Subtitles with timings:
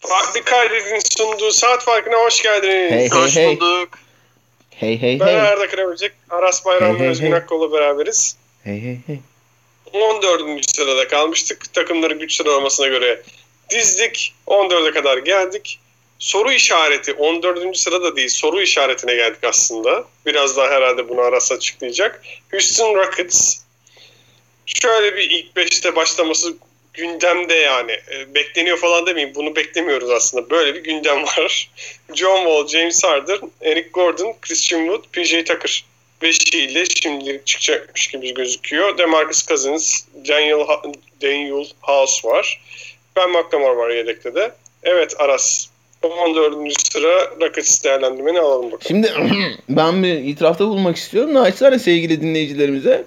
[0.00, 2.90] Farklı kaydedin sunduğu saat farkına hoş geldiniz.
[2.92, 3.46] Hey, hey, Hoş hey.
[3.60, 3.88] bulduk.
[4.70, 5.40] Hey hey Ben hey.
[5.40, 7.34] Arda Kıraböcek, Aras Bayram Hey, ve hey, Özgün hey.
[7.34, 8.36] Akkol'la beraberiz.
[8.64, 9.18] Hey hey hey.
[9.92, 10.66] 14.
[10.76, 11.74] sırada kalmıştık.
[11.74, 13.22] Takımların güç sıralamasına göre
[13.70, 14.34] dizdik.
[14.46, 15.80] 14'e kadar geldik.
[16.18, 17.76] Soru işareti 14.
[17.76, 20.04] sırada değil soru işaretine geldik aslında.
[20.26, 22.22] Biraz daha herhalde bunu Aras açıklayacak.
[22.50, 23.56] Houston Rockets.
[24.66, 26.54] Şöyle bir ilk 5'te başlaması
[26.94, 27.92] gündemde yani.
[27.92, 29.34] E, bekleniyor falan demeyeyim.
[29.34, 30.50] Bunu beklemiyoruz aslında.
[30.50, 31.70] Böyle bir gündem var.
[32.14, 35.84] John Wall, James Harden, Eric Gordon, Christian Wood, PJ Tucker.
[36.22, 38.98] Beşiyle şimdi çıkacakmış gibi gözüküyor.
[38.98, 40.82] DeMarcus Cousins, Daniel, Ha-
[41.22, 42.60] Daniel House var.
[43.16, 44.52] Ben McLemore var yedekte de.
[44.82, 45.66] Evet Aras.
[46.02, 46.72] 14.
[46.92, 48.82] sıra Rockets değerlendirmeni alalım bakalım.
[48.88, 49.12] Şimdi
[49.68, 51.34] ben bir itirafta bulmak istiyorum.
[51.34, 53.04] Naçizane sevgili dinleyicilerimize.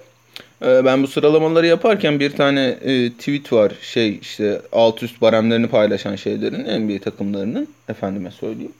[0.62, 3.72] Ee, Ben bu sıralamaları yaparken bir tane e, tweet var.
[3.82, 7.68] Şey işte alt üst baremlerini paylaşan şeylerin NBA takımlarının.
[7.88, 8.72] Efendime söyleyeyim.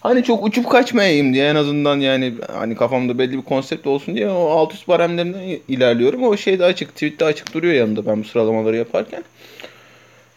[0.00, 4.30] Hani çok uçup kaçmayayım diye en azından yani hani kafamda belli bir konsept olsun diye
[4.30, 6.22] o alt üst baremlerinden ilerliyorum.
[6.22, 9.24] O şey de açık, tweette açık duruyor yanında ben bu sıralamaları yaparken.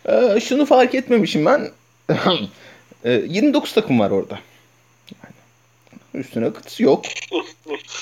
[0.09, 1.69] Ee, şunu fark etmemişim ben.
[3.05, 4.39] Ee, 29 takım var orada.
[6.17, 7.05] Yani üstüne kıts yok.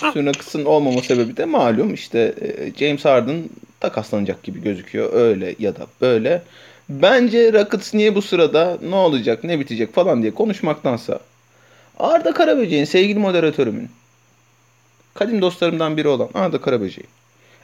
[0.03, 3.43] Üstüne kıtsın olmama sebebi de malum işte e, James Harden
[3.79, 6.41] takaslanacak gibi gözüküyor öyle ya da böyle.
[6.89, 11.19] Bence Rockets niye bu sırada ne olacak ne bitecek falan diye konuşmaktansa
[11.99, 13.89] Arda Karaböcek'in sevgili moderatörümün
[15.13, 17.09] kadim dostlarımdan biri olan Arda Karaböcek'in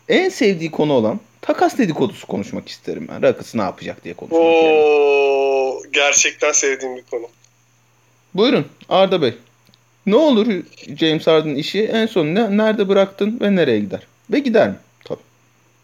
[0.09, 3.21] en sevdiği konu olan takas dedikodusu konuşmak isterim ben.
[3.21, 4.41] Rockets ne yapacak diye konuşmak.
[4.41, 7.27] Oo, gerçekten sevdiğim bir konu.
[8.33, 9.33] Buyurun Arda Bey.
[10.05, 10.47] Ne olur
[10.99, 13.99] James Harden işi en son ne, nerede bıraktın ve nereye gider?
[14.29, 14.75] Ve gider mi?
[15.05, 15.19] Tabii.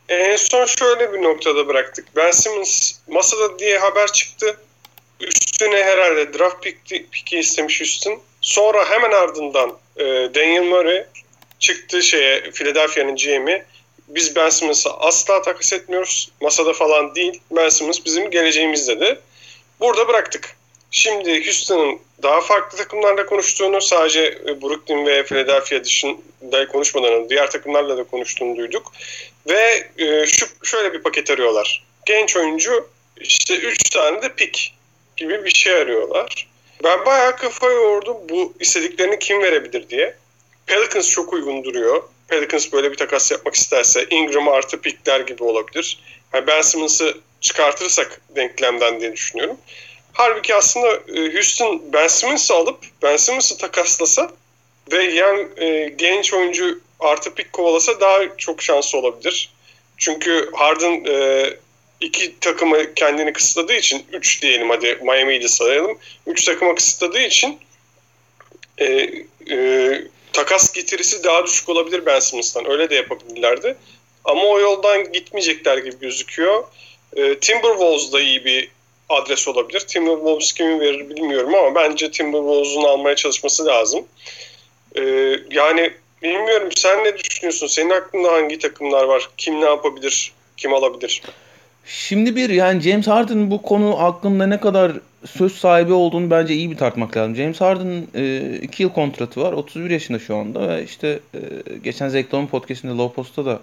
[0.10, 2.06] En son şöyle bir noktada bıraktık.
[2.16, 4.58] Ben Simmons masada diye haber çıktı.
[5.20, 8.20] Üstüne herhalde draft pick, pick'i istemiş Houston.
[8.42, 10.04] Sonra hemen ardından e,
[10.36, 11.06] Daniel Murray
[11.60, 13.64] çıktı şeye Philadelphia'nın GM'i.
[14.08, 16.32] Biz Ben Simmons'ı asla takas etmiyoruz.
[16.42, 17.42] Masada falan değil.
[17.52, 19.20] Ben Simmons bizim geleceğimiz dedi.
[19.80, 20.56] Burada bıraktık.
[20.92, 27.98] Şimdi Houston'ın daha farklı takımlarla konuştuğunu sadece e, Brooklyn ve Philadelphia dışında konuşmadan diğer takımlarla
[27.98, 28.92] da konuştuğunu duyduk.
[29.50, 31.84] Ve e, şu şöyle bir paket arıyorlar.
[32.06, 34.76] Genç oyuncu işte 3 tane de pik
[35.18, 36.48] gibi bir şey arıyorlar.
[36.84, 40.16] Ben bayağı kafa yordum bu istediklerini kim verebilir diye.
[40.66, 42.04] Pelicans çok uygun duruyor.
[42.28, 46.00] Pelicans böyle bir takas yapmak isterse Ingram artı pikler gibi olabilir.
[46.34, 49.58] Yani ben Simmons'ı çıkartırsak denklemden diye düşünüyorum.
[50.18, 54.32] Halbuki aslında e, Houston Ben Simmons'ı alıp Ben Simmons'ı takaslasa
[54.92, 59.50] ve yani e, genç oyuncu artı pik kovalasa daha çok şansı olabilir.
[59.98, 61.46] Çünkü Harden e,
[62.02, 65.98] iki takımı kendini kısıtladığı için 3 diyelim hadi Miami'yi de sayalım.
[66.28, 67.60] 3 takıma kısıtladığı için
[68.78, 68.86] e,
[69.52, 70.02] e,
[70.34, 72.72] takas getirisi daha düşük olabilir Ben Simmons'tan.
[72.72, 73.76] Öyle de yapabilirlerdi.
[74.26, 76.64] Ama o yoldan gitmeyecekler gibi gözüküyor.
[77.16, 78.77] E, Timberwolves da iyi bir
[79.10, 79.80] adres olabilir.
[79.80, 84.06] Timberwolves kimi verir bilmiyorum ama bence Timberwolves'un almaya çalışması lazım.
[84.96, 85.02] E,
[85.52, 87.68] yani bilmiyorum sen ne düşünüyorsun?
[87.68, 89.30] Senin aklında hangi takımlar var?
[89.38, 90.32] Kim ne yapabilir?
[90.58, 91.22] Kim alabilir?
[91.86, 94.92] Şimdi bir yani James Harden'ın bu konu hakkında ne kadar
[95.26, 97.36] söz sahibi olduğunu bence iyi bir tartmak lazım.
[97.36, 98.08] James Harden'ın
[98.62, 99.54] 2 yıl kontratı var.
[99.54, 101.40] 31 yaşında şu anda ve işte e,
[101.84, 103.60] geçen Zeklam'ın podcastinde Low Post'ta da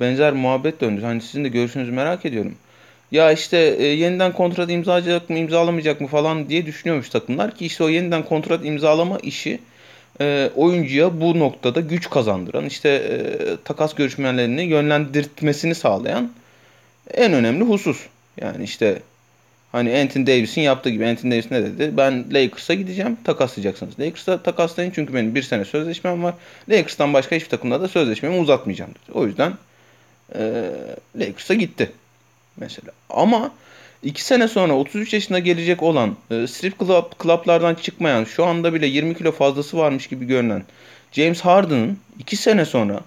[0.00, 1.02] benzer muhabbet döndü.
[1.02, 2.54] Hani sizin de görüşünüzü merak ediyorum.
[3.12, 7.84] Ya işte e, yeniden kontrat imzalayacak mı imzalamayacak mı falan diye düşünüyormuş takımlar ki işte
[7.84, 9.60] o yeniden kontrat imzalama işi
[10.20, 13.16] e, oyuncuya bu noktada güç kazandıran işte e,
[13.64, 16.32] takas görüşmelerini yönlendirtmesini sağlayan
[17.14, 18.06] en önemli husus.
[18.40, 19.02] Yani işte
[19.72, 21.96] hani Anthony Davis'in yaptığı gibi Anthony Davis ne dedi?
[21.96, 23.16] Ben Lakers'a gideceğim.
[23.24, 24.00] Takaslayacaksınız.
[24.00, 26.34] Lakers'a takaslayın çünkü benim bir sene sözleşmem var.
[26.68, 29.18] Lakers'tan başka hiçbir takımda da sözleşmemi uzatmayacağım dedi.
[29.18, 29.52] O yüzden
[30.34, 30.70] e,
[31.16, 31.92] Lakers'a gitti
[32.56, 32.92] mesela.
[33.10, 33.50] Ama
[34.02, 38.86] iki sene sonra 33 yaşına gelecek olan e, strip club, club'lardan çıkmayan şu anda bile
[38.86, 40.62] 20 kilo fazlası varmış gibi görünen
[41.12, 43.00] James Harden'ın iki sene sonra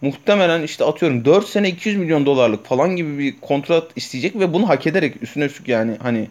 [0.00, 4.68] muhtemelen işte atıyorum 4 sene 200 milyon dolarlık falan gibi bir kontrat isteyecek ve bunu
[4.68, 6.28] hak ederek üstüne üstlük yani hani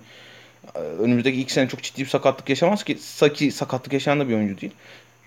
[0.75, 4.33] e, önümüzdeki 2 sene çok ciddi bir sakatlık yaşamaz ki Saki sakatlık yaşayan da bir
[4.33, 4.73] oyuncu değil.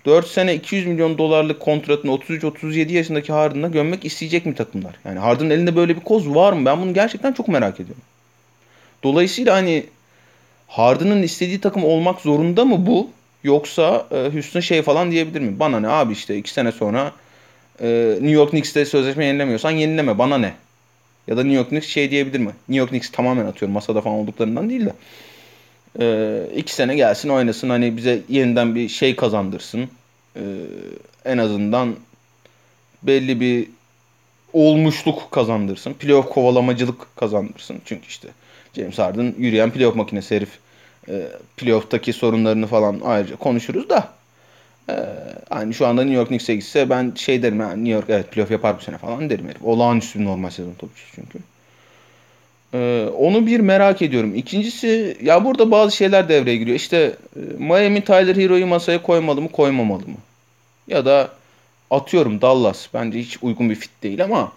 [0.05, 4.95] 4 sene 200 milyon dolarlık kontratını 33-37 yaşındaki Harden'a gömmek isteyecek mi takımlar?
[5.05, 6.65] Yani Harden'ın elinde böyle bir koz var mı?
[6.65, 8.03] Ben bunu gerçekten çok merak ediyorum.
[9.03, 9.85] Dolayısıyla hani
[10.67, 13.09] Harden'ın istediği takım olmak zorunda mı bu?
[13.43, 15.59] Yoksa e, Houston şey falan diyebilir mi?
[15.59, 17.11] Bana ne abi işte 2 sene sonra
[17.81, 20.53] e, New York Knicks'te sözleşme yenilemiyorsan yenileme bana ne?
[21.27, 22.45] Ya da New York Knicks şey diyebilir mi?
[22.45, 24.93] New York Knicks tamamen atıyorum masada falan olduklarından değil de.
[25.99, 29.89] Ee, iki sene gelsin oynasın hani bize yeniden bir şey kazandırsın.
[30.35, 30.41] Ee,
[31.25, 31.95] en azından
[33.03, 33.67] belli bir
[34.53, 35.93] olmuşluk kazandırsın.
[35.93, 37.81] Playoff kovalamacılık kazandırsın.
[37.85, 38.27] Çünkü işte
[38.75, 40.59] James Harden yürüyen playoff makinesi herif.
[41.09, 44.09] E, playoff'taki sorunlarını falan ayrıca konuşuruz da.
[44.89, 44.95] E,
[45.49, 48.51] hani şu anda New York Knicks'e gitse ben şey derim yani New York evet playoff
[48.51, 49.63] yapar bu sene falan derim herif.
[49.63, 51.39] Olağanüstü bir normal sezon topçusu çünkü.
[52.73, 54.35] E, onu bir merak ediyorum.
[54.35, 56.77] İkincisi ya burada bazı şeyler devreye giriyor.
[56.77, 60.17] İşte e, Miami Tyler Hero'yu masaya koymalı mı koymamalı mı?
[60.87, 61.29] Ya da
[61.91, 64.51] atıyorum Dallas bence hiç uygun bir fit değil ama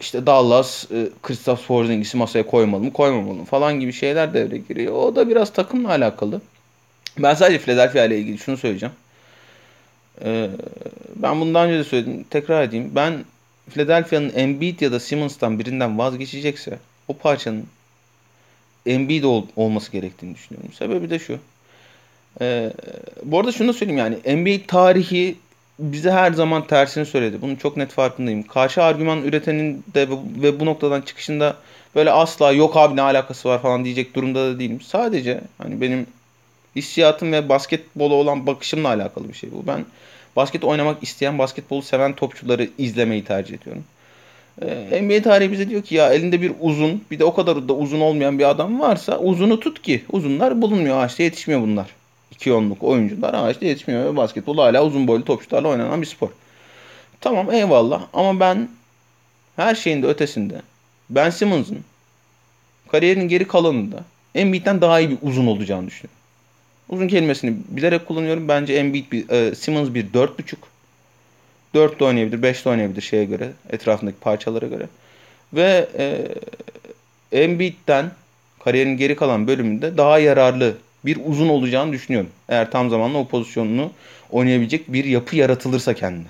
[0.00, 4.92] işte Dallas, e, Kristaps Porzingis'i masaya koymalı mı koymamalı mı falan gibi şeyler devreye giriyor.
[4.92, 6.40] O da biraz takımla alakalı.
[7.18, 8.94] Ben sadece Philadelphia ile ilgili şunu söyleyeceğim.
[10.24, 10.50] Ee,
[11.16, 12.24] ben bundan önce de söyledim.
[12.30, 12.90] Tekrar edeyim.
[12.94, 13.24] Ben
[13.70, 16.78] Philadelphia'nın Embiid ya da Simmons'tan birinden vazgeçecekse
[17.08, 17.66] o parçanın
[18.86, 20.72] Embiid ol, olması gerektiğini düşünüyorum.
[20.72, 21.38] Sebebi de şu.
[22.40, 22.72] Ee,
[23.24, 25.36] bu arada şunu da söyleyeyim yani Embiid tarihi
[25.78, 27.42] bize her zaman tersini söyledi.
[27.42, 28.42] Bunun çok net farkındayım.
[28.42, 30.08] Karşı argüman üretenin de
[30.42, 31.56] ve bu noktadan çıkışında
[31.94, 34.80] böyle asla yok abi ne alakası var falan diyecek durumda da değilim.
[34.80, 36.06] Sadece hani benim
[36.76, 39.66] hissiyatım ve basketbola olan bakışımla alakalı bir şey bu.
[39.66, 39.84] Ben
[40.36, 43.84] basket oynamak isteyen, basketbolu seven topçuları izlemeyi tercih ediyorum.
[44.62, 47.72] Ee, NBA tarihi bize diyor ki ya elinde bir uzun bir de o kadar da
[47.72, 51.86] uzun olmayan bir adam varsa uzunu tut ki uzunlar bulunmuyor ağaçta yetişmiyor bunlar.
[52.30, 56.28] 2 onluk oyuncular ağaçta yetişmiyor ve basketbol hala uzun boylu topçularla oynanan bir spor.
[57.20, 58.68] Tamam eyvallah ama ben
[59.56, 60.62] her şeyin de ötesinde
[61.10, 61.78] Ben Simmons'ın
[62.92, 64.04] kariyerinin geri kalanında
[64.34, 66.18] Embiid'den daha iyi bir uzun olacağını düşünüyorum.
[66.88, 68.48] Uzun kelimesini bilerek kullanıyorum.
[68.48, 70.54] Bence Embiid bir, e, Simmons bir 4.5.
[71.74, 74.88] 4 de oynayabilir, 5 de oynayabilir şeye göre, etrafındaki parçalara göre.
[75.52, 76.28] Ve e,
[77.42, 78.10] Embiid'den
[78.64, 80.74] kariyerin geri kalan bölümünde daha yararlı
[81.04, 82.30] bir uzun olacağını düşünüyorum.
[82.48, 83.92] Eğer tam zamanlı o pozisyonunu
[84.30, 86.28] oynayabilecek bir yapı yaratılırsa kendine.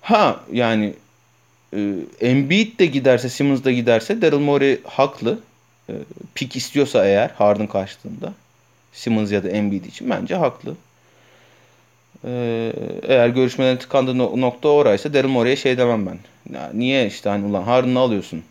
[0.00, 0.94] Ha yani
[1.76, 5.38] e, Embiid de giderse, Simmons da giderse Daryl Morey haklı.
[5.90, 5.92] E,
[6.34, 8.32] pik istiyorsa eğer Harden karşılığında
[8.92, 10.74] Simmons ya da Embiid için bence haklı.
[12.24, 12.72] E,
[13.02, 16.18] eğer görüşmelerin tıkandığı nokta oraysa Daryl Morey'e şey demem ben.
[16.54, 18.42] Ya, niye işte hani ulan Harden'ı alıyorsun?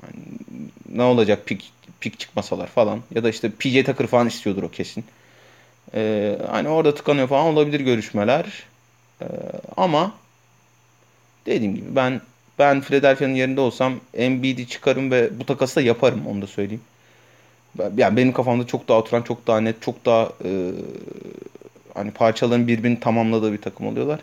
[0.00, 0.24] Hani,
[0.88, 3.00] ne olacak pik pik çıkmasalar falan.
[3.14, 5.04] Ya da işte PJ Tucker falan istiyordur o kesin.
[5.94, 8.46] Ee, hani orada tıkanıyor falan olabilir görüşmeler.
[9.22, 9.26] Ee,
[9.76, 10.12] ama
[11.46, 12.20] dediğim gibi ben
[12.58, 16.82] ben Philadelphia'nın yerinde olsam Embiid'i çıkarım ve bu takası da yaparım onu da söyleyeyim.
[17.96, 20.72] Yani benim kafamda çok daha oturan, çok daha net, çok daha e,
[21.96, 24.20] hani parçaların birbirini tamamladığı bir takım oluyorlar.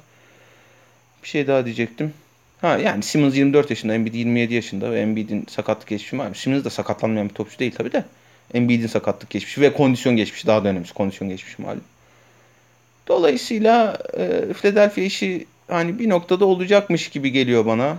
[1.24, 2.14] Bir şey daha diyecektim.
[2.62, 6.34] Ha yani Simmons 24 yaşında, Embiid 27 yaşında ve Embiid'in sakatlık geçmişi var.
[6.34, 8.04] Simmons da sakatlanmayan bir topçu değil tabi de.
[8.54, 10.94] Embiid'in sakatlık geçmişi ve kondisyon geçmişi daha da önemlisi.
[10.94, 11.84] Kondisyon geçmişi malum.
[13.08, 17.98] Dolayısıyla e, Philadelphia işi hani bir noktada olacakmış gibi geliyor bana.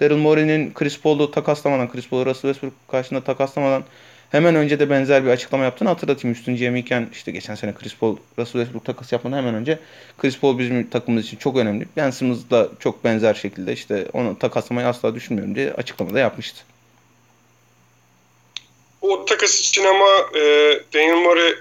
[0.00, 3.84] Daryl Morey'nin Chris Paul'u takaslamadan, Chris Paul'u Russell Westbrook karşısında takaslamadan
[4.34, 6.36] Hemen önce de benzer bir açıklama yaptığını hatırlatayım.
[6.36, 9.78] Üstün GM işte geçen sene Chris Paul, Russell Westbrook takası yapmadan hemen önce
[10.18, 11.86] Chris Paul bizim takımımız için çok önemli.
[11.96, 16.64] Ben Simmons da çok benzer şekilde işte onu takaslamayı asla düşünmüyorum diye açıklamada yapmıştı.
[19.02, 20.40] O takas için ama e,
[20.94, 21.54] Daniel Murray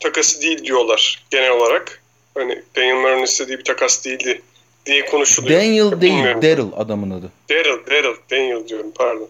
[0.00, 2.02] takası değil diyorlar genel olarak.
[2.34, 4.42] Hani Daniel Murray'ın istediği bir takas değildi
[4.86, 5.60] diye konuşuluyor.
[5.60, 7.32] Daniel değil, Daryl adamın adı.
[7.50, 9.28] Daryl, Daryl, Daniel diyorum pardon.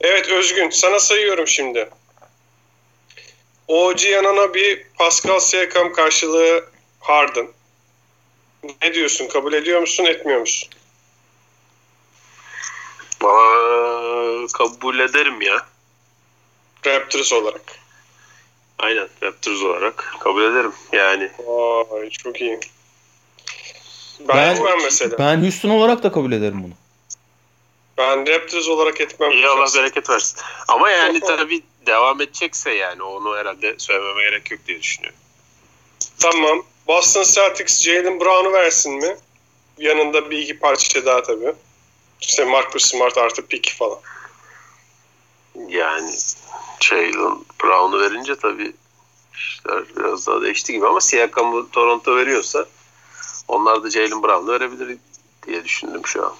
[0.00, 1.88] Evet Özgün, sana sayıyorum şimdi.
[3.68, 6.64] OG yanına bir Pascal Siakam karşılığı
[7.00, 7.48] Harden.
[8.82, 9.28] Ne diyorsun?
[9.28, 10.68] Kabul ediyor musun, etmiyor musun?
[13.24, 15.66] Aa, kabul ederim ya.
[16.86, 17.78] Raptors olarak.
[18.78, 21.30] Aynen Raptors olarak kabul ederim yani.
[21.46, 22.60] Vay çok iyi.
[24.20, 25.18] Ben, ben etmem mesela.
[25.18, 26.72] Ben Houston olarak da kabul ederim bunu.
[27.98, 29.30] Ben Raptors olarak etmem.
[29.30, 30.38] İyi Allah bereket versin.
[30.68, 35.18] Ama yani tabii devam edecekse yani onu herhalde söylememe gerek yok diye düşünüyorum.
[36.18, 36.62] Tamam.
[36.86, 39.16] Boston Celtics Jalen Brown'u versin mi?
[39.78, 41.52] Yanında bir iki parça daha tabii.
[42.20, 43.98] İşte Marcus Smart artı pick falan.
[45.68, 46.10] Yani
[46.80, 48.72] Jalen Brown'u verince tabii
[49.34, 52.66] işler biraz daha değişti gibi ama Siakam'ı Toronto veriyorsa
[53.48, 54.98] onlar da Jalen Brown'u verebilir
[55.46, 56.34] diye düşündüm şu an.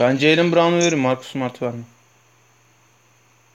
[0.00, 0.98] Ben Jalen Brown'u veririm.
[1.00, 1.86] Marcus Smart vermem.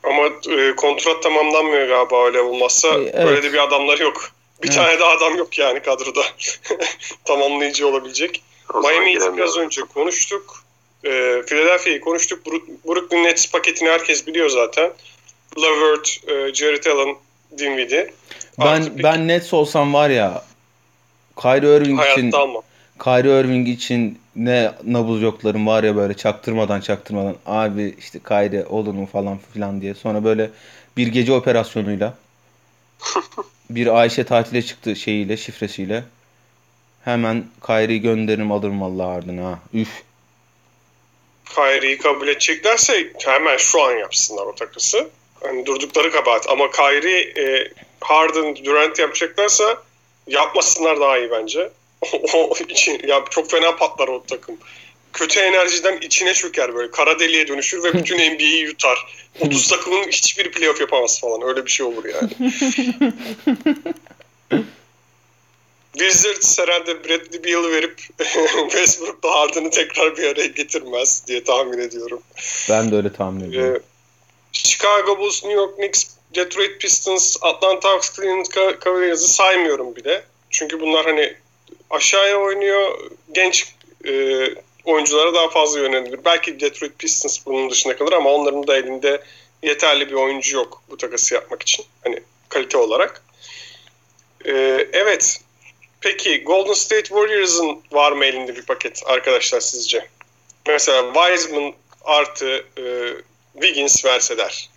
[0.03, 2.88] Ama e, kontrat tamamlanmıyor galiba öyle olmazsa.
[2.93, 3.15] Evet.
[3.15, 4.31] Öyle de bir adamlar yok.
[4.63, 4.77] Bir evet.
[4.77, 6.22] tane daha adam yok yani kadroda.
[7.25, 8.43] Tamamlayıcı olabilecek.
[8.83, 10.63] Miami'yi biraz önce konuştuk.
[11.03, 12.45] E, Philadelphia'yı konuştuk.
[12.86, 14.93] Brooklyn Nets paketini herkes biliyor zaten.
[15.57, 17.15] Lavert, e, Jared Allen
[17.57, 18.13] Dinwiddie.
[18.60, 20.43] Ben ben Nets olsam var ya
[21.41, 22.63] Kyrie Irving için Hayatta almam.
[23.03, 28.93] Kyrie Irving için ne nabız yoklarım var ya böyle çaktırmadan çaktırmadan abi işte Kyrie olur
[28.93, 29.93] mu falan filan diye.
[29.93, 30.50] Sonra böyle
[30.98, 32.17] bir gece operasyonuyla
[33.69, 36.03] bir Ayşe tatile çıktı şeyiyle şifresiyle
[37.03, 39.60] hemen Kyrie'yi gönderirim alırım vallahi ardına ha.
[39.74, 40.03] Üf.
[41.55, 45.10] Kyrie'yi kabul edeceklerse hemen şu an yapsınlar o takısı.
[45.43, 46.50] Hani durdukları kabahat.
[46.50, 49.83] Ama Kyrie, e, Harden, Durant yapacaklarsa
[50.27, 51.69] yapmasınlar daha iyi bence.
[52.33, 54.57] O için, ya çok fena patlar o takım.
[55.13, 56.91] Kötü enerjiden içine çöker böyle.
[56.91, 59.05] Kara deliğe dönüşür ve bütün NBA'yi yutar.
[59.39, 61.41] 30 takımın hiçbiri playoff yapamaz falan.
[61.41, 62.29] Öyle bir şey olur yani.
[65.93, 67.98] Wizards herhalde Bradley Beal'ı verip
[68.72, 72.22] Westbrook'la Harden'ı tekrar bir araya getirmez diye tahmin ediyorum.
[72.69, 73.75] Ben de öyle tahmin ediyorum.
[73.75, 73.79] Ee,
[74.51, 76.05] Chicago Bulls, New York Knicks,
[76.36, 80.24] Detroit Pistons, Atlanta Hawks, Cleveland Ca- Cavaliers'ı saymıyorum bile.
[80.50, 81.36] Çünkü bunlar hani
[81.94, 83.10] aşağıya oynuyor.
[83.32, 83.74] Genç
[84.08, 84.12] e,
[84.86, 86.20] oyunculara daha fazla yönelilir.
[86.26, 89.24] Belki Detroit Pistons bunun dışında kalır ama onların da elinde
[89.64, 91.86] yeterli bir oyuncu yok bu takası yapmak için.
[92.04, 92.20] Hani
[92.50, 93.24] kalite olarak.
[94.46, 95.42] Ee, evet.
[96.02, 100.08] Peki Golden State Warriors'ın var mı elinde bir paket arkadaşlar sizce?
[100.68, 101.74] Mesela Wiseman
[102.04, 102.84] artı e,
[103.54, 104.70] Wiggins verseler.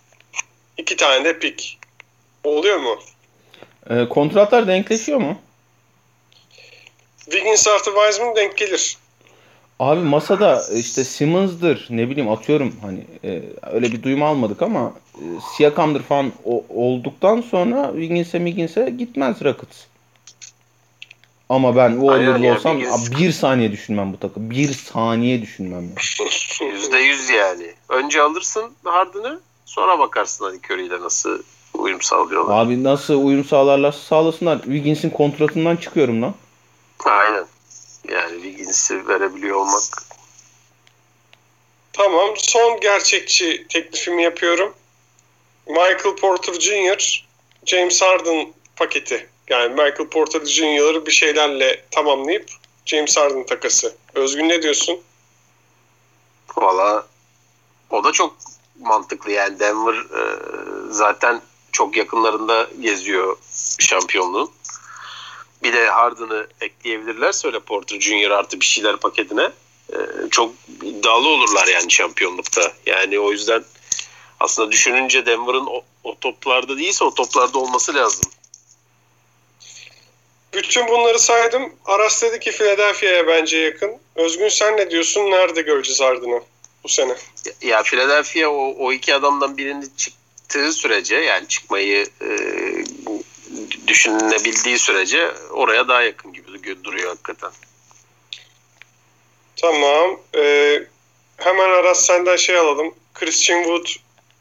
[0.77, 1.77] İki tane de pick.
[2.43, 2.99] Oluyor mu?
[3.89, 5.41] Ee, kontratlar denkleşiyor mu?
[7.31, 8.97] Wiggins artı Wiseman denk gelir.
[9.79, 13.41] Abi masada işte Simmons'dır ne bileyim atıyorum hani e,
[13.71, 15.23] öyle bir duyum almadık ama e,
[15.57, 19.77] Siakam'dır falan o- olduktan sonra Wiggins'e Wiggins'e gitmez Rockets.
[21.49, 24.49] Ama ben Aynen ya, olsam Wiggins- bir saniye düşünmem bu takım.
[24.51, 25.83] Bir saniye düşünmem.
[25.83, 25.95] ya.
[26.73, 27.73] Yüzde yüz yani.
[27.89, 31.39] Önce alırsın Harden'ı sonra bakarsın hani Curry ile nasıl
[31.73, 32.57] uyum sağlıyorlar.
[32.65, 34.61] Abi nasıl uyum sağlarlarsa sağlasınlar.
[34.61, 36.33] Wiggins'in kontratından çıkıyorum lan.
[37.05, 37.45] Aynen.
[38.09, 39.83] Yani Wiggins'i verebiliyor olmak.
[41.93, 42.33] Tamam.
[42.37, 44.73] Son gerçekçi teklifimi yapıyorum.
[45.67, 47.27] Michael Porter Jr.,
[47.65, 49.29] James Harden paketi.
[49.49, 52.49] Yani Michael Porter Jr.'ı bir şeylerle tamamlayıp
[52.85, 53.95] James Harden takası.
[54.13, 54.99] Özgün ne diyorsun?
[56.57, 57.07] Valla
[57.89, 58.37] o da çok
[58.79, 60.39] mantıklı yani Denver e,
[60.89, 63.37] zaten çok yakınlarında geziyor
[63.79, 64.51] şampiyonluğun.
[65.63, 69.51] Bir de Harden'ı ekleyebilirlerse öyle Porter Junior artı bir şeyler paketine
[69.93, 69.97] e,
[70.31, 72.73] çok iddialı olurlar yani şampiyonlukta.
[72.85, 73.63] Yani o yüzden
[74.39, 78.31] aslında düşününce Denver'ın o, o toplarda değilse o toplarda olması lazım.
[80.53, 81.73] Bütün bunları saydım.
[81.85, 83.97] Aras dedi ki Philadelphia'ya bence yakın.
[84.15, 85.21] Özgün sen ne diyorsun?
[85.21, 86.41] Nerede göreceğiz Harden'ı
[86.83, 87.15] bu sene?
[87.61, 92.27] Ya Philadelphia o, o iki adamdan birini çıktığı sürece yani çıkmayı e,
[93.87, 96.47] düşünülebildiği sürece oraya daha yakın gibi
[96.83, 97.51] duruyor hakikaten.
[99.55, 100.19] Tamam.
[100.35, 100.83] Ee,
[101.37, 102.93] hemen Aras senden şey alalım.
[103.13, 103.87] Christian Wood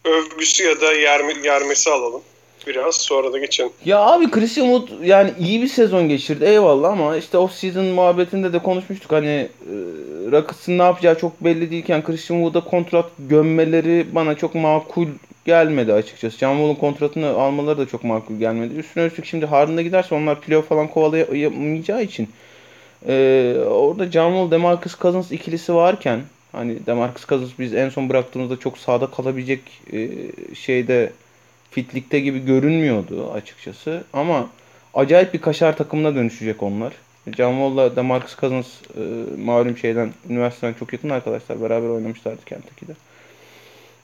[0.05, 2.23] övgüsü ya da yerme, yermesi alalım.
[2.67, 3.71] Biraz sonra da geçelim.
[3.85, 8.53] Ya abi Christian Wood yani iyi bir sezon geçirdi eyvallah ama işte off season muhabbetinde
[8.53, 9.75] de konuşmuştuk hani e,
[10.33, 15.09] Rockets'ın ne yapacağı çok belli değilken Christian Wood'a kontrat gömmeleri bana çok makul
[15.47, 16.39] gelmedi açıkçası.
[16.39, 18.75] John kontratını almaları da çok makul gelmedi.
[18.75, 22.29] Üstüne üstlük şimdi Harden'a giderse onlar playoff falan kovalayamayacağı için
[23.09, 26.21] e, orada John Wall Demarcus Cousins ikilisi varken
[26.53, 29.61] hani Demarcus Cousins biz en son bıraktığımızda çok sağda kalabilecek
[29.93, 30.09] e,
[30.55, 31.13] şeyde
[31.71, 34.05] fitlikte gibi görünmüyordu açıkçası.
[34.13, 34.51] Ama
[34.95, 36.93] acayip bir kaşar takımına dönüşecek onlar.
[37.37, 39.01] John Wall'la Demarcus Cousins e,
[39.41, 41.63] malum şeyden, üniversiteden çok yakın arkadaşlar.
[41.63, 42.93] Beraber oynamışlardı Kentucky'de.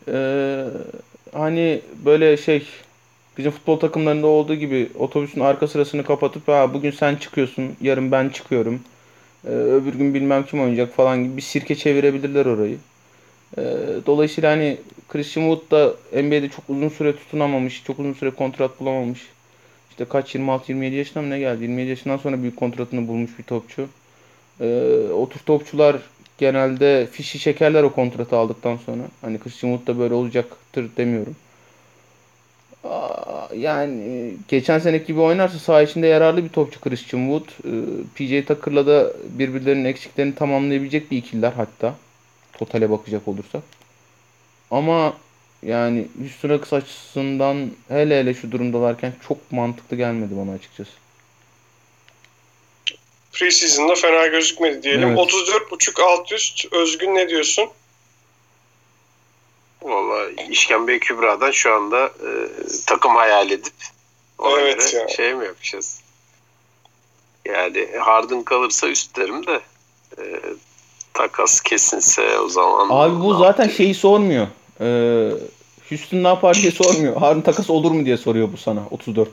[0.08, 0.16] E,
[1.32, 2.66] hani böyle şey
[3.38, 8.28] bizim futbol takımlarında olduğu gibi otobüsün arka sırasını kapatıp ha bugün sen çıkıyorsun, yarın ben
[8.28, 8.80] çıkıyorum.
[9.46, 12.78] E, öbür gün bilmem kim oynayacak falan gibi bir sirke çevirebilirler orayı.
[13.58, 13.62] E,
[14.06, 19.20] dolayısıyla hani Christian Wood da NBA'de çok uzun süre tutunamamış, çok uzun süre kontrat bulamamış.
[19.90, 21.62] İşte kaç 26-27 yaşına mı ne geldi?
[21.62, 23.88] 27 yaşından sonra büyük kontratını bulmuş bir topçu.
[24.60, 25.96] Ee, o topçular
[26.38, 29.02] genelde fişi çekerler o kontratı aldıktan sonra.
[29.20, 31.36] Hani Christian Wood da böyle olacaktır demiyorum.
[33.56, 37.48] Yani geçen seneki gibi oynarsa saha içinde yararlı bir topçu Christian Wood.
[37.64, 41.94] Ee, PJ Tucker'la da birbirlerinin eksiklerini tamamlayabilecek bir ikililer hatta.
[42.52, 43.62] Totale bakacak olursak.
[44.70, 45.14] Ama
[45.62, 51.01] yani Houston Rockets açısından hele hele şu durumdalarken çok mantıklı gelmedi bana açıkçası.
[53.32, 55.08] Preseason'da fena gözükmedi diyelim.
[55.08, 55.18] Evet.
[55.18, 56.72] 34.5 alt üst.
[56.72, 57.64] Özgün ne diyorsun?
[59.82, 62.28] Valla işkembe Kübra'dan şu anda e,
[62.86, 63.72] takım hayal edip
[64.38, 65.08] Ona Evet göre ya.
[65.08, 66.00] şey mi yapacağız?
[67.44, 69.60] Yani Harden kalırsa üstlerim de
[70.18, 70.22] e,
[71.14, 73.76] takas kesinse o zaman Abi bu zaten yapacağız?
[73.76, 74.46] şeyi sormuyor.
[74.80, 75.30] Ee,
[75.88, 77.16] Houston ne yapar diye sormuyor.
[77.16, 78.80] Harun takas olur mu diye soruyor bu sana.
[78.80, 79.26] 34.5.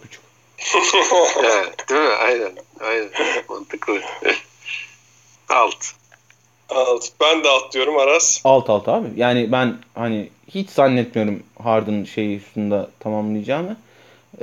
[1.44, 2.08] Evet, değil mi?
[2.08, 2.52] Aynen.
[2.80, 3.10] Aynen.
[3.50, 4.02] Mantıklı.
[5.50, 5.86] Alt.
[6.70, 7.08] Alt.
[7.22, 8.42] Ben de alt diyorum Aras.
[8.44, 9.08] Alt alt abi.
[9.16, 13.78] Yani ben hani hiç zannetmiyorum Harden şeyi üstünde tamamlayacağını.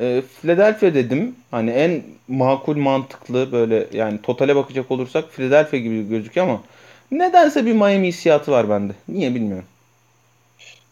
[0.00, 1.37] Ee, Philadelphia dedim.
[1.50, 6.62] Hani en makul mantıklı böyle yani totale bakacak olursak Philadelphia gibi gözüküyor ama
[7.11, 8.92] nedense bir Miami hissiyatı var bende.
[9.08, 9.66] Niye bilmiyorum.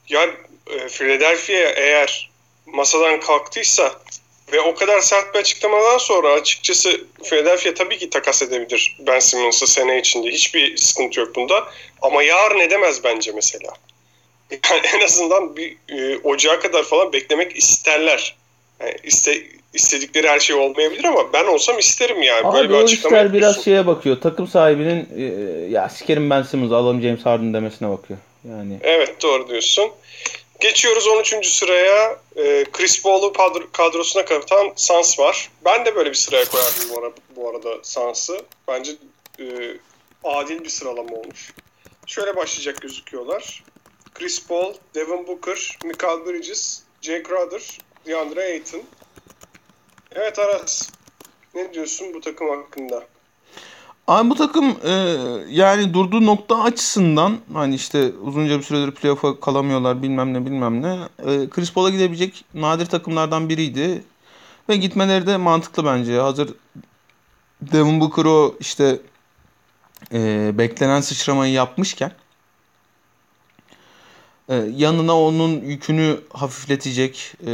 [0.09, 0.23] Ya
[0.67, 2.31] e, Philadelphia eğer
[2.67, 3.93] masadan kalktıysa
[4.55, 9.67] ve o kadar sert bir açıklamadan sonra açıkçası Philadelphia tabii ki takas edebilir Ben Simmons'ı
[9.67, 10.31] sene içinde.
[10.31, 11.65] Hiçbir sıkıntı yok bunda.
[12.03, 13.73] Ama yarın edemez bence mesela.
[14.51, 18.37] Yani en azından bir e, ocağa kadar falan beklemek isterler.
[18.81, 19.43] Yani iste,
[19.75, 22.53] istedikleri her şey olmayabilir ama ben olsam isterim yani.
[22.53, 24.21] Böyle Abi bir açıklama işler biraz şeye bakıyor.
[24.21, 25.25] Takım sahibinin e,
[25.71, 28.19] ya sikerim Ben Simmons'ı alalım James Harden demesine bakıyor.
[28.49, 29.91] Yani Evet doğru diyorsun.
[30.65, 31.47] Geçiyoruz 13.
[31.47, 32.21] sıraya.
[32.37, 35.51] Ee, Chris Paul'u kadro- kadrosuna katan Suns var.
[35.65, 38.41] Ben de böyle bir sıraya koyardım bu, ara, bu arada Suns'ı.
[38.69, 38.93] Bence
[39.41, 39.45] e,
[40.25, 41.53] adil bir sıralama olmuş.
[42.07, 43.65] Şöyle başlayacak gözüküyorlar.
[44.15, 48.83] Chris Paul, Devin Booker, Michael Bridges, Jay Crowder, DeAndre Ayton.
[50.15, 50.89] Evet Aras.
[51.55, 53.07] Ne diyorsun bu takım hakkında?
[54.07, 54.91] Abi bu takım e,
[55.51, 60.99] yani durduğu nokta açısından hani işte uzunca bir süredir playoff'a kalamıyorlar bilmem ne bilmem ne.
[61.19, 64.05] E, Chris Paul'a gidebilecek nadir takımlardan biriydi.
[64.69, 66.19] Ve gitmeleri de mantıklı bence.
[66.19, 66.55] Hazır
[67.63, 69.01] Devin Booker o işte
[70.13, 72.13] e, beklenen sıçramayı yapmışken
[74.49, 77.53] e, yanına onun yükünü hafifletecek, e,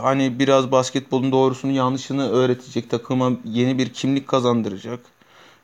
[0.00, 5.11] hani biraz basketbolun doğrusunu yanlışını öğretecek, takıma yeni bir kimlik kazandıracak.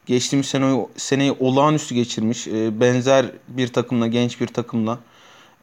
[0.09, 2.47] Geçtiğimiz sene, seneyi olağanüstü geçirmiş.
[2.47, 4.99] e, benzer bir takımla, genç bir takımla.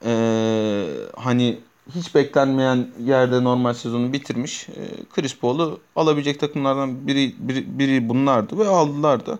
[0.05, 0.85] e,
[1.17, 1.59] hani
[1.95, 4.69] hiç beklenmeyen yerde normal sezonu bitirmiş.
[4.69, 9.39] E, Chris Paul'u alabilecek takımlardan biri, biri, biri bunlardı ve aldılar da.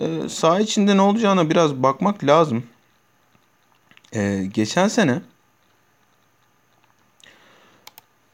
[0.00, 2.64] E, saha içinde ne olacağına biraz bakmak lazım.
[4.12, 5.22] E, geçen sene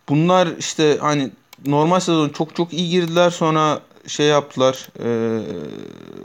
[0.08, 1.30] bunlar işte hani
[1.66, 5.40] normal sezon çok çok iyi girdiler sonra şey yaptılar e,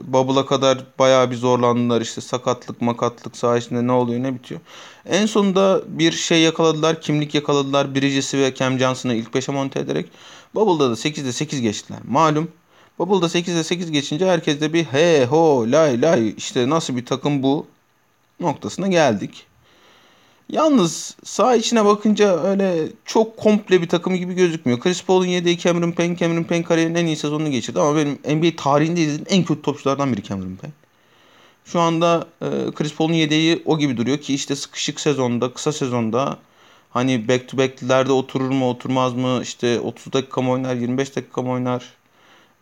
[0.03, 4.61] bubble'a kadar bayağı bir zorlandılar işte sakatlık makatlık saha içinde ne oluyor ne bitiyor.
[5.05, 10.05] En sonunda bir şey yakaladılar kimlik yakaladılar Bridges'i ve Cam Johnson'ı ilk 5'e monte ederek
[10.55, 12.51] bubble'da da 8'de 8 geçtiler malum.
[12.99, 17.43] Bubble'da 8'de 8 geçince herkes de bir he ho lay lay işte nasıl bir takım
[17.43, 17.67] bu
[18.39, 19.47] noktasına geldik.
[20.49, 24.79] Yalnız sağ içine bakınca öyle çok komple bir takım gibi gözükmüyor.
[24.79, 28.55] Chris Paul'un yediği Cameron Payne, Cameron Payne kariyerinin en iyi sezonunu geçirdi ama benim NBA
[28.55, 30.73] tarihinde izlediğim en kötü topçulardan biri Cameron Payne.
[31.65, 36.37] Şu anda e, Chris Paul'un yedeği o gibi duruyor ki işte sıkışık sezonda, kısa sezonda
[36.89, 41.41] hani back to back'lerde oturur mu oturmaz mı işte 30 dakika mı oynar 25 dakika
[41.41, 41.83] mı oynar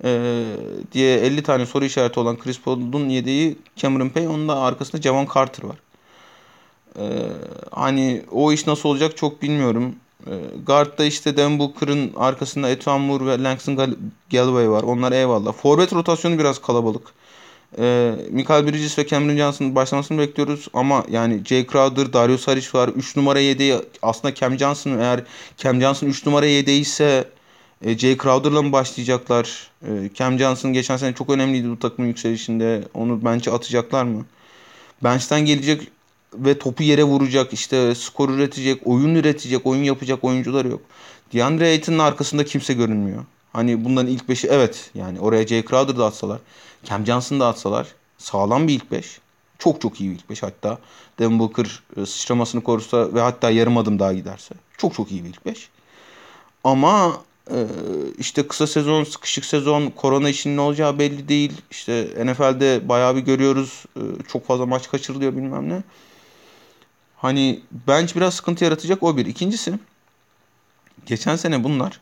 [0.03, 0.43] e,
[0.91, 5.27] diye 50 tane soru işareti olan Chris Paul'un yedeği Cameron Payne onun da arkasında Javon
[5.35, 5.77] Carter var.
[6.99, 7.03] Ee,
[7.71, 9.95] hani o iş nasıl olacak çok bilmiyorum.
[10.27, 10.31] Ee,
[10.65, 13.95] guard'da işte Dan Booker'ın arkasında Etwan Moore ve Langston Gal-
[14.31, 14.83] Galloway var.
[14.83, 15.53] Onlar eyvallah.
[15.53, 17.13] Forvet rotasyonu biraz kalabalık.
[17.79, 20.67] Ee, Michael Bridges ve Cameron Johnson'ın başlamasını bekliyoruz.
[20.73, 22.87] Ama yani Jay Crowder, Dario Saric var.
[22.89, 25.23] 3 numara yedeği aslında Cam Johnson eğer
[25.57, 27.29] Cam Johnson 3 numara yedeği ise
[27.85, 29.69] e, Jay Crowder'la mı başlayacaklar?
[29.87, 32.83] E, Cam Johnson geçen sene çok önemliydi bu takımın yükselişinde.
[32.93, 34.25] Onu bench'e atacaklar mı?
[35.03, 35.87] Bench'ten gelecek
[36.33, 40.81] ve topu yere vuracak, işte skor üretecek, oyun üretecek, oyun yapacak oyuncular yok.
[41.33, 43.25] DeAndre Ayton'un arkasında kimse görünmüyor.
[43.53, 46.39] Hani bunların ilk beşi evet yani oraya Jay Crowder da atsalar,
[46.83, 49.19] Cam Johnson da atsalar sağlam bir ilk beş.
[49.59, 50.77] Çok çok iyi bir ilk beş hatta.
[51.19, 54.55] Devin Booker e, sıçramasını korursa ve hatta yarım adım daha giderse.
[54.77, 55.69] Çok çok iyi bir ilk beş.
[56.63, 57.65] Ama e,
[58.17, 61.51] işte kısa sezon, sıkışık sezon, korona işinin ne olacağı belli değil.
[61.71, 63.83] İşte NFL'de bayağı bir görüyoruz.
[63.97, 65.83] E, çok fazla maç kaçırılıyor bilmem ne.
[67.21, 69.25] Hani bench biraz sıkıntı yaratacak o bir.
[69.25, 69.79] İkincisi
[71.05, 71.99] geçen sene bunlar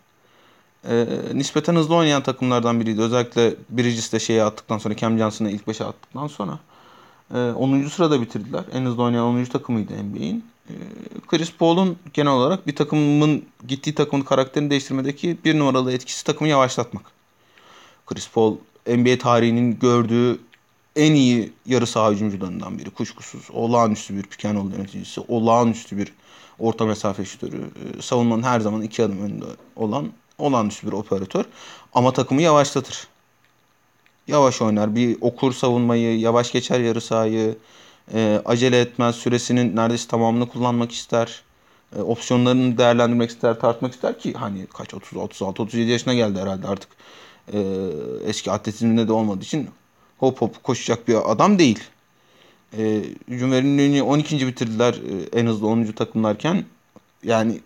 [0.89, 3.01] e, nispeten hızlı oynayan takımlardan biriydi.
[3.01, 6.59] Özellikle Bridges de şeyi attıktan sonra Cam Johnson'ı ilk 5'e attıktan sonra
[7.33, 7.87] e, 10.
[7.87, 8.63] sırada bitirdiler.
[8.73, 9.45] En hızlı oynayan 10.
[9.45, 10.45] takımıydı NBA'in.
[10.69, 10.73] E,
[11.27, 17.03] Chris Paul'un genel olarak bir takımın gittiği takımın karakterini değiştirmedeki bir numaralı etkisi takımı yavaşlatmak.
[18.05, 18.55] Chris Paul
[18.87, 20.39] NBA tarihinin gördüğü
[20.95, 23.47] en iyi yarı saha hücumcularından biri kuşkusuz.
[23.53, 26.13] Olağanüstü bir pick and yöneticisi, olağanüstü bir
[26.59, 27.57] orta mesafe şutörü.
[27.57, 31.45] Ee, savunmanın her zaman iki adım önünde olan olağanüstü bir operatör.
[31.93, 33.07] Ama takımı yavaşlatır.
[34.27, 34.95] Yavaş oynar.
[34.95, 37.57] Bir okur savunmayı, yavaş geçer yarı sahayı.
[38.13, 39.15] E, acele etmez.
[39.15, 41.43] Süresinin neredeyse tamamını kullanmak ister.
[41.95, 46.67] E, opsiyonlarını değerlendirmek ister, tartmak ister ki hani kaç 30 36 37 yaşına geldi herhalde
[46.67, 46.89] artık.
[47.53, 47.59] E,
[48.25, 49.69] eski atletizminde de olmadığı için
[50.19, 51.79] hop hop koşacak bir adam değil.
[52.77, 54.47] E, verimliliğini 12.
[54.47, 55.85] bitirdiler e, en hızlı 10.
[55.85, 56.65] takımlarken.
[57.23, 57.59] Yani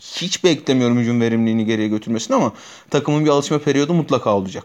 [0.00, 2.52] hiç beklemiyorum hücum verimliliğini geriye götürmesini ama
[2.90, 4.64] takımın bir alışma periyodu mutlaka olacak.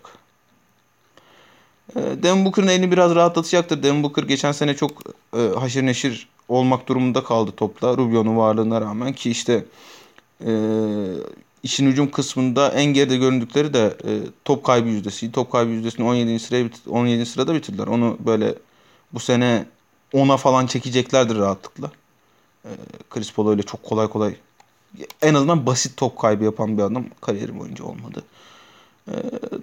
[1.95, 3.84] E, Devin Booker'ın elini biraz rahatlatacaktır.
[3.84, 4.91] Devin Booker geçen sene çok
[5.38, 7.97] e, haşır neşir olmak durumunda kaldı topla.
[7.97, 9.65] Rubio'nun varlığına rağmen ki işte
[10.45, 10.51] e,
[11.63, 14.12] işin hücum kısmında en geride göründükleri de e,
[14.45, 15.32] top kaybı yüzdesi.
[15.32, 16.39] Top kaybı yüzdesini 17.
[16.39, 17.26] sıraya 17.
[17.26, 17.88] sırada bitirdiler.
[17.88, 18.56] Onu böyle
[19.13, 19.65] bu sene
[20.13, 21.91] 10'a falan çekeceklerdir rahatlıkla.
[22.65, 22.69] E,
[23.10, 24.36] Chris Paul öyle çok kolay kolay
[25.22, 28.24] en azından basit top kaybı yapan bir adam kariyeri boyunca olmadı.
[29.08, 29.13] E,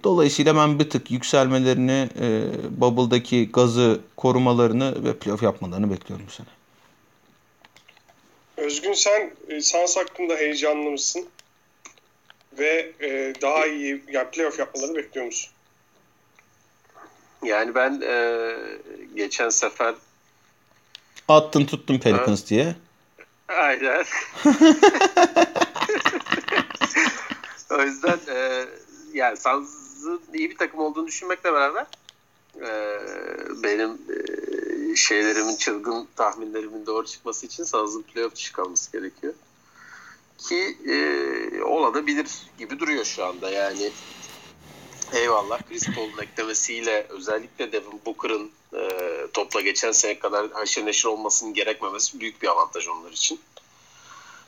[0.04, 2.44] dolayısıyla ben bir tık yükselmelerini, e,
[2.80, 6.46] Bubble'daki gazı korumalarını ve playoff yapmalarını bekliyorum bu sene.
[8.56, 11.26] Özgün sen e, Suns hakkında heyecanlı mısın?
[12.58, 15.50] Ve e, daha iyi yani playoff yapmalarını bekliyor musun?
[17.42, 18.54] Yani ben e,
[19.14, 19.94] geçen sefer
[21.28, 22.50] Attın tuttun Pelicans evet.
[22.50, 22.74] diye.
[23.48, 24.04] Aynen.
[27.70, 28.64] o yüzden e,
[29.12, 31.86] yani Suns'ın iyi bir takım olduğunu düşünmekle beraber
[32.60, 33.00] e,
[33.62, 39.34] benim e, şeylerimin çılgın tahminlerimin doğru çıkması için Suns'ın playoff dışı kalması gerekiyor.
[40.38, 42.26] Ki e, olabilir
[42.58, 43.90] gibi duruyor şu anda yani.
[45.12, 45.62] Eyvallah.
[45.68, 48.88] Chris Paul'un eklemesiyle özellikle Devin Booker'ın e,
[49.32, 53.40] topla geçen sene kadar haşır neşir olmasının gerekmemesi büyük bir avantaj onlar için.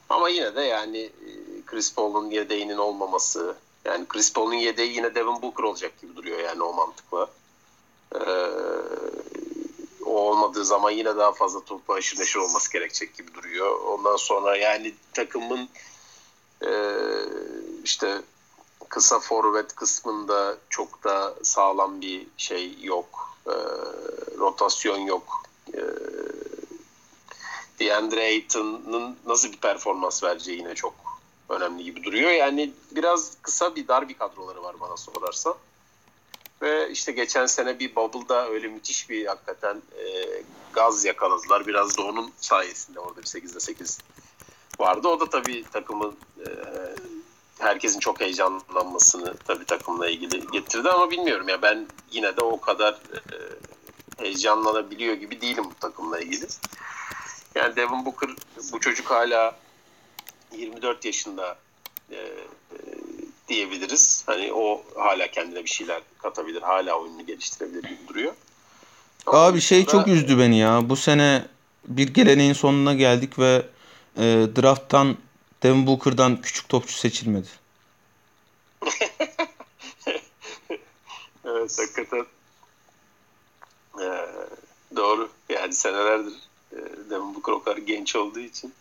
[0.09, 1.31] Ama yine de yani e,
[1.66, 6.62] Chris Paul'un yedeğinin olmaması yani Chris Paul'un yedeği yine Devin Booker olacak gibi duruyor yani
[6.62, 7.31] o mantıkla.
[8.14, 8.18] Ee,
[10.09, 13.81] o olmadığı zaman yine daha fazla topla haşır neşir olması gerekecek gibi duruyor.
[13.81, 15.68] Ondan sonra yani takımın
[16.66, 16.71] e,
[17.85, 18.23] işte
[18.88, 23.37] kısa forvet kısmında çok da sağlam bir şey yok.
[23.47, 23.55] E,
[24.38, 25.42] rotasyon yok.
[25.75, 25.81] E,
[27.81, 30.94] DeAndre Ayton'un nasıl bir performans vereceği yine çok
[31.49, 32.31] önemli gibi duruyor.
[32.31, 35.55] Yani biraz kısa bir dar bir kadroları var bana sorarsan.
[36.62, 40.05] Ve işte geçen sene bir Bubble'da öyle müthiş bir hakikaten e,
[40.73, 41.66] gaz yakaladılar.
[41.66, 43.99] Biraz da onun sayesinde orada bir 8'de 8
[44.79, 45.09] vardı.
[45.09, 46.49] O da tabii takımın e,
[47.59, 52.92] herkesin çok heyecanlanmasını tabii takımla ilgili getirdi ama bilmiyorum ya ben yine de o kadar
[52.92, 53.18] e,
[54.18, 56.47] heyecanlanabiliyor gibi değilim bu takımla ilgili.
[57.55, 58.31] Yani Devin Booker
[58.73, 59.57] bu çocuk hala
[60.53, 61.59] 24 yaşında
[62.11, 62.79] e, e,
[63.49, 64.23] diyebiliriz.
[64.27, 66.63] Hani o hala kendine bir şeyler katabilir.
[66.63, 68.33] Hala oyununu geliştirebilir gibi duruyor.
[69.27, 70.89] Ama Abi şey çok üzdü beni ya.
[70.89, 71.45] Bu sene
[71.89, 73.63] bir geleneğin sonuna geldik ve
[74.17, 74.23] e,
[74.57, 75.17] drafttan
[75.63, 77.49] Devin Booker'dan küçük topçu seçilmedi.
[81.45, 82.27] evet hakikaten
[84.01, 84.29] ee,
[84.97, 85.31] doğru.
[85.49, 86.35] Yani senelerdir
[86.73, 86.77] e,
[87.11, 88.75] Devin Booker o kadar genç olduğu için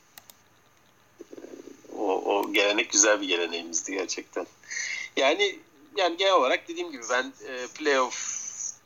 [1.98, 4.48] o, o gelenek güzel bir geleneğimizdi gerçekten.
[5.18, 5.60] Yani
[5.98, 8.38] yani genel olarak dediğim gibi ben e, playoff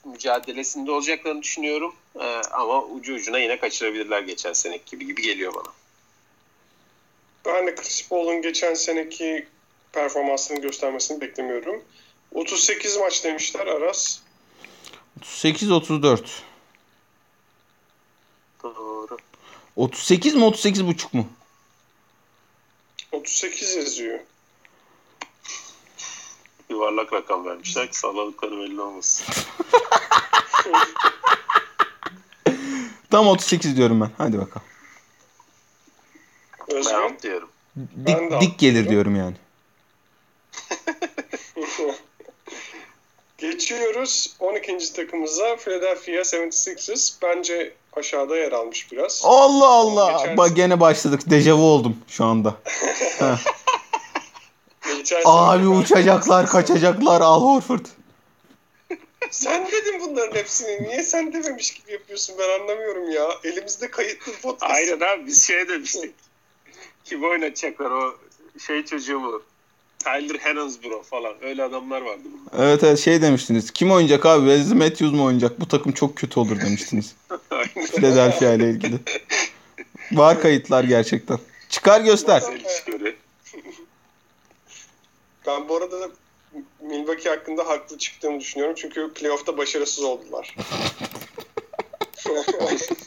[0.06, 1.95] mücadelesinde olacaklarını düşünüyorum.
[2.19, 5.74] E, ama ucu ucuna yine kaçırabilirler geçen seneki gibi gibi geliyor bana.
[7.45, 9.47] Ben de Chris Paul'un geçen seneki
[9.91, 11.84] performansını göstermesini beklemiyorum.
[12.34, 14.19] 38 maç demişler Aras.
[15.21, 16.21] 38-34.
[18.63, 19.17] Doğru.
[19.76, 21.30] 38 mi 38 buçuk mu?
[23.12, 24.19] 38 yazıyor.
[26.69, 29.26] Yuvarlak rakam vermişler ki salladıkları belli olmasın.
[33.12, 34.12] Tam 38 diyorum ben.
[34.17, 34.67] Hadi bakalım.
[36.67, 36.93] Özgün?
[36.93, 37.50] Ben diyorum.
[37.78, 39.36] Dik, Ben dik gelir diyorum yani.
[43.38, 44.93] Geçiyoruz 12.
[44.93, 47.15] takımıza Philadelphia 76ers.
[47.21, 49.21] Bence aşağıda yer almış biraz.
[49.25, 50.12] Allah Allah.
[50.12, 51.21] Geçen- Bak gene başladık.
[51.30, 52.56] Dejavu oldum şu anda.
[55.25, 57.21] Abi uçacaklar, kaçacaklar.
[57.21, 57.86] Al Horford.
[59.32, 60.84] Sen dedin bunların hepsini.
[60.84, 63.27] Niye sen dememiş gibi yapıyorsun ben anlamıyorum ya.
[63.43, 64.71] Elimizde kayıtlı podcast.
[64.73, 66.15] Aynen abi biz şey demiştik.
[67.04, 68.15] Kim oynatacaklar o
[68.67, 69.41] şey çocuğu mu?
[70.03, 72.65] Tyler Hansbrough falan öyle adamlar vardı bunlar.
[72.65, 73.71] Evet evet şey demiştiniz.
[73.71, 74.49] Kim oynayacak abi?
[74.49, 75.59] Wesley Matthews mu oynayacak?
[75.59, 77.15] Bu takım çok kötü olur demiştiniz.
[77.95, 78.95] Philadelphia ile ilgili.
[80.11, 81.39] Var kayıtlar gerçekten.
[81.69, 82.43] Çıkar göster.
[85.47, 86.09] Ben bu arada
[86.81, 88.75] Milwaukee hakkında haklı çıktığımı düşünüyorum.
[88.77, 90.55] Çünkü playoff'ta başarısız oldular.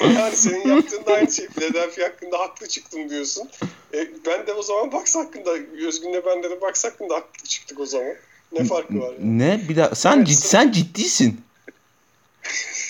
[0.00, 1.46] yani senin yaptığın da aynı şey.
[1.46, 3.48] Philadelphia hakkında haklı çıktım diyorsun.
[3.94, 5.50] E, ben de o zaman Bucks hakkında,
[5.86, 8.14] Özgün'le ben de Bucks hakkında haklı çıktık o zaman.
[8.52, 9.12] Ne farkı var?
[9.12, 9.38] Yani?
[9.38, 9.60] Ne?
[9.68, 11.40] Bir daha sen cid, sen ciddisin.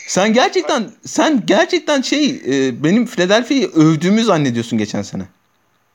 [0.06, 5.22] Sen gerçekten sen gerçekten şey e, benim Philadelphia'yı övdüğümü zannediyorsun geçen sene.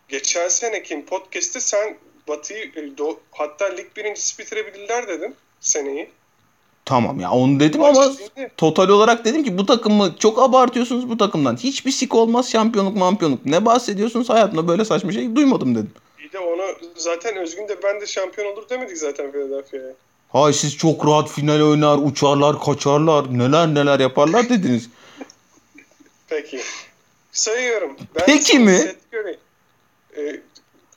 [0.10, 1.98] Geçen seneki podcast'te sen
[2.28, 2.92] Batı'yı e,
[3.32, 6.10] hatta lig birincisi bitirebilirler dedin seneyi.
[6.92, 8.12] Tamam ya onu dedim ama
[8.58, 11.58] total olarak dedim ki bu takımı çok abartıyorsunuz bu takımdan.
[11.58, 13.46] Hiçbir sik olmaz şampiyonluk mampiyonluk.
[13.46, 15.92] Ne bahsediyorsunuz hayatımda böyle saçma şey duymadım dedim.
[16.20, 16.62] Bir de onu
[16.96, 19.94] zaten Özgün de ben de şampiyon olur demedik zaten Philadelphia'ya.
[20.30, 24.90] Hay siz çok rahat final oynar, uçarlar, kaçarlar, neler neler yaparlar dediniz.
[26.28, 26.62] Peki.
[27.32, 27.96] Sayıyorum.
[28.16, 28.96] Ben Peki mi?
[29.14, 29.38] Curry,
[30.18, 30.42] e,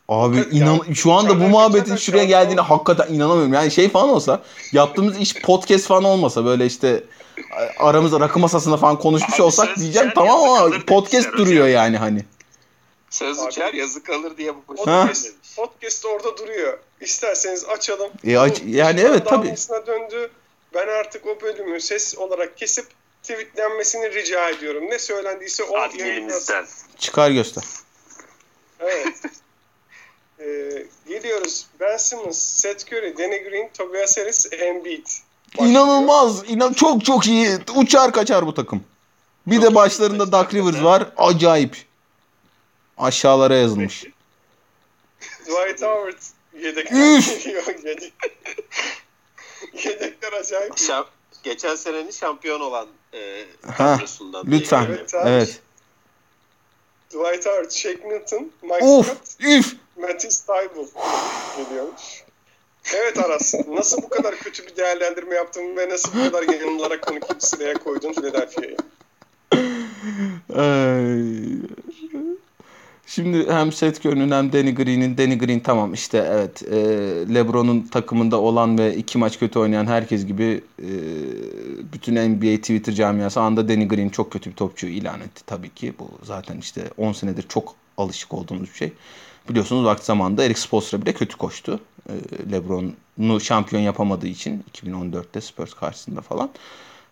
[0.08, 3.52] Abi inan şu anda bu muhabbetin şuraya geldiğine hakikaten inanamıyorum.
[3.52, 7.04] Yani şey falan olsa yaptığımız iş podcast falan olmasa böyle işte
[7.78, 11.68] aramızda rakı masasında falan konuşmuş Abi olsak diyeceğim tamam ama podcast duruyor hocam.
[11.74, 12.24] yani hani.
[13.10, 16.78] Söz Abi- uçar yazı kalır diye bu podcast podcast orada duruyor.
[17.00, 18.10] İsterseniz açalım.
[18.24, 19.54] E, aç- yani işin evet, tabii.
[19.86, 20.30] döndü.
[20.74, 22.86] Ben artık o bölümü ses olarak kesip
[23.22, 24.84] tweetlenmesini rica ediyorum.
[24.90, 26.66] Ne söylendiyse o elimizden.
[26.98, 27.64] Çıkar göster.
[28.80, 29.14] Evet.
[30.44, 31.66] Ee, geliyoruz.
[31.80, 35.06] Ben Simmons, Seth Curry, Danny Green, Tobias Harris, Embiid.
[35.54, 35.70] Başlıyor.
[35.70, 36.42] İnanılmaz.
[36.50, 37.58] inan çok çok iyi.
[37.74, 38.84] Uçar kaçar bu takım.
[39.46, 41.12] Bir Çok de başlarında Duck Rivers var.
[41.16, 41.76] Acayip.
[42.98, 44.04] Aşağılara yazılmış.
[45.40, 46.18] Dwight Howard
[46.60, 47.46] yedekler Üf!
[47.84, 48.12] Yedek.
[49.84, 50.72] Yedekler acayip.
[50.72, 51.06] Şam-
[51.42, 53.44] geçen senenin şampiyon olan e,
[53.78, 53.98] Ha.
[54.44, 54.86] Lütfen.
[54.88, 55.12] Evet.
[55.24, 55.60] Evet.
[57.10, 59.06] Dwight Howard, Shake Milton, Mike Of.
[59.06, 59.76] Scott, Üf.
[60.06, 60.88] Matisse Thybulle
[61.56, 62.24] geliyormuş.
[62.94, 67.18] Evet Aras, nasıl bu kadar kötü bir değerlendirme yaptın ve nasıl bu kadar yanılarak konu
[67.38, 68.76] sıraya koydun Philadelphia'yı?
[70.54, 71.24] Ay.
[73.06, 76.76] Şimdi hem Seth Curry'nin hem Danny Green'in Danny Green tamam işte evet e,
[77.34, 80.90] LeBron'un takımında olan ve iki maç kötü oynayan herkes gibi e,
[81.92, 85.94] bütün NBA Twitter camiası anda Danny Green çok kötü bir topçu ilan etti tabii ki.
[85.98, 88.92] Bu zaten işte 10 senedir çok alışık olduğumuz bir şey.
[89.48, 91.80] Biliyorsunuz vakti zamanında Eric Spoelstra bile kötü koştu.
[92.08, 92.12] E,
[92.52, 96.50] LeBron'u şampiyon yapamadığı için 2014'te Spurs karşısında falan.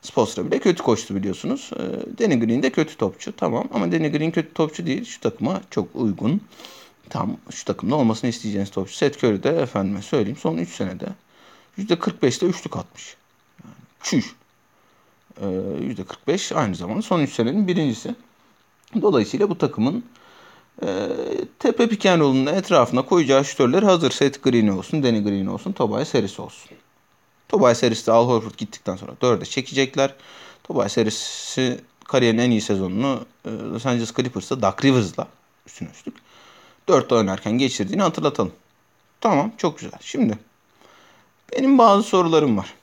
[0.02, 1.70] Spoelstra bile kötü koştu biliyorsunuz.
[1.76, 5.04] Ee, Danny Green de kötü topçu tamam ama Danny Green kötü topçu değil.
[5.04, 6.40] Şu takıma çok uygun.
[7.08, 8.94] Tam şu takımda olmasını isteyeceğiniz topçu.
[8.94, 11.06] Seth Curry de efendime söyleyeyim son 3 senede
[11.78, 13.16] %45'te üçlük atmış.
[13.64, 14.34] Yani çüş.
[15.40, 15.46] Ee,
[16.26, 18.14] %45 aynı zamanda son 3 senenin birincisi.
[19.02, 20.04] Dolayısıyla bu takımın
[20.82, 21.08] e,
[21.58, 24.10] tepe piken rolünün etrafına koyacağı şütörler hazır.
[24.10, 26.70] Seth Green olsun, Danny Green olsun, Tobias Harris olsun.
[27.48, 30.14] Tobias Harris de Al Horford gittikten sonra 4'e çekecekler.
[30.64, 35.28] Tobias Harris'i kariyerin en iyi sezonunu e, Los Angeles Clippers'ta Doug Rivers'la
[35.66, 36.14] üstüne üstlük
[36.88, 38.52] 4'te oynarken geçirdiğini hatırlatalım.
[39.20, 39.98] Tamam çok güzel.
[40.00, 40.38] Şimdi
[41.52, 42.74] benim bazı sorularım var.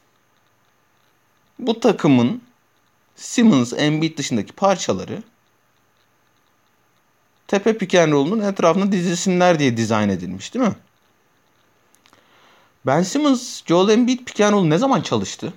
[1.60, 2.41] Bu takımın
[3.15, 5.23] Simmons, Embiid dışındaki parçaları
[7.49, 10.75] tepe pick and roll'un etrafına dizilsinler diye dizayn edilmiş değil mi?
[12.85, 15.53] Ben Simmons, Joel Embiid pick and roll ne zaman çalıştı?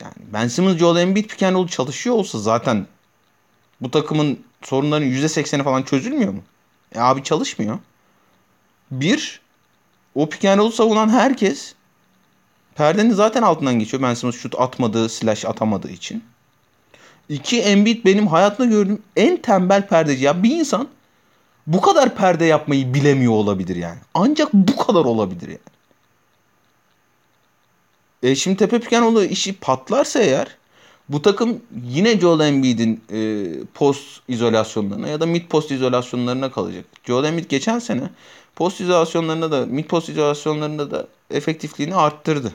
[0.00, 2.86] Yani Ben Simmons, Joel Embiid pick and roll çalışıyor olsa zaten
[3.80, 6.42] bu takımın sorunlarının %80'i falan çözülmüyor mu?
[6.94, 7.78] E abi çalışmıyor.
[8.90, 9.40] Bir,
[10.14, 11.74] o pick and roll savunan herkes
[12.74, 14.02] perdenin zaten altından geçiyor.
[14.02, 16.24] Ben Simmons şut atmadığı, slash atamadığı için.
[17.28, 20.24] İki, Embiid benim hayatımda gördüğüm en tembel perdeci.
[20.24, 20.88] Ya bir insan
[21.66, 23.98] bu kadar perde yapmayı bilemiyor olabilir yani.
[24.14, 25.58] Ancak bu kadar olabilir yani.
[28.22, 30.56] E şimdi Tepe Pikanoğlu işi patlarsa eğer
[31.08, 36.84] bu takım yine Joel Embiid'in e, post izolasyonlarına ya da mid post izolasyonlarına kalacak.
[37.04, 38.10] Joel Embiid geçen sene
[38.56, 42.52] post izolasyonlarında da mid post izolasyonlarında da efektifliğini arttırdı.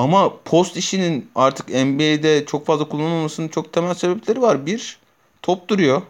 [0.00, 4.66] Ama post işinin artık NBA'de çok fazla kullanılmamasının çok temel sebepleri var.
[4.66, 4.98] Bir,
[5.42, 6.02] top duruyor.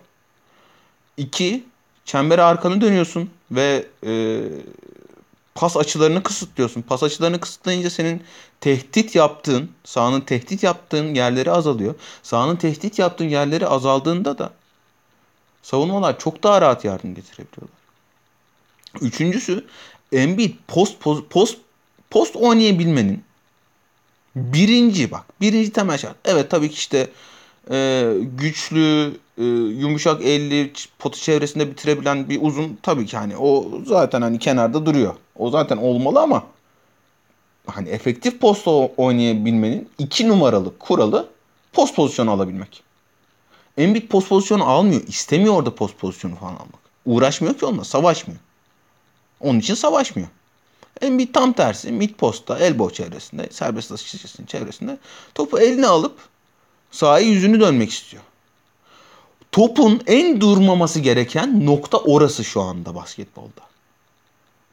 [1.17, 1.65] İki,
[2.05, 4.41] çembere arkanı dönüyorsun ve e,
[5.55, 6.83] pas açılarını kısıtlıyorsun.
[6.83, 8.23] Pas açılarını kısıtlayınca senin
[8.61, 11.95] tehdit yaptığın, sahanın tehdit yaptığın yerleri azalıyor.
[12.23, 14.53] Sahanın tehdit yaptığın yerleri azaldığında da
[15.63, 17.81] savunmalar çok daha rahat yardım getirebiliyorlar.
[19.01, 19.67] Üçüncüsü
[20.13, 21.59] Embiid post post post,
[22.11, 23.30] post oynayabilmenin
[24.37, 26.17] birinci bak birinci temel şart.
[26.25, 27.09] Evet tabii ki işte
[27.71, 34.23] e, güçlü, e, yumuşak elli, potu çevresinde bitirebilen bir uzun tabii ki hani o zaten
[34.23, 35.15] hani kenarda duruyor.
[35.37, 36.45] O zaten olmalı ama
[37.67, 41.29] hani efektif posta oynayabilmenin iki numaralı kuralı
[41.73, 42.83] post pozisyonu alabilmek.
[43.77, 45.03] Embiid post pozisyonu almıyor.
[45.07, 46.81] istemiyor orada post pozisyonu falan almak.
[47.07, 47.85] Uğraşmıyor ki onunla.
[47.85, 48.41] Savaşmıyor.
[49.41, 50.29] Onun için savaşmıyor.
[51.01, 54.99] Embiid tam tersi mid posta, elbow çevresinde, serbest atış çizgisinin çevresinde
[55.35, 56.19] topu eline alıp
[56.91, 58.23] sahaya yüzünü dönmek istiyor.
[59.53, 63.61] Topun en durmaması gereken nokta orası şu anda basketbolda.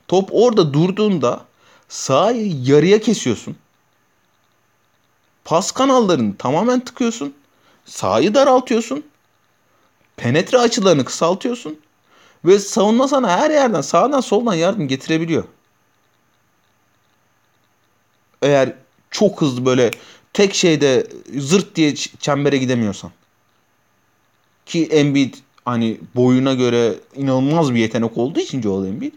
[0.08, 1.46] Top orada durduğunda
[1.90, 3.58] sahayı yarıya kesiyorsun.
[5.46, 7.34] Pas kanallarını tamamen tıkıyorsun.
[7.86, 9.06] Sahayı daraltıyorsun.
[10.18, 11.80] Penetre açılarını kısaltıyorsun.
[12.46, 15.44] Ve savunma sana her yerden sağdan soldan yardım getirebiliyor.
[18.42, 18.74] Eğer
[19.12, 19.92] çok hızlı böyle
[20.34, 23.12] tek şeyde zırt diye çembere gidemiyorsan.
[24.66, 25.34] Ki Embiid
[25.66, 29.14] hani boyuna göre inanılmaz bir yetenek olduğu için Joel Embiid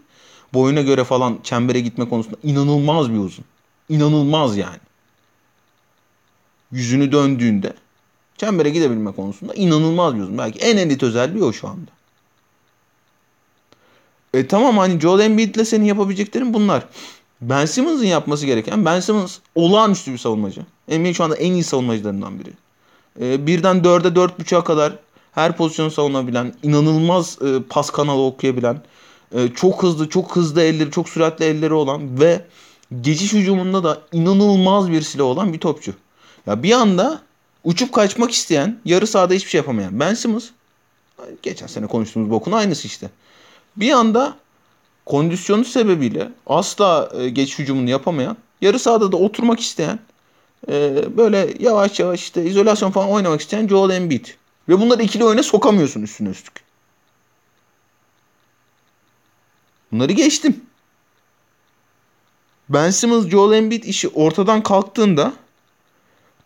[0.53, 3.45] boyuna göre falan çembere gitme konusunda inanılmaz bir uzun.
[3.89, 4.79] İnanılmaz yani.
[6.71, 7.73] Yüzünü döndüğünde
[8.37, 10.37] çembere gidebilme konusunda inanılmaz bir uzun.
[10.37, 11.91] Belki en elit özelliği o şu anda.
[14.33, 16.85] E tamam hani Joel Embiid'le senin yapabileceklerin bunlar.
[17.41, 20.61] Ben Simmons'ın yapması gereken Ben Simmons olağanüstü bir savunmacı.
[20.87, 22.49] NBA şu anda en iyi savunmacılarından biri.
[23.19, 24.93] E, birden dörde dört buçuğa kadar
[25.31, 28.81] her pozisyonu savunabilen, inanılmaz e, pas kanalı okuyabilen,
[29.35, 32.45] e, çok hızlı, çok hızlı elleri, çok süratli elleri olan ve
[33.01, 35.93] geçiş hücumunda da inanılmaz bir silah olan bir topçu.
[36.47, 37.21] Ya bir anda
[37.63, 40.49] uçup kaçmak isteyen, yarı sahada hiçbir şey yapamayan Ben Simmons,
[41.41, 43.09] geçen sene konuştuğumuz bokun aynısı işte.
[43.77, 44.35] Bir anda
[45.05, 49.99] kondisyonu sebebiyle asla e, geç hücumunu yapamayan, yarı sahada da oturmak isteyen,
[50.69, 54.25] e, böyle yavaş yavaş işte izolasyon falan oynamak isteyen Joel Embiid.
[54.69, 56.63] Ve bunları ikili oyuna sokamıyorsun üstüne üstlük.
[59.91, 60.61] Bunları geçtim.
[62.69, 65.33] Ben Simmons, Joel Embiid işi ortadan kalktığında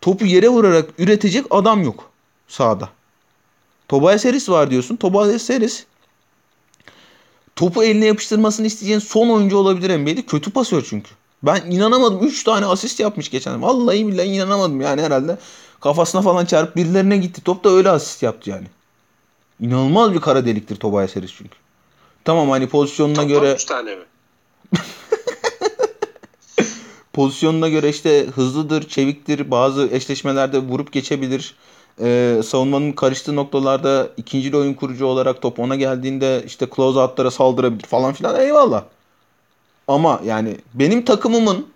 [0.02, 2.12] topu yere vurarak üretecek adam yok
[2.48, 2.90] sahada.
[3.88, 4.96] Tobias Harris var diyorsun.
[4.96, 5.86] Tobias Harris
[7.56, 10.22] topu eline yapıştırmasını isteyeceğin son oyuncu olabilir NBA'de.
[10.22, 11.10] Kötü pasör çünkü.
[11.44, 12.28] Ben inanamadım.
[12.28, 13.62] 3 tane asist yapmış geçen.
[13.62, 15.38] Vallahi billahi inanamadım yani herhalde.
[15.80, 17.44] Kafasına falan çarpıp birilerine gitti.
[17.44, 18.68] Top da öyle asist yaptı yani.
[19.60, 21.58] İnanılmaz bir kara deliktir Tobias Harris çünkü.
[22.26, 23.54] Tamam hani pozisyonuna Toplam göre...
[23.54, 24.04] 3 tane mi?
[27.14, 29.52] pozisyonuna göre işte hızlıdır, çeviktir.
[29.52, 31.56] Bazı eşleşmelerde vurup geçebilir.
[32.02, 37.88] Ee, savunmanın karıştığı noktalarda ikinci oyun kurucu olarak top ona geldiğinde işte close out'lara saldırabilir
[37.88, 38.84] falan filan eyvallah.
[39.88, 41.68] Ama yani benim takımımın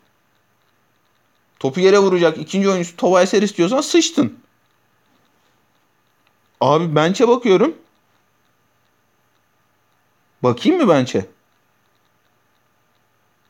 [1.59, 4.39] topu yere vuracak ikinci oyuncusu Tobias Harris diyorsan sıçtın.
[6.61, 7.75] Abi bench'e bakıyorum.
[10.43, 11.25] Bakayım mı bench'e?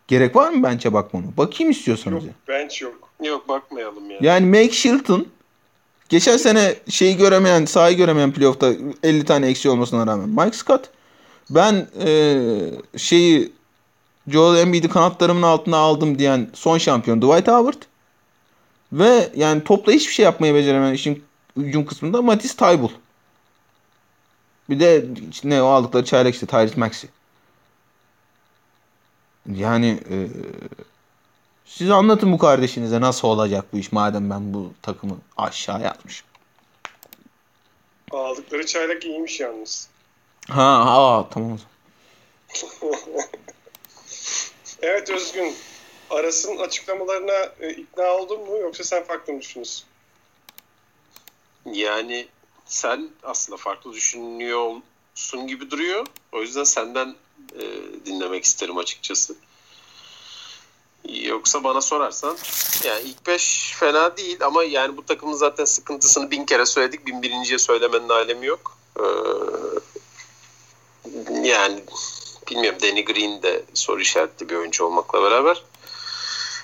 [0.08, 1.28] Gerek var mı bench'e bakmama?
[1.38, 2.26] Bakayım istiyorsanız.
[2.26, 3.10] Yok bench yok.
[3.24, 4.18] Yok bakmayalım ya.
[4.22, 5.28] Yani Make Shilton
[6.10, 10.90] geçen sene şeyi göremeyen, sahayı göremeyen playoff'ta 50 tane eksi olmasına rağmen Mike Scott
[11.50, 12.40] ben e,
[12.98, 13.52] şeyi
[14.28, 17.82] Joel Embiid'i kanatlarımın altına aldım diyen son şampiyon Dwight Howard
[18.94, 21.24] ve yani topla hiçbir şey yapmayı beceremeyen işin
[21.58, 22.94] hücum kısmında Matisse Thybulle.
[24.70, 25.06] Bir de
[25.44, 27.10] ne o aldıkları çaylak işte Tyrese Maxey.
[29.56, 30.28] Yani e,
[31.70, 36.28] siz anlatın bu kardeşinize nasıl olacak bu iş madem ben bu takımı aşağı atmışım.
[38.12, 39.90] Aldıkları çaylak iyiymiş yalnız.
[40.50, 43.26] Ha, ha tamam o zaman.
[44.82, 45.56] Evet Özgün.
[46.10, 49.86] Aras'ın açıklamalarına e, ikna oldun mu yoksa sen farklı mı düşünüyorsun?
[51.66, 52.28] Yani
[52.66, 56.06] sen aslında farklı düşünüyorsun gibi duruyor.
[56.32, 57.16] O yüzden senden
[57.56, 57.62] e,
[58.06, 59.36] dinlemek isterim açıkçası.
[61.08, 62.38] Yoksa bana sorarsan
[62.86, 67.06] yani ilk beş fena değil ama yani bu takımın zaten sıkıntısını bin kere söyledik.
[67.06, 68.78] Bin birinciye söylemenin alemi yok.
[69.00, 69.04] Ee,
[71.44, 71.84] yani
[72.52, 75.64] bilmiyorum Danny Green de soru işaretli bir oyuncu olmakla beraber.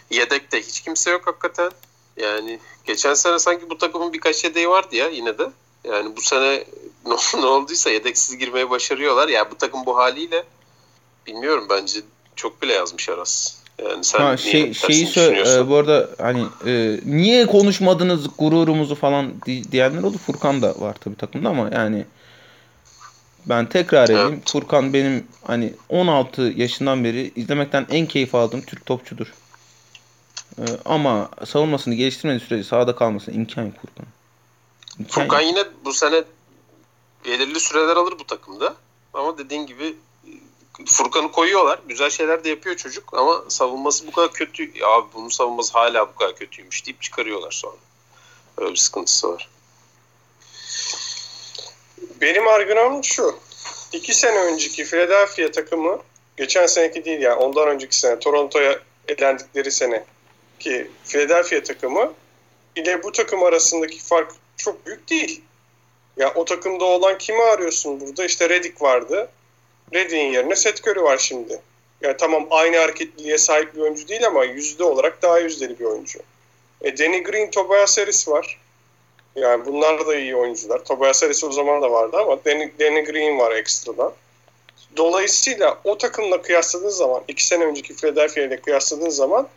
[0.09, 1.71] Yedekte hiç kimse yok hakikaten.
[2.17, 5.51] Yani geçen sene sanki bu takımın birkaç yedeği vardı ya yine de.
[5.83, 6.63] Yani bu sene
[7.05, 9.27] ne, ne olduysa yedeksiz girmeye başarıyorlar.
[9.27, 10.43] Ya yani bu takım bu haliyle
[11.27, 11.99] bilmiyorum bence
[12.35, 13.64] çok bile yazmış Aras.
[13.83, 19.33] Yani sen ha, şey, şeyi sö- e, bu arada hani e, niye konuşmadınız gururumuzu falan
[19.45, 20.17] di- diyenler oldu.
[20.17, 22.05] Furkan da var tabii takımda ama yani
[23.45, 24.33] ben tekrar edeyim.
[24.33, 24.51] Evet.
[24.51, 29.33] Furkan benim hani 16 yaşından beri izlemekten en keyif aldığım Türk topçudur.
[30.59, 34.05] Ee, ama savunmasını geliştirmediği sürece sahada kalmasına imkan yok Furkan.
[35.07, 36.23] Furkan yine bu sene
[37.25, 38.75] belirli süreler alır bu takımda.
[39.13, 39.95] Ama dediğin gibi
[40.85, 41.79] Furkan'ı koyuyorlar.
[41.87, 44.77] Güzel şeyler de yapıyor çocuk ama savunması bu kadar kötü.
[44.79, 47.75] Ya abi bunun savunması hala bu kadar kötüymüş deyip çıkarıyorlar sonra.
[48.57, 49.49] Öyle bir sıkıntısı var.
[52.21, 53.39] Benim argümanım şu.
[53.93, 55.99] İki sene önceki Philadelphia takımı
[56.37, 60.03] geçen seneki değil yani ondan önceki sene Toronto'ya elendikleri sene
[60.59, 62.13] ki Philadelphia takımı
[62.75, 65.41] ile bu takım arasındaki fark çok büyük değil.
[66.17, 68.25] Ya o takımda olan kimi arıyorsun burada?
[68.25, 69.29] İşte Redick vardı.
[69.93, 71.61] Redick'in yerine Seth Curry var şimdi.
[72.01, 76.19] Yani tamam aynı hareketliliğe sahip bir oyuncu değil ama yüzde olarak daha yüzdeli bir oyuncu.
[76.81, 78.59] E, Danny Green, Tobias Harris var.
[79.35, 80.83] Yani bunlar da iyi oyuncular.
[80.83, 84.13] Tobias Harris o zaman da vardı ama Danny, Danny Green var ekstradan.
[84.97, 89.47] Dolayısıyla o takımla kıyasladığın zaman, iki sene önceki Philadelphia ile kıyasladığın zaman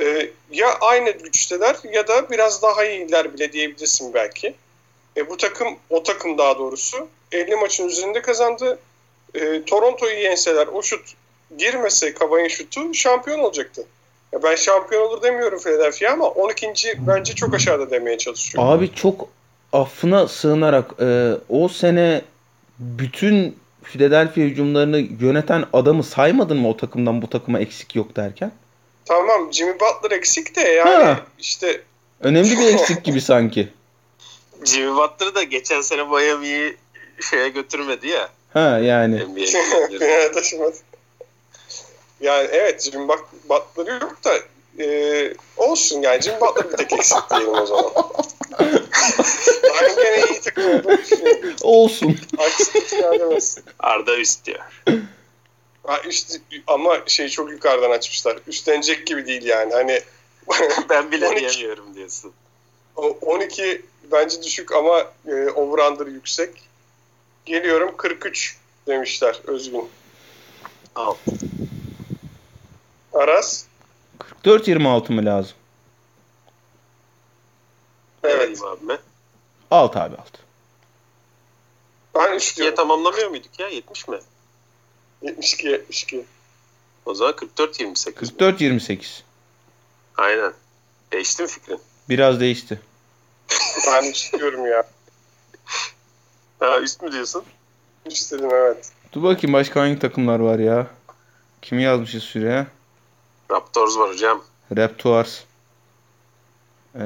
[0.00, 4.54] e, ya aynı güçteler ya da biraz daha iyiler bile diyebilirsin belki.
[5.16, 8.78] E, bu takım, o takım daha doğrusu 50 maçın üzerinde kazandı.
[9.34, 11.00] E, Toronto'yu yenseler o şut
[11.58, 13.86] girmese Kavay'ın şutu şampiyon olacaktı.
[14.32, 16.72] Ya ben şampiyon olur demiyorum Philadelphia ama 12.
[16.98, 18.70] bence çok aşağıda demeye çalışıyorum.
[18.70, 19.28] Abi çok
[19.72, 22.22] affına sığınarak e, o sene
[22.78, 28.52] bütün Philadelphia hücumlarını yöneten adamı saymadın mı o takımdan bu takıma eksik yok derken?
[29.04, 31.20] Tamam Jimmy Butler eksik de yani Ha.
[31.38, 31.80] işte
[32.20, 33.68] Önemli bir eksik gibi sanki.
[34.64, 36.76] Jimmy Butler da geçen sene Miami'yi
[37.30, 38.28] şeye götürmedi ya.
[38.52, 39.24] Ha yani.
[39.24, 40.32] NBA'ye.
[40.32, 40.76] Taşımadı.
[42.20, 44.38] Yani evet But- Butler yok da
[44.84, 47.92] e, olsun yani Jimmy Butler bir tek eksik diyelim o zaman.
[49.64, 51.54] ben gene iyi takım olduğunu düşünüyorum.
[51.62, 52.18] Olsun.
[52.38, 53.64] Aksini iademezsin.
[53.78, 54.60] Arda üst diyor.
[55.86, 58.38] Ha, üst, ama şey çok yukarıdan açmışlar.
[58.46, 59.72] Üstlenecek gibi değil yani.
[59.72, 60.00] Hani
[60.88, 61.40] Ben bile 12.
[61.40, 62.32] diyemiyorum diyorsun.
[62.96, 63.82] o 12
[64.12, 66.50] bence düşük ama e, over-under yüksek.
[67.46, 69.90] Geliyorum 43 demişler Özgün.
[70.94, 71.14] Al.
[73.12, 73.64] Aras.
[74.44, 75.56] 44-26 mı lazım?
[78.24, 78.62] Evet.
[78.62, 78.98] Abime.
[79.70, 80.32] Alt abi alt.
[82.14, 82.76] Ben 3 Diye diyorum.
[82.76, 83.68] tamamlamıyor muyduk ya?
[83.68, 84.18] 70 mi?
[85.22, 86.24] 72 72.
[87.06, 88.12] O zaman 44-28.
[88.38, 89.22] 44-28.
[90.16, 90.52] Aynen.
[91.12, 91.80] Değişti mi fikrin?
[92.08, 92.80] Biraz değişti.
[93.86, 94.84] Ben 3 diyorum ya.
[96.62, 97.44] Ha üst mü diyorsun?
[98.06, 98.92] 3 dedim evet.
[99.12, 100.86] Dur bakayım başka hangi takımlar var ya?
[101.62, 102.66] Kimi yazmışız şuraya?
[103.50, 104.42] Raptors var hocam.
[104.76, 105.40] Raptors.
[106.94, 107.00] Ee,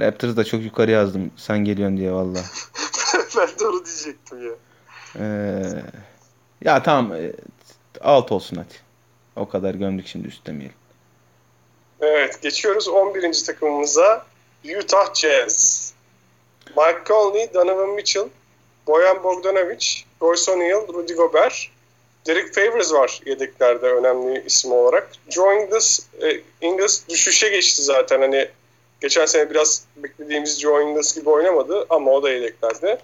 [0.00, 1.30] Raptors da çok yukarı yazdım.
[1.36, 2.38] Sen geliyorsun diye valla.
[3.36, 4.54] ben de onu diyecektim ya.
[5.18, 5.82] Ee,
[6.64, 7.12] ya tamam.
[7.12, 7.32] e,
[8.00, 8.74] alt olsun hadi.
[9.36, 10.76] O kadar gömdük şimdi üst demeyelim.
[12.00, 13.44] Evet geçiyoruz 11.
[13.46, 14.26] takımımıza.
[14.78, 15.92] Utah Jazz.
[16.76, 18.28] Mike Conley, Donovan Mitchell,
[18.86, 19.86] Boyan Bogdanovic,
[20.22, 21.68] Royce O'Neal, Rudy Gobert,
[22.26, 25.12] Derek Favors var yedeklerde önemli isim olarak.
[25.30, 28.20] Joe Ingles, e, Ingles düşüşe geçti zaten.
[28.20, 28.48] Hani
[29.00, 32.98] geçen sene biraz beklediğimiz Joe Ingles gibi oynamadı ama o da yedeklerde.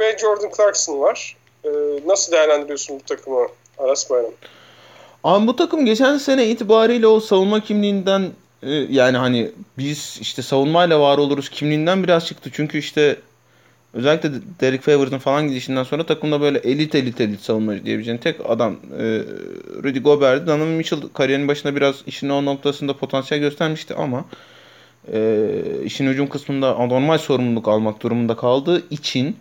[0.00, 1.36] Ve Jordan Clarkson var.
[1.64, 1.68] E,
[2.06, 4.32] nasıl değerlendiriyorsun bu takımı Aras Bayram?
[5.24, 8.30] Ama bu takım geçen sene itibariyle o savunma kimliğinden
[8.62, 12.50] e, yani hani biz işte savunmayla var oluruz kimliğinden biraz çıktı.
[12.52, 13.16] Çünkü işte
[13.94, 14.30] özellikle
[14.60, 19.02] Derek Favors'ın falan gidişinden sonra takımda böyle elit elit elit savunmacı diyebileceğin tek adam e,
[19.82, 20.46] Rudy Gobert'di.
[20.46, 24.24] Donovan Mitchell kariyerinin başında biraz işin o noktasında potansiyel göstermişti ama
[25.12, 25.50] e,
[25.84, 29.36] işin hücum kısmında anormal sorumluluk almak durumunda kaldığı için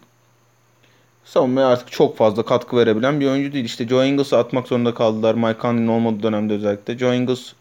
[1.26, 3.66] savunmaya artık çok fazla katkı verebilen bir oyuncu değil.
[3.66, 5.36] İşte Joe Ingles'ı atmak zorunda kaldılar.
[5.36, 6.98] Mike Conley'nin olmadığı dönemde özellikle.
[6.98, 7.54] Joe Ingles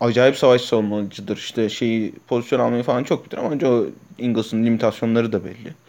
[0.00, 1.36] acayip savaş savunmacıdır.
[1.36, 3.84] İşte şeyi pozisyon almayı falan çok bilir ama Joe
[4.18, 5.83] Ingles'ın limitasyonları da belli.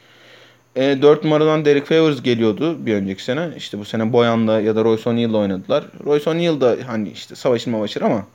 [0.76, 3.49] E, 4 numaradan Derek Favors geliyordu bir önceki sene.
[3.57, 5.84] İşte bu sene Boyan'la ya da Royce O'Neal'la oynadılar.
[6.05, 8.26] Royce O'Neal da hani işte savaşın mavaşır ama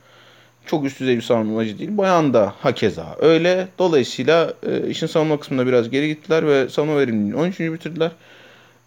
[0.65, 1.97] çok üst düzey bir savunmacı değil.
[1.97, 3.67] Boyan da hakeza öyle.
[3.79, 7.59] Dolayısıyla e, işin savunma kısmında biraz geri gittiler ve savunma verimliliğini 13.
[7.59, 8.11] bitirdiler.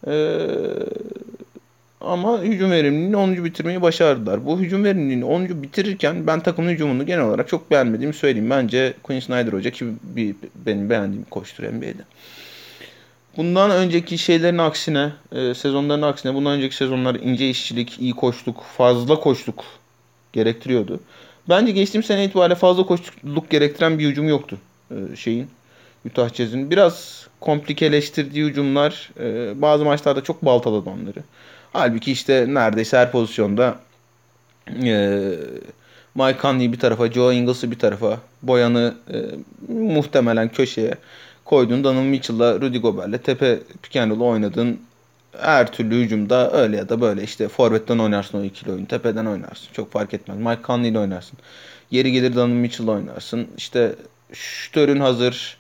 [0.07, 0.39] Ee,
[2.01, 3.45] ama hücum verimliliğini 10.
[3.45, 4.47] bitirmeyi başardılar.
[4.47, 5.63] Bu hücum verimliliğini 10.
[5.63, 8.51] bitirirken ben takımın hücumunu genel olarak çok beğenmediğimi söyleyeyim.
[8.51, 10.35] Bence Quinn Snyder Hoca ki bir,
[10.67, 12.05] benim beğendiğim koçtur NBA'de.
[13.37, 19.21] Bundan önceki şeylerin aksine, e, sezonların aksine bundan önceki sezonlar ince işçilik, iyi koçluk, fazla
[19.21, 19.65] koçluk
[20.33, 21.01] gerektiriyordu.
[21.49, 24.59] Bence geçtiğim sene itibariyle fazla koçluk gerektiren bir hücum yoktu
[24.91, 25.51] e, şeyin.
[26.07, 26.71] Utah Jazz'in.
[26.71, 31.23] Biraz komplikeleştirdiği hücumlar e, bazı maçlarda çok baltaladı onları.
[31.73, 33.79] Halbuki işte neredeyse her pozisyonda
[34.85, 35.21] e,
[36.15, 39.19] Mike Conley'i bir tarafa, Joe Ingles'ı bir tarafa, Boyan'ı e,
[39.73, 40.95] muhtemelen köşeye,
[41.45, 44.81] koydun Donovan Mitchell'la Rudy Gobert'le tepe pick and oynadın.
[45.39, 48.85] Her türlü hücumda öyle ya da böyle işte forvetten oynarsın o ikili oyun.
[48.85, 49.69] Tepeden oynarsın.
[49.73, 50.39] Çok fark etmez.
[50.39, 51.39] Mike Conley ile oynarsın.
[51.91, 53.49] Yeri gelir Donovan Mitchell oynarsın.
[53.57, 53.95] İşte
[54.33, 55.59] şütörün hazır.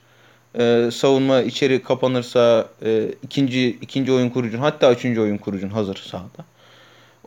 [0.58, 6.44] Ee, savunma içeri kapanırsa e, ikinci ikinci oyun kurucun hatta üçüncü oyun kurucun hazır sahada.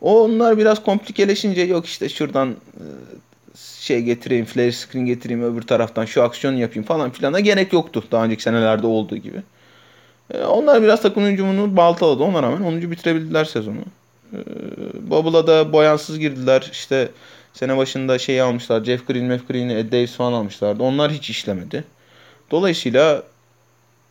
[0.00, 2.84] Onlar biraz komplikeleşince yok işte şuradan e,
[3.80, 8.24] şey getireyim, flare screen getireyim öbür taraftan şu aksiyon yapayım falan filana gerek yoktu daha
[8.24, 9.42] önceki senelerde olduğu gibi.
[10.34, 12.22] E, onlar biraz takım hücumunu baltaladı.
[12.22, 12.90] Ona rağmen 10.
[12.90, 13.80] bitirebildiler sezonu.
[14.32, 14.38] E,
[15.10, 16.68] Bubble'a da boyansız girdiler.
[16.72, 17.08] İşte
[17.52, 18.84] sene başında şeyi almışlar.
[18.84, 20.82] Jeff Green, Jeff Green'i, Ed Davis falan almışlardı.
[20.82, 21.84] Onlar hiç işlemedi.
[22.50, 23.22] Dolayısıyla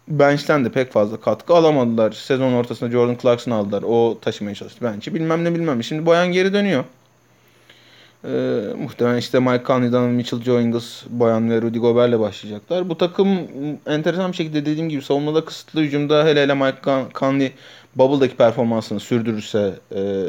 [0.07, 2.11] bench'ten de pek fazla katkı alamadılar.
[2.11, 3.83] Sezon ortasında Jordan Clarkson aldılar.
[3.83, 5.15] O taşımaya çalıştı bench'i.
[5.15, 5.83] Bilmem ne bilmem.
[5.83, 6.83] Şimdi Boyan geri dönüyor.
[8.25, 12.89] Ee, muhtemelen işte Mike Conley'dan Mitchell Joe Ingles, Boyan ve Rudy Gobert'le başlayacaklar.
[12.89, 13.39] Bu takım
[13.85, 16.77] enteresan bir şekilde dediğim gibi savunmada kısıtlı hücumda hele hele Mike
[17.15, 17.51] Conley
[17.95, 20.23] Bubble'daki performansını sürdürürse e,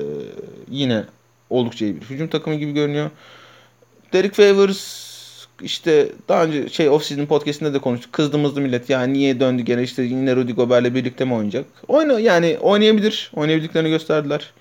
[0.71, 1.05] yine
[1.51, 3.11] oldukça iyi bir hücum takımı gibi görünüyor.
[4.13, 5.09] Derek Favors
[5.63, 8.13] işte daha önce şey off season podcast'inde de konuştuk.
[8.13, 8.91] Kızdığımızdı millet.
[8.91, 11.65] Yani niye döndü gene işte yine Rudy Gobert'le birlikte mi oynayacak?
[11.89, 13.31] Oyna yani oynayabilir.
[13.35, 14.53] Oynayabildiklerini gösterdiler.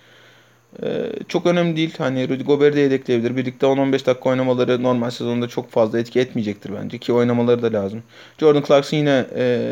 [0.83, 1.93] Ee, çok önemli değil.
[1.97, 3.37] Hani Rudy Gobert'i de yedekleyebilir.
[3.37, 6.97] Birlikte 10-15 dakika oynamaları normal sezonda çok fazla etki etmeyecektir bence.
[6.97, 8.03] Ki oynamaları da lazım.
[8.39, 9.69] Jordan Clarkson yine ee...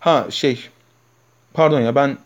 [0.00, 0.68] ha şey
[1.54, 2.18] pardon ya ben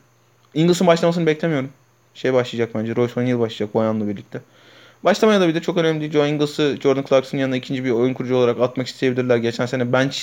[0.54, 1.70] Ingles'ın başlamasını beklemiyorum.
[2.14, 2.96] Şey başlayacak bence.
[2.96, 4.40] Royce O'Neal başlayacak Boyan'la birlikte.
[5.04, 6.12] Başlamaya da bir de çok önemli değil.
[6.12, 9.36] Joe Ingles'ı Jordan Clarkson'ın yanına ikinci bir oyun kurucu olarak atmak isteyebilirler.
[9.36, 10.18] Geçen sene bench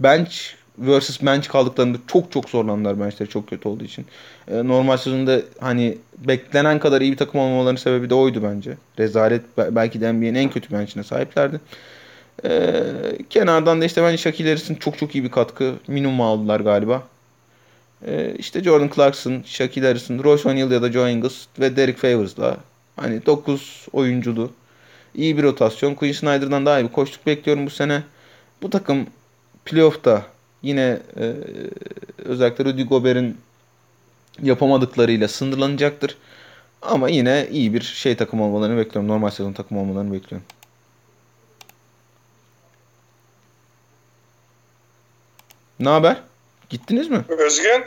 [0.00, 0.34] bench
[0.78, 4.06] versus bench kaldıklarında çok çok zorlandılar benchleri çok kötü olduğu için.
[4.48, 8.76] Ee, normal sezonda hani beklenen kadar iyi bir takım olmalarının sebebi de oydu bence.
[8.98, 11.60] Rezalet belki de NBA'nin en kötü bench'ine sahiplerdi.
[12.44, 12.82] Ee,
[13.30, 15.74] kenardan da işte bence Shaquille Harris'in çok çok iyi bir katkı.
[15.88, 17.02] Minimum aldılar galiba.
[18.06, 22.56] Ee, işte Jordan Clarkson, Shaquille Harrison, Royce O'Neal ya da Joe Ingles ve Derek Favors'la
[22.96, 24.50] Hani 9 oyunculu.
[25.14, 25.94] iyi bir rotasyon.
[25.94, 28.02] Quinn Snyder'dan daha iyi bir koştuk bekliyorum bu sene.
[28.62, 29.06] Bu takım
[29.64, 30.26] playoff'ta
[30.64, 31.34] yine e,
[32.24, 33.38] özellikle Rudy Gobert'in
[34.42, 36.16] yapamadıklarıyla sınırlanacaktır.
[36.82, 39.08] Ama yine iyi bir şey takım olmalarını bekliyorum.
[39.08, 40.46] Normal sezon takım olmalarını bekliyorum.
[45.80, 46.22] Ne haber?
[46.70, 47.24] Gittiniz mi?
[47.28, 47.84] Özgen?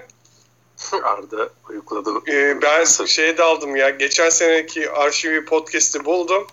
[1.03, 2.09] Arda uyukladı.
[2.27, 3.89] Ee, ben şey de aldım ya.
[3.89, 6.47] Geçen seneki arşivi podcast'i buldum.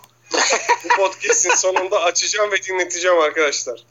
[0.85, 3.85] Bu podcast'in sonunda açacağım ve dinleteceğim arkadaşlar.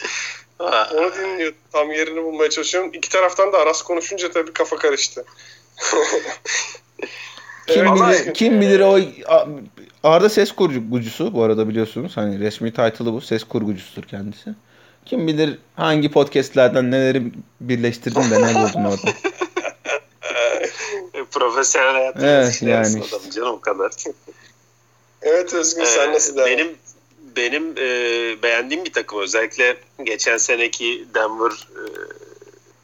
[0.59, 1.53] Onu dinliyor.
[1.71, 2.91] Tam yerini bulmaya çalışıyorum.
[2.93, 5.25] İki taraftan da Aras konuşunca tabii kafa karıştı.
[7.67, 8.99] kim evet, bilir, kim bilir o
[10.03, 12.17] Arda ses kurgucusu bu arada biliyorsunuz.
[12.17, 13.21] Hani resmi title'ı bu.
[13.21, 14.49] Ses kurgucusudur kendisi.
[15.05, 17.23] Kim bilir hangi podcast'lerden neleri
[17.61, 19.11] birleştirdin de ne buldun orada.
[21.31, 23.03] profesyonel hayatı evet, yani.
[23.07, 23.91] adam canım o kadar.
[25.21, 26.49] evet Özgün sen ee, nasıl devam?
[26.49, 26.77] Benim
[27.35, 27.87] benim e,
[28.43, 31.83] beğendiğim bir takım özellikle geçen seneki Denver e,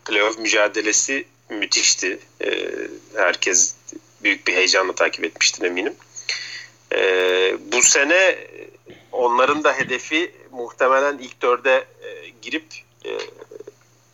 [0.05, 2.19] playoff mücadelesi müthişti.
[2.43, 2.69] E,
[3.15, 3.75] herkes
[4.23, 5.93] büyük bir heyecanla takip etmiştir eminim.
[6.95, 7.01] E,
[7.71, 8.37] bu sene
[9.11, 12.65] onların da hedefi muhtemelen ilk dörde e, girip
[13.05, 13.09] e,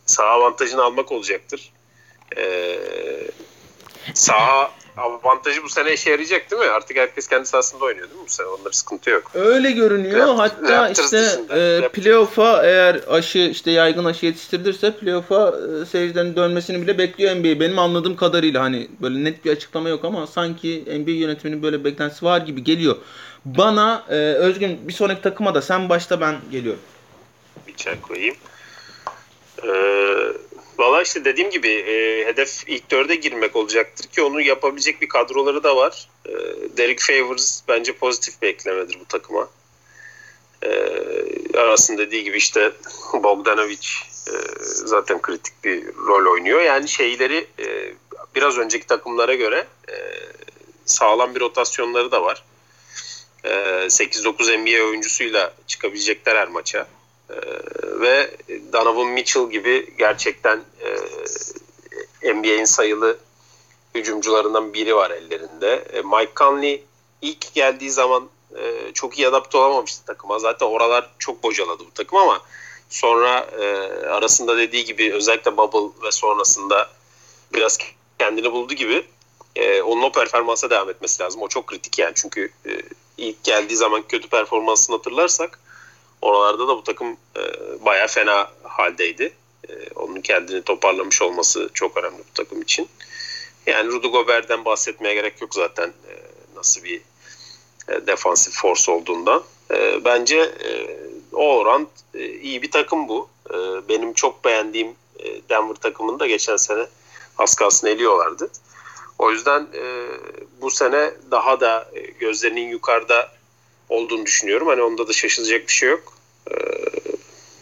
[0.06, 1.72] sağ avantajını almak olacaktır.
[2.36, 2.42] E,
[4.14, 6.68] sağ avantajı bu sene işe yarayacak değil mi?
[6.68, 8.46] Artık herkes kendi sahasında oynuyor değil mi bu sene?
[8.46, 9.30] Onlarda sıkıntı yok.
[9.34, 10.18] Öyle görünüyor.
[10.18, 16.36] Raptors, Hatta Raptors işte e, playoff'a eğer aşı işte yaygın aşı yetiştirilirse playoff'a e, seyircilerin
[16.36, 17.60] dönmesini bile bekliyor NBA.
[17.60, 22.24] Benim anladığım kadarıyla hani böyle net bir açıklama yok ama sanki NBA yönetiminin böyle beklentisi
[22.24, 22.96] var gibi geliyor.
[23.44, 26.80] Bana e, Özgün bir sonraki takıma da sen başta ben geliyorum.
[27.66, 28.36] Bir çay koyayım.
[29.64, 30.32] Ee,
[30.78, 35.62] Valla işte dediğim gibi e, hedef ilk dörde girmek olacaktır ki onu yapabilecek bir kadroları
[35.62, 36.08] da var.
[36.26, 36.32] E,
[36.76, 39.48] Derek Favors bence pozitif bir eklemedir bu takıma.
[40.62, 40.70] E,
[41.58, 42.72] arasında dediği gibi işte
[43.12, 43.88] Bogdanovic
[44.28, 46.60] e, zaten kritik bir rol oynuyor.
[46.60, 47.94] Yani şeyleri e,
[48.34, 49.94] biraz önceki takımlara göre e,
[50.86, 52.44] sağlam bir rotasyonları da var.
[53.44, 56.86] E, 8-9 NBA oyuncusuyla çıkabilecekler her maça.
[57.30, 57.34] Ee,
[58.00, 58.36] ve
[58.72, 60.64] Donovan Mitchell gibi gerçekten
[62.22, 63.18] e, NBA'in sayılı
[63.94, 65.74] hücumcularından biri var ellerinde.
[65.92, 66.84] E, Mike Conley
[67.22, 70.38] ilk geldiği zaman e, çok iyi adapte olamamıştı takıma.
[70.38, 72.42] Zaten oralar çok bocaladı bu takım ama
[72.88, 73.66] sonra e,
[74.06, 76.90] arasında dediği gibi özellikle Bubble ve sonrasında
[77.54, 77.78] biraz
[78.18, 79.06] kendini buldu gibi
[79.56, 81.42] e, onun o performansa devam etmesi lazım.
[81.42, 82.82] O çok kritik yani çünkü e,
[83.18, 85.60] ilk geldiği zaman kötü performansını hatırlarsak
[86.22, 87.42] Oralarda da bu takım e,
[87.84, 89.32] baya fena haldeydi.
[89.68, 92.88] E, onun kendini toparlamış olması çok önemli bu takım için.
[93.66, 96.12] Yani Rudy Gobert'den bahsetmeye gerek yok zaten e,
[96.56, 97.00] nasıl bir
[97.88, 99.42] e, defansif force olduğundan.
[99.70, 100.96] E, bence e,
[101.32, 103.28] o oran e, iyi bir takım bu.
[103.50, 103.54] E,
[103.88, 106.86] benim çok beğendiğim e, Denver takımını da geçen sene
[107.38, 108.50] az kalsın eliyorlardı.
[109.18, 110.08] O yüzden e,
[110.60, 113.35] bu sene daha da e, gözlerinin yukarıda
[113.88, 114.66] olduğunu düşünüyorum.
[114.66, 116.18] Hani onda da şaşılacak bir şey yok.
[116.50, 116.54] E,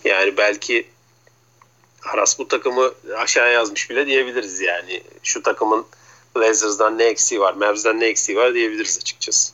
[0.05, 0.87] yani belki
[2.05, 5.03] Aras bu takımı aşağı yazmış bile diyebiliriz yani.
[5.23, 5.87] Şu takımın
[6.37, 9.53] Blazers'dan ne eksiği var, Mavs'dan ne eksiği var diyebiliriz açıkçası.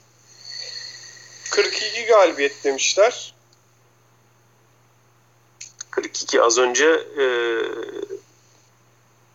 [1.50, 3.34] 42 galibiyet demişler.
[5.90, 6.86] 42 az önce
[7.18, 7.24] e,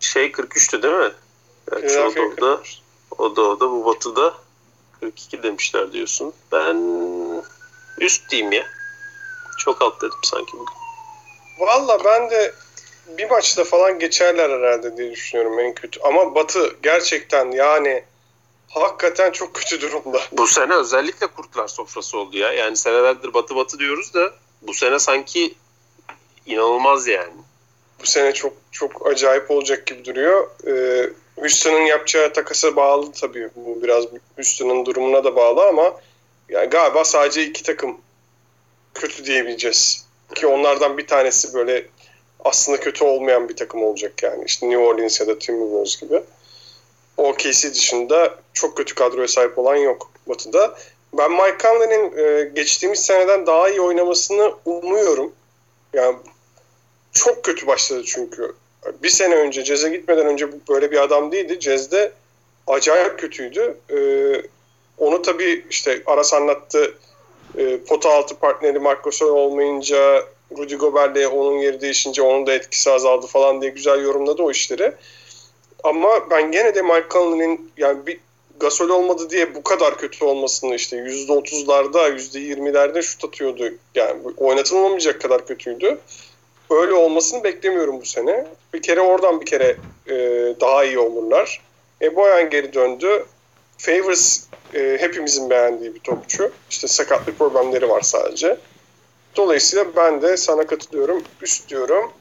[0.00, 1.12] şey 43'tü değil mi?
[1.72, 2.62] Yani da o da,
[3.18, 4.34] o da o da bu batıda
[5.00, 6.32] 42 demişler diyorsun.
[6.52, 6.76] Ben
[7.98, 8.66] üst diyeyim ya.
[9.58, 10.74] Çok alt dedim sanki bugün.
[11.58, 12.54] Valla ben de
[13.18, 16.00] bir maçta falan geçerler herhalde diye düşünüyorum en kötü.
[16.00, 18.04] Ama Batı gerçekten yani
[18.68, 20.20] hakikaten çok kötü durumda.
[20.32, 22.52] Bu sene özellikle kurtlar sofrası oldu ya.
[22.52, 24.32] Yani senelerdir Batı Batı diyoruz da
[24.62, 25.54] bu sene sanki
[26.46, 27.32] inanılmaz yani.
[28.00, 30.50] Bu sene çok çok acayip olacak gibi duruyor.
[30.66, 33.50] Ee, Houston'ın yapacağı takasa bağlı tabii.
[33.56, 34.04] Bu biraz
[34.36, 35.94] Houston'ın durumuna da bağlı ama
[36.48, 38.00] yani galiba sadece iki takım
[38.94, 40.06] kötü diyebileceğiz.
[40.34, 41.86] Ki onlardan bir tanesi böyle
[42.44, 44.44] aslında kötü olmayan bir takım olacak yani.
[44.44, 46.22] İşte New Orleans ya da Timberwolves gibi.
[47.16, 50.78] OKC dışında çok kötü kadroya sahip olan yok Batı'da.
[51.12, 55.32] Ben Mike Conley'nin e, geçtiğimiz seneden daha iyi oynamasını umuyorum.
[55.92, 56.16] Yani
[57.12, 58.54] çok kötü başladı çünkü.
[59.02, 61.60] Bir sene önce Cez'e gitmeden önce böyle bir adam değildi.
[61.60, 62.12] Cez'de
[62.66, 63.76] acayip kötüydü.
[63.90, 63.96] E,
[64.98, 66.94] onu tabii işte Aras anlattı.
[67.58, 70.24] E, pota altı partneri Marc Gasol olmayınca
[70.58, 74.92] Rudy Gobert'le onun yeri değişince onun da etkisi azaldı falan diye güzel yorumladı o işleri.
[75.84, 78.20] Ama ben gene de Mike Conley'nin yani bir
[78.60, 83.74] Gasol olmadı diye bu kadar kötü olmasını işte %30'larda %20'lerde şut atıyordu.
[83.94, 85.98] Yani oynatılmamayacak kadar kötüydü.
[86.70, 88.46] Öyle olmasını beklemiyorum bu sene.
[88.74, 89.76] Bir kere oradan bir kere
[90.06, 90.14] e,
[90.60, 91.60] daha iyi olurlar.
[92.02, 93.26] E, Boyan geri döndü.
[93.78, 96.52] Favors e, hepimizin beğendiği bir topçu.
[96.70, 98.58] İşte sakatlık problemleri var sadece.
[99.36, 101.22] Dolayısıyla ben de sana katılıyorum.
[101.42, 102.12] Üst diyorum.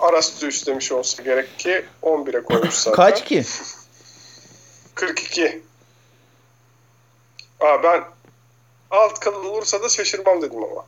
[0.00, 2.96] Aras da üst demiş olsa gerek ki 11'e koymuş zaten.
[2.96, 3.44] Kaç ki?
[4.94, 5.62] 42.
[7.60, 8.04] Aa ben
[8.90, 10.84] alt kalır olursa da şaşırmam dedim ama.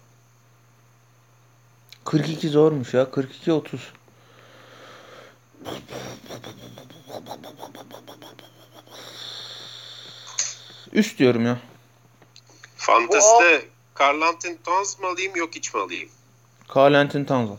[2.04, 3.10] 42 zormuş ya.
[3.10, 3.92] 42 30.
[10.92, 11.58] Üst diyorum ya.
[12.76, 13.62] Fantezide
[14.00, 16.08] Carl Anthony Towns mı alayım yok hiç mi alayım?
[16.76, 17.56] Carl Anthony Towns al.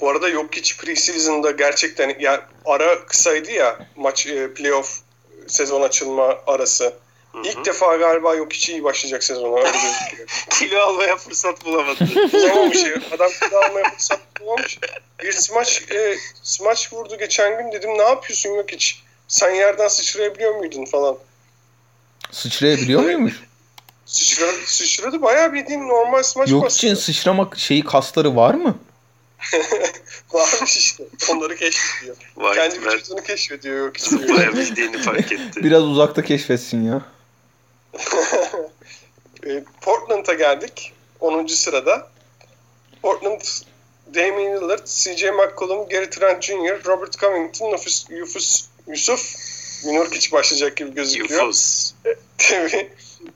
[0.00, 5.00] Bu arada yok hiç preseason'da gerçekten ya ara kısaydı ya maç e, playoff
[5.46, 6.84] sezon açılma arası.
[7.32, 7.42] Hı-hı.
[7.42, 10.28] İlk defa galiba yok hiç iyi başlayacak sezona öyle gözüküyor.
[10.50, 12.04] kilo almaya fırsat bulamadı.
[12.32, 12.94] Bulamamış ya.
[13.12, 14.78] Adam kilo almaya fırsat bulamamış.
[15.22, 19.02] Bir smaç, e, smaç vurdu geçen gün dedim ne yapıyorsun yok hiç.
[19.28, 21.18] Sen yerden sıçrayabiliyor muydun falan.
[22.30, 23.42] Sıçrayabiliyor muymuş?
[24.06, 28.78] Sıçradı, sıçradı bayağı bildiğin normal smaç Yok için sıçramak şeyi kasları var mı?
[30.32, 31.04] Varmış işte.
[31.30, 32.16] Onları keşfediyor.
[32.36, 32.92] Vay Kendi ben...
[32.92, 33.76] vücudunu keşfediyor.
[33.86, 35.64] Yok hiç Bayağı bildiğini fark etti.
[35.64, 37.02] Biraz uzakta keşfetsin ya.
[39.46, 40.92] E, Portland'a geldik.
[41.20, 41.46] 10.
[41.46, 42.10] sırada.
[43.02, 43.40] Portland
[44.14, 47.76] Damian Lillard, CJ McCollum, Gary Trent Jr., Robert Covington,
[48.86, 49.34] Yusuf,
[49.84, 51.42] Minurkic başlayacak gibi gözüküyor.
[51.42, 51.92] Yufus.
[52.38, 52.90] Tabii.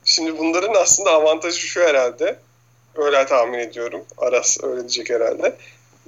[0.05, 2.39] Şimdi bunların aslında avantajı şu herhalde.
[2.95, 4.05] Öyle tahmin ediyorum.
[4.17, 5.55] Aras öyle diyecek herhalde.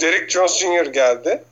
[0.01, 0.85] Derek Jones Jr.
[0.85, 1.43] geldi.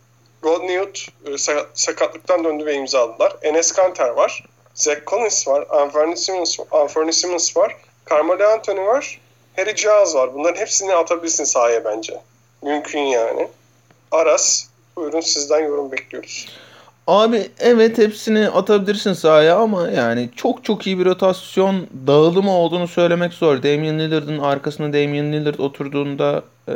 [0.44, 1.38] Rodney Hood e,
[1.74, 3.36] sakatlıktan döndü ve imzaladılar.
[3.42, 4.44] Enes Kanter var.
[4.74, 5.66] Zach Collins var.
[5.70, 7.78] Anthony Simmons, Anthony Simmons var.
[8.10, 9.20] Carmelo Anthony var.
[9.56, 10.34] Harry Giles var.
[10.34, 12.22] Bunların hepsini atabilirsin sahaya bence.
[12.62, 13.48] Mümkün yani.
[14.12, 14.66] Aras,
[14.96, 16.48] buyurun sizden yorum bekliyoruz.
[17.08, 23.34] Abi evet hepsini atabilirsin sahaya ama yani çok çok iyi bir rotasyon dağılımı olduğunu söylemek
[23.34, 23.64] zor.
[23.64, 26.74] Damian Lillard'ın arkasına Damian Lillard oturduğunda e,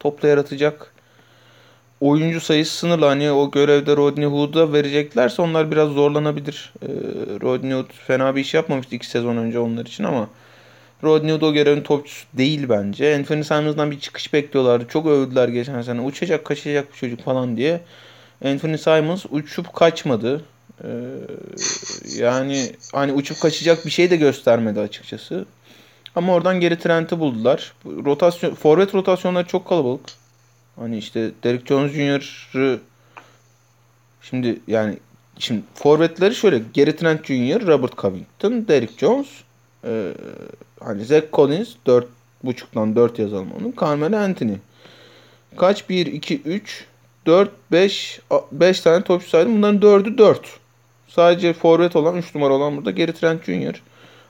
[0.00, 0.94] topla yaratacak
[2.00, 3.06] oyuncu sayısı sınırlı.
[3.06, 6.72] Hani o görevde Rodney Hood'a vereceklerse onlar biraz zorlanabilir.
[6.82, 6.88] E,
[7.42, 10.28] Rodney Hood fena bir iş yapmamıştı iki sezon önce onlar için ama
[11.04, 13.16] Rodney Hood o görevin topçusu değil bence.
[13.16, 14.86] Anthony Simons'dan bir çıkış bekliyorlardı.
[14.88, 16.00] Çok övdüler geçen sene.
[16.00, 17.80] Uçacak kaçacak bir çocuk falan diye.
[18.44, 20.44] Anthony Simons uçup kaçmadı.
[20.84, 20.88] Ee,
[22.16, 25.44] yani hani uçup kaçacak bir şey de göstermedi açıkçası.
[26.14, 27.72] Ama oradan geri Trent'i buldular.
[27.86, 30.00] Rotasyon, forvet rotasyonları çok kalabalık.
[30.76, 32.80] Hani işte Derek Jones Jr.'ı
[34.22, 34.98] şimdi yani
[35.38, 39.26] şimdi forvetleri şöyle Gary Trent Jr., Robert Covington, Derek Jones,
[39.84, 40.12] e,
[40.80, 43.72] hani Zach Collins 4.5'dan 4 yazalım onu.
[43.80, 44.56] Carmelo Anthony.
[45.56, 45.88] Kaç?
[45.88, 46.86] 1, 2, 3,
[47.26, 48.20] 4, 5,
[48.52, 49.56] 5 tane topçu saydım.
[49.56, 50.40] Bunların 4'ü 4.
[51.08, 53.82] Sadece forvet olan 3 numara olan burada Gary Trent Jr.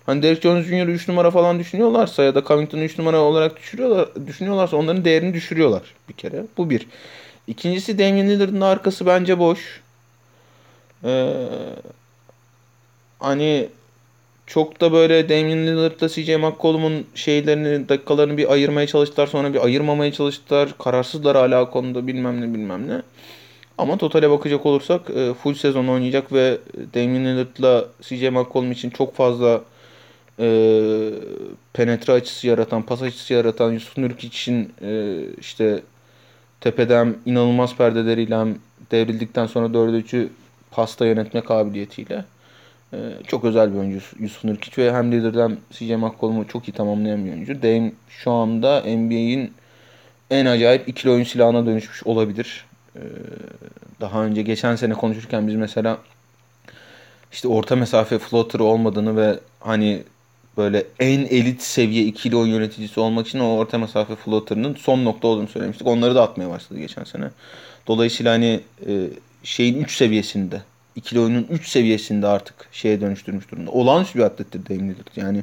[0.06, 0.88] Hani Derek Jones Jr.
[0.88, 5.82] 3 numara falan düşünüyorlarsa ya da Covington'ı 3 numara olarak düşürüyorlar, düşünüyorlarsa onların değerini düşürüyorlar
[6.08, 6.44] bir kere.
[6.56, 6.86] Bu bir.
[7.46, 9.80] İkincisi Damian Lillard'ın arkası bence boş.
[11.04, 11.34] Ee,
[13.18, 13.68] hani
[14.46, 19.26] çok da böyle Damian Lillard'la CJ McCollum'un şeylerini, dakikalarını bir ayırmaya çalıştılar.
[19.26, 20.78] Sonra bir ayırmamaya çalıştılar.
[20.78, 23.02] Kararsızlar hala konuda bilmem ne bilmem ne.
[23.78, 26.58] Ama totale bakacak olursak e, full sezon oynayacak ve
[26.94, 29.60] Damian Lillard'la CJ McCollum için çok fazla
[30.38, 30.46] e,
[31.72, 35.82] penetre açısı yaratan, pas açısı yaratan Yusuf Nurkic'in e, işte
[36.60, 38.54] tepeden inanılmaz perdeleriyle
[38.90, 40.28] devrildikten sonra dördüncü
[40.70, 42.24] pasta yönetme kabiliyetiyle
[42.92, 47.24] e, çok özel bir oyuncu Yusuf Nurkic ve hem Lillard'dan CJ McCollum'u çok iyi tamamlayan
[47.24, 47.62] bir oyuncu.
[47.62, 49.52] Dame şu anda NBA'in
[50.30, 52.64] en acayip ikili oyun silahına dönüşmüş olabilir.
[52.96, 53.02] E,
[54.00, 55.98] daha önce geçen sene konuşurken biz mesela
[57.32, 60.02] işte orta mesafe floater olmadığını ve hani
[60.56, 65.28] böyle en elit seviye ikili oyun yöneticisi olmak için o orta mesafe floater'ının son nokta
[65.28, 65.86] olduğunu söylemiştik.
[65.86, 67.30] Onları da atmaya başladı geçen sene.
[67.86, 69.08] Dolayısıyla hani e,
[69.42, 70.62] şeyin 3 seviyesinde
[70.96, 73.70] ikili oyunun 3 seviyesinde artık şeye dönüştürmüş durumda.
[73.70, 75.16] Olağanüstü bir atlettir Dame Lillard.
[75.16, 75.42] Yani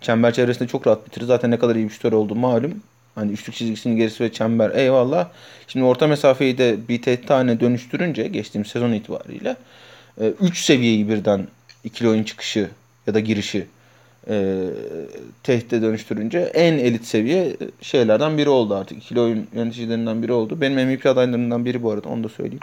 [0.00, 1.26] çember çevresinde çok rahat bitirir.
[1.26, 2.74] Zaten ne kadar iyi bir şutör olduğu malum.
[3.14, 5.28] Hani üçlük çizgisinin gerisi ve çember eyvallah.
[5.68, 9.56] Şimdi orta mesafeyi de bir haline dönüştürünce geçtiğimiz sezon itibariyle
[10.40, 11.46] 3 e, seviyeyi birden
[11.84, 12.68] ikili oyun çıkışı
[13.06, 13.66] ya da girişi
[14.28, 14.64] e,
[15.42, 18.98] tehdide dönüştürünce en elit seviye şeylerden biri oldu artık.
[18.98, 20.60] İkili oyun yöneticilerinden biri oldu.
[20.60, 22.60] Benim MVP adaylarından biri bu arada onu da söyleyeyim.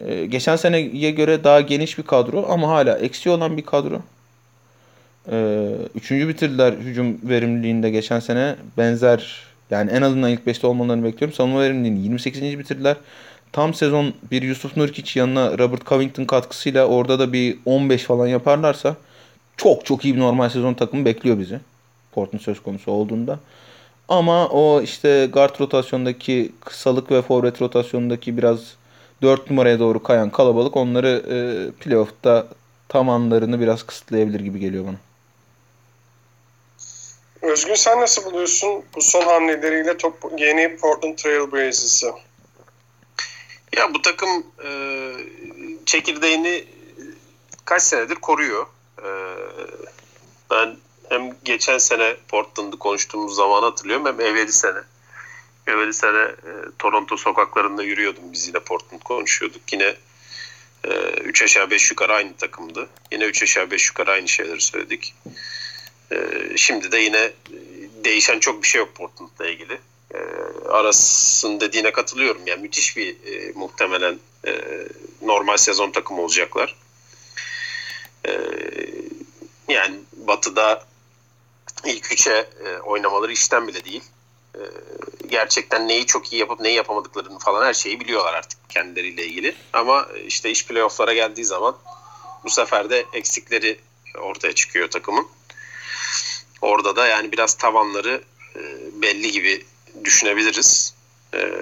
[0.00, 4.00] E, geçen seneye göre daha geniş bir kadro ama hala eksiği olan bir kadro.
[5.30, 8.56] E, üçüncü bitirdiler hücum verimliliğinde geçen sene.
[8.78, 11.36] Benzer yani en azından ilk 5'te olmalarını bekliyorum.
[11.36, 12.58] Savunma verimliliğini 28.
[12.58, 12.96] bitirdiler.
[13.52, 18.96] Tam sezon bir Yusuf Nurkic yanına Robert Covington katkısıyla orada da bir 15 falan yaparlarsa
[19.56, 21.60] çok çok iyi bir normal sezon takımı bekliyor bizi.
[22.12, 23.38] Port'un söz konusu olduğunda.
[24.08, 28.74] Ama o işte guard rotasyondaki kısalık ve forvet rotasyondaki biraz
[29.22, 31.36] 4 numaraya doğru kayan kalabalık onları e,
[31.80, 32.48] playoff'ta
[32.88, 34.96] tam anlarını biraz kısıtlayabilir gibi geliyor bana.
[37.42, 42.12] Özgün sen nasıl buluyorsun bu son hamleleriyle top, yeni Portland Trail Blazers'ı?
[43.76, 44.70] Ya bu takım e,
[45.86, 46.64] çekirdeğini
[47.64, 48.66] kaç senedir koruyor.
[48.98, 49.08] E,
[50.50, 50.76] ben
[51.08, 54.78] hem geçen sene Portland'ı konuştuğumuz zaman hatırlıyorum hem evveli sene.
[55.66, 59.72] Evveli sene e, Toronto sokaklarında yürüyordum biz yine Portland konuşuyorduk.
[59.72, 59.96] Yine
[61.24, 62.88] 3 e, aşağı 5 yukarı aynı takımdı.
[63.12, 65.14] Yine 3 aşağı 5 yukarı aynı şeyleri söyledik.
[66.12, 66.16] E,
[66.56, 67.32] şimdi de yine
[68.04, 69.78] değişen çok bir şey yok Portland'la ilgili.
[70.14, 70.18] E,
[70.68, 72.42] Aras'ın dediğine katılıyorum.
[72.46, 74.60] Yani müthiş bir e, muhtemelen e,
[75.22, 76.76] normal sezon takımı olacaklar.
[78.26, 78.32] E,
[79.68, 80.84] yani Batı'da
[81.84, 84.02] ilk üçe e, oynamaları işten bile değil.
[84.56, 84.62] E,
[85.26, 89.54] gerçekten neyi çok iyi yapıp neyi yapamadıklarını falan her şeyi biliyorlar artık kendileriyle ilgili.
[89.72, 91.76] Ama işte iş playofflara geldiği zaman
[92.44, 93.80] bu sefer de eksikleri
[94.18, 95.26] ortaya çıkıyor takımın.
[96.62, 98.22] Orada da yani biraz tavanları
[98.56, 98.60] e,
[99.02, 99.64] belli gibi
[100.04, 100.94] düşünebiliriz.
[101.34, 101.52] E,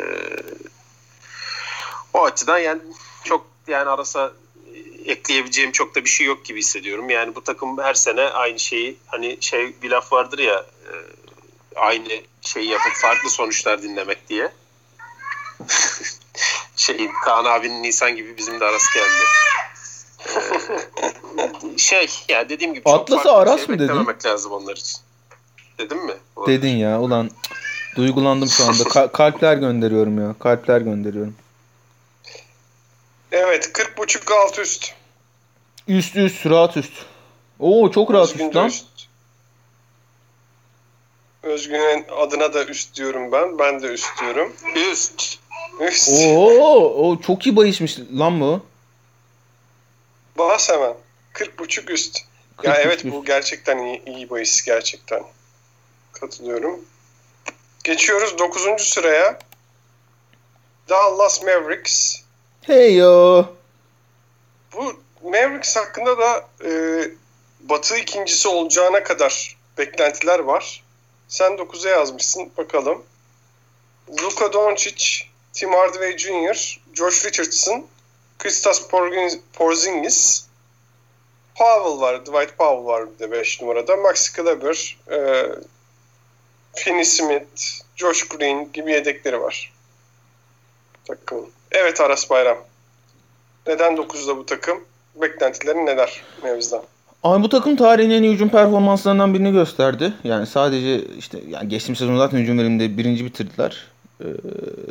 [2.12, 2.80] o açıdan yani
[3.24, 4.32] çok yani arasa
[5.04, 7.10] ekleyebileceğim çok da bir şey yok gibi hissediyorum.
[7.10, 10.92] Yani bu takım her sene aynı şeyi hani şey bir laf vardır ya e,
[11.76, 12.08] aynı
[12.42, 14.52] şeyi yapıp farklı sonuçlar dinlemek diye.
[16.76, 19.24] şey Kaan abinin Nisan gibi bizim de arası geldi.
[21.38, 24.06] Ee, şey ya dediğim gibi çok Atlas'ı Aras şey mı dedin?
[24.26, 24.98] lazım onlar için.
[25.78, 26.12] Dedim mi?
[26.36, 26.58] Olabilir.
[26.62, 27.30] Dedin ya ulan
[27.96, 28.82] duygulandım şu anda.
[28.82, 30.34] Ka- kalpler gönderiyorum ya.
[30.40, 31.36] Kalpler gönderiyorum.
[33.32, 34.94] Evet 40.5 alt üst.
[35.88, 36.92] Üst üst rahat üst.
[37.58, 38.68] Oo çok rahat üst lan.
[38.68, 38.84] Üst.
[41.44, 43.58] Özgün'ün adına da üst diyorum ben.
[43.58, 44.52] Ben de üst diyorum.
[44.90, 45.38] Üst.
[45.80, 46.08] Üst.
[46.08, 48.60] Oo, o çok iyi bayışmış lan bu.
[50.38, 50.94] Bas hemen.
[51.34, 52.18] 40.5 üst.
[52.56, 55.22] 40 ya evet bu gerçekten iyi, iyi bahis gerçekten.
[56.12, 56.80] Katılıyorum.
[57.84, 58.82] Geçiyoruz 9.
[58.82, 59.38] sıraya.
[60.88, 62.16] Dallas Mavericks.
[62.62, 63.44] Hey yo.
[64.72, 66.70] Bu Mavericks hakkında da e,
[67.60, 70.83] Batı ikincisi olacağına kadar beklentiler var.
[71.28, 72.52] Sen 9'a yazmışsın.
[72.58, 73.02] Bakalım.
[74.22, 75.04] Luka Doncic,
[75.52, 77.86] Tim Hardaway Jr., Josh Richardson,
[78.38, 78.88] Kristaps
[79.52, 80.46] Porzingis,
[81.54, 83.96] Powell var, Dwight Powell var bir de 5 numarada.
[83.96, 85.46] Max Kleber, e,
[86.74, 89.72] Finney Smith, Josh Green gibi yedekleri var.
[91.04, 91.50] Takımın.
[91.70, 92.58] Evet Aras Bayram.
[93.66, 94.84] Neden 9'da bu takım?
[95.14, 96.82] Beklentilerin neler Mevz'den?
[97.24, 100.12] Abi bu takım tarihin en iyi hücum performanslarından birini gösterdi.
[100.24, 103.84] Yani sadece işte yani geçtiğimiz sezon zaten hücum veriminde birinci bitirdiler.
[104.20, 104.24] Ee,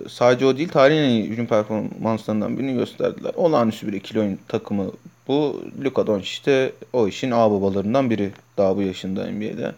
[0.09, 3.31] sadece o değil tarihin en iyi hücum performanslarından birini gösterdiler.
[3.35, 4.91] Olağanüstü bir ikili oyun takımı
[5.27, 5.61] bu.
[5.83, 9.71] Luka Doncic de o işin ağababalarından biri daha bu yaşında NBA'de.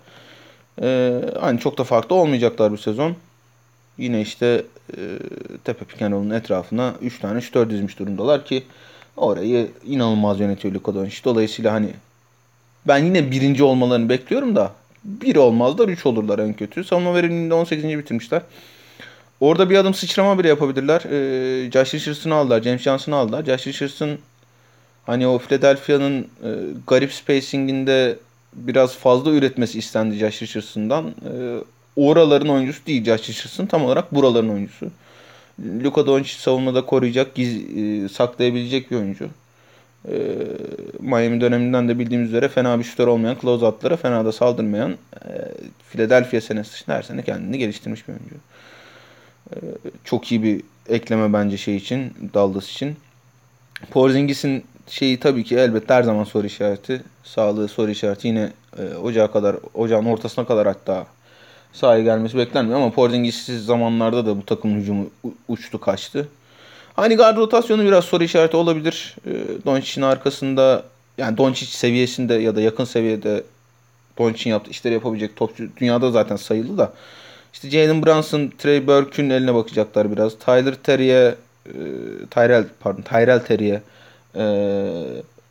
[0.81, 3.15] Ee, hani çok da farklı olmayacaklar bu sezon.
[3.97, 4.63] Yine işte
[4.97, 4.99] e,
[5.63, 8.63] Tepe Pikenoğlu'nun etrafına 3 tane şütör dizmiş durumdalar ki
[9.17, 11.23] orayı inanılmaz yönetiyor Luka Doncic.
[11.23, 11.89] Dolayısıyla hani
[12.87, 14.71] ben yine birinci olmalarını bekliyorum da
[15.03, 16.83] bir olmazlar 3 olurlar en kötü.
[16.83, 17.83] Savunma verimliliğinde 18.
[17.83, 18.41] bitirmişler.
[19.39, 21.01] Orada bir adım sıçrama bile yapabilirler.
[21.01, 22.61] Ee, Josh Richardson'ı aldılar.
[22.61, 23.45] James Johnson'ı aldılar.
[23.45, 24.09] Josh Richardson
[25.05, 26.49] hani o Philadelphia'nın e,
[26.87, 28.17] garip spacing'inde
[28.53, 31.05] biraz fazla üretmesi istendi Josh Richardson'dan.
[31.07, 31.31] E,
[31.95, 33.65] oraların oyuncusu değil Josh Richardson.
[33.65, 34.91] Tam olarak buraların oyuncusu.
[35.83, 39.29] Luka Doncic savunmada koruyacak, giz, e, saklayabilecek bir oyuncu.
[40.11, 40.17] E,
[40.99, 45.29] Miami döneminden de bildiğimiz üzere fena bir şütör olmayan, closeout'lara fena da saldırmayan e,
[45.89, 48.35] Philadelphia senesi dışında her sene kendini geliştirmiş bir oyuncu.
[49.51, 49.55] E,
[50.03, 52.95] çok iyi bir ekleme bence şey için, Dallas için.
[53.91, 57.03] Porzingis'in şeyi tabii ki elbette her zaman soru işareti.
[57.23, 61.07] Sağlığı soru işareti yine e, ocağa kadar, ocağın ortasına kadar hatta
[61.73, 65.09] sahaya gelmesi beklenmiyor ama Porzingis'siz zamanlarda da bu takım hücumu
[65.47, 66.27] uçtu kaçtı.
[66.95, 69.15] Hani guard rotasyonu biraz soru işareti olabilir.
[69.25, 69.31] E,
[69.65, 70.83] Doncic'in arkasında
[71.17, 73.43] yani Doncic seviyesinde ya da yakın seviyede
[74.17, 76.93] Doncic'in yaptığı işleri yapabilecek topçu dünyada zaten sayılı da.
[77.53, 80.39] İşte Jalen Brunson, Trey Burke'ün eline bakacaklar biraz.
[80.39, 81.35] Tyler Terry'e
[81.65, 81.73] e,
[82.31, 83.81] Tyrell pardon Tyrell Terry'e
[84.35, 84.43] e,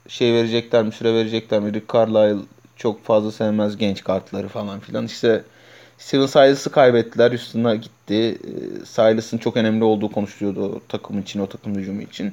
[0.08, 1.74] şey verecekler mi süre verecekler mi?
[1.74, 5.06] Rick Carlisle çok fazla sevmez genç kartları falan filan.
[5.06, 5.44] İşte
[6.04, 7.32] Steven Silas'ı kaybettiler.
[7.32, 8.14] Üstüne gitti.
[8.14, 12.32] E, Silas'ın çok önemli olduğu konuşuluyordu takım için, o takım hücumu için.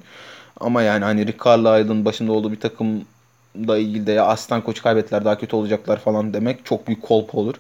[0.60, 5.26] Ama yani hani Rick Carlisle'ın başında olduğu bir takımla ilgili de ya aslan koçu kaybettiler
[5.26, 7.56] daha kötü olacaklar falan demek çok büyük kolpa olur.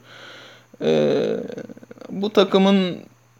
[0.81, 1.37] Ee,
[2.09, 2.97] bu takımın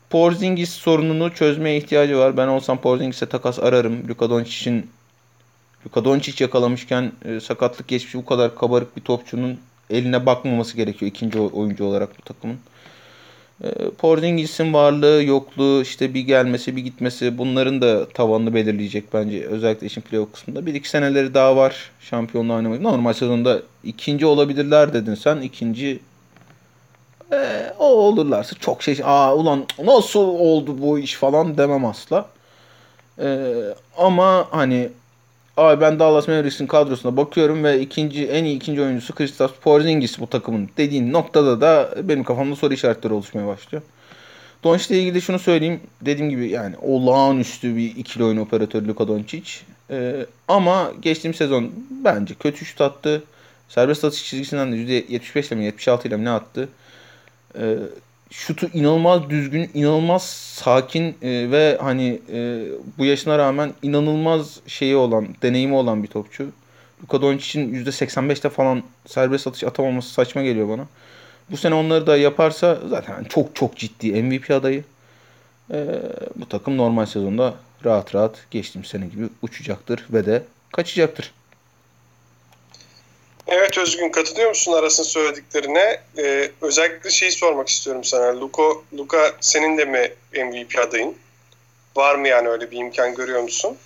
[0.09, 2.37] Porzingis sorununu çözmeye ihtiyacı var.
[2.37, 4.09] Ben olsam Porzingis'e takas ararım.
[4.09, 4.89] Luka Doncic'in
[5.85, 9.59] Luka Doncic yakalamışken e, sakatlık geçmiş bu kadar kabarık bir topçunun
[9.91, 12.57] eline bakmaması gerekiyor ikinci oyuncu olarak bu takımın.
[13.63, 19.45] E, Porzingis'in varlığı, yokluğu, işte bir gelmesi, bir gitmesi bunların da tavanını belirleyecek bence.
[19.45, 20.65] Özellikle işin playoff kısmında.
[20.65, 22.83] Bir iki seneleri daha var şampiyonluğu oynamayı.
[22.83, 25.41] Normal sezonda ikinci olabilirler dedin sen.
[25.41, 25.99] ikinci
[27.31, 32.25] e, o olurlarsa çok şey aa ulan nasıl oldu bu iş falan demem asla.
[33.19, 33.47] E,
[33.97, 34.89] ama hani
[35.57, 40.27] Abi ben Dallas Mavericks'in kadrosuna bakıyorum ve ikinci en iyi ikinci oyuncusu Kristaps Porzingis bu
[40.27, 43.83] takımın dediğin noktada da benim kafamda soru işaretleri oluşmaya başlıyor.
[44.63, 45.79] Doncic ile ilgili şunu söyleyeyim.
[46.01, 49.51] Dediğim gibi yani olağanüstü bir ikili oyun operatörü Luka Doncic.
[49.89, 51.71] Ee, ama geçtiğim sezon
[52.03, 53.23] bence kötü şut attı.
[53.69, 56.69] Serbest atış çizgisinden de %75 ile mi 76 ile mi ne attı.
[57.59, 57.77] Ee,
[58.31, 60.23] şutu inanılmaz düzgün, inanılmaz
[60.55, 62.65] sakin e, ve hani e,
[62.97, 66.51] bu yaşına rağmen inanılmaz şeyi olan, deneyimi olan bir topçu.
[67.03, 70.87] Luka Doncic'in %85'te falan serbest atış atamaması saçma geliyor bana.
[71.51, 74.83] Bu sene onları da yaparsa zaten çok çok ciddi MVP adayı.
[75.73, 75.85] E,
[76.35, 77.53] bu takım normal sezonda
[77.85, 81.31] rahat rahat geçtiğim sene gibi uçacaktır ve de kaçacaktır.
[83.47, 86.01] Evet Özgün katılıyor musun Aras'ın söylediklerine?
[86.17, 88.41] Ee, özellikle şeyi sormak istiyorum sana.
[88.41, 88.63] Luka,
[88.97, 91.17] Luka senin de mi MVP adayın?
[91.95, 93.77] Var mı yani öyle bir imkan görüyor musun?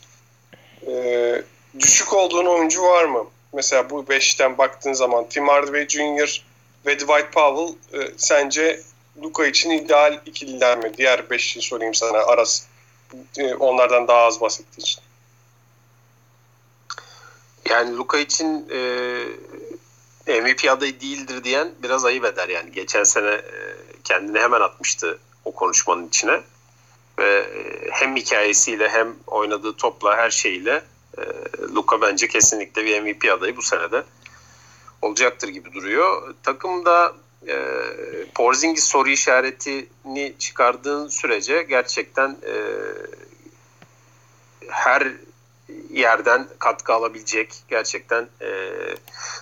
[0.88, 1.42] Ee,
[1.80, 3.26] düşük olduğun oyuncu var mı?
[3.54, 6.44] Mesela bu beşten baktığın zaman Tim Hardaway Jr.
[6.86, 8.82] ve Dwight Powell e, sence
[9.24, 10.92] Luka için ideal ikililer mi?
[10.98, 12.66] Diğer beşi sorayım sana Aras.
[13.38, 15.05] E, onlardan daha az bahsettiği için.
[17.70, 22.72] Yani Luka için e, MVP adayı değildir diyen biraz ayıp eder yani.
[22.72, 26.42] Geçen sene e, kendini hemen atmıştı o konuşmanın içine.
[27.20, 30.84] Ve e, hem hikayesiyle hem oynadığı topla her şeyle
[31.18, 31.22] e,
[31.76, 34.04] Luka bence kesinlikle bir MVP adayı bu senede
[35.02, 36.34] olacaktır gibi duruyor.
[36.44, 37.14] Takımda
[37.48, 37.56] e,
[38.36, 42.54] Porzingis soru işaretini çıkardığın sürece gerçekten e,
[44.68, 45.12] her
[45.96, 48.70] yerden katkı alabilecek gerçekten e,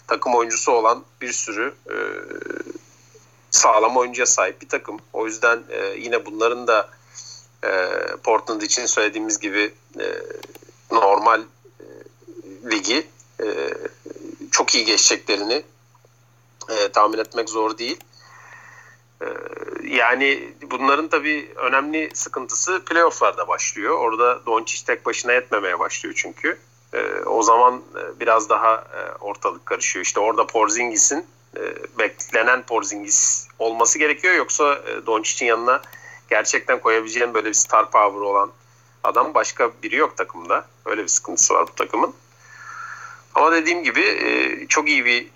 [0.07, 1.95] takım oyuncusu olan bir sürü e,
[3.51, 4.99] sağlam oyuncuya sahip bir takım.
[5.13, 6.89] O yüzden e, yine bunların da
[7.65, 7.69] e,
[8.23, 10.07] Portland için söylediğimiz gibi e,
[10.91, 11.85] normal e,
[12.71, 13.07] ligi
[13.43, 13.73] e,
[14.51, 15.63] çok iyi geçeceklerini
[16.69, 17.99] e, tahmin etmek zor değil.
[19.23, 19.27] E,
[19.87, 23.97] yani bunların tabii önemli sıkıntısı playofflarda başlıyor.
[23.99, 26.57] Orada Doncic tek başına yetmemeye başlıyor çünkü.
[26.93, 30.05] E, o zaman e, biraz daha e, ortalık karışıyor.
[30.05, 31.25] İşte orada Porzingis'in
[31.57, 31.61] e,
[31.99, 34.33] beklenen Porzingis olması gerekiyor.
[34.33, 35.81] Yoksa Doncic'in yanına
[36.29, 38.51] gerçekten koyabileceğin böyle bir star power olan
[39.03, 40.65] adam başka biri yok takımda.
[40.85, 42.13] Öyle bir sıkıntısı var bu takımın.
[43.35, 45.27] Ama dediğim gibi çok iyi bir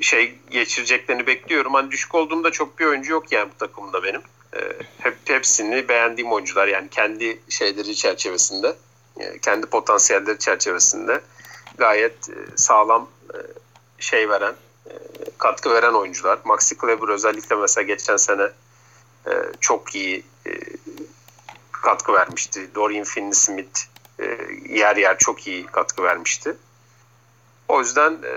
[0.00, 1.74] şey geçireceklerini bekliyorum.
[1.74, 4.22] Hani düşük olduğumda çok bir oyuncu yok yani bu takımda benim.
[4.56, 4.60] E,
[4.98, 8.76] hep hepsini beğendiğim oyuncular yani kendi şeyleri çerçevesinde,
[9.20, 11.20] e, kendi potansiyelleri çerçevesinde
[11.78, 13.38] gayet e, sağlam e,
[13.98, 14.54] şey veren,
[15.38, 16.38] katkı veren oyuncular.
[16.44, 18.50] Maxi Kleber özellikle mesela geçen sene
[19.60, 20.24] çok iyi
[21.72, 22.74] katkı vermişti.
[22.74, 23.86] Dorian Finney-Smith
[24.68, 26.56] yer yer çok iyi katkı vermişti.
[27.68, 28.32] O yüzden e,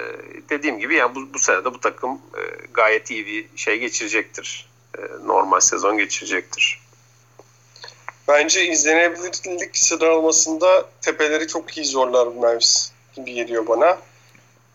[0.49, 2.41] dediğim gibi yani bu, bu sene de bu takım e,
[2.73, 4.69] gayet iyi bir şey geçirecektir.
[4.97, 6.81] E, normal sezon geçirecektir.
[8.27, 13.97] Bence izlenebilirlik sıralamasında tepeleri çok iyi zorlar Mavs gibi geliyor bana.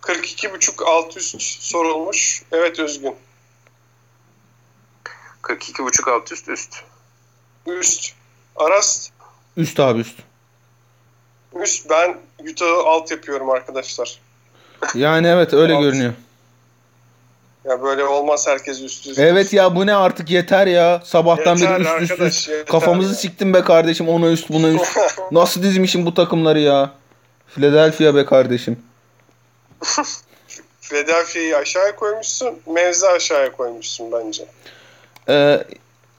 [0.03, 2.43] 42.5 alt üst sorulmuş.
[2.53, 3.17] Evet Özgün.
[5.43, 6.85] 42.5 alt üst üst.
[7.67, 8.15] Üst.
[8.57, 9.11] Aras.
[9.57, 10.19] Üst abi üst.
[11.55, 11.91] Üst.
[11.91, 12.19] Ben
[12.51, 14.21] Utah'ı alt yapıyorum arkadaşlar.
[14.95, 15.83] Yani evet öyle Alt.
[15.83, 16.13] görünüyor.
[17.65, 19.19] Ya böyle olmaz herkes üst üst.
[19.19, 21.03] Evet ya bu ne artık yeter ya.
[21.05, 22.49] Sabahtan Yeter beri üst üst arkadaş, üst.
[22.49, 24.97] yeter Kafamızı siktim be kardeşim ona üst buna üst.
[25.33, 26.91] Nasıl dizmişim bu takımları ya.
[27.55, 28.79] Philadelphia be kardeşim.
[30.81, 32.59] Philadelphia'yı aşağıya koymuşsun.
[32.67, 34.47] Mavs'i aşağıya koymuşsun bence.
[35.29, 35.65] Ee,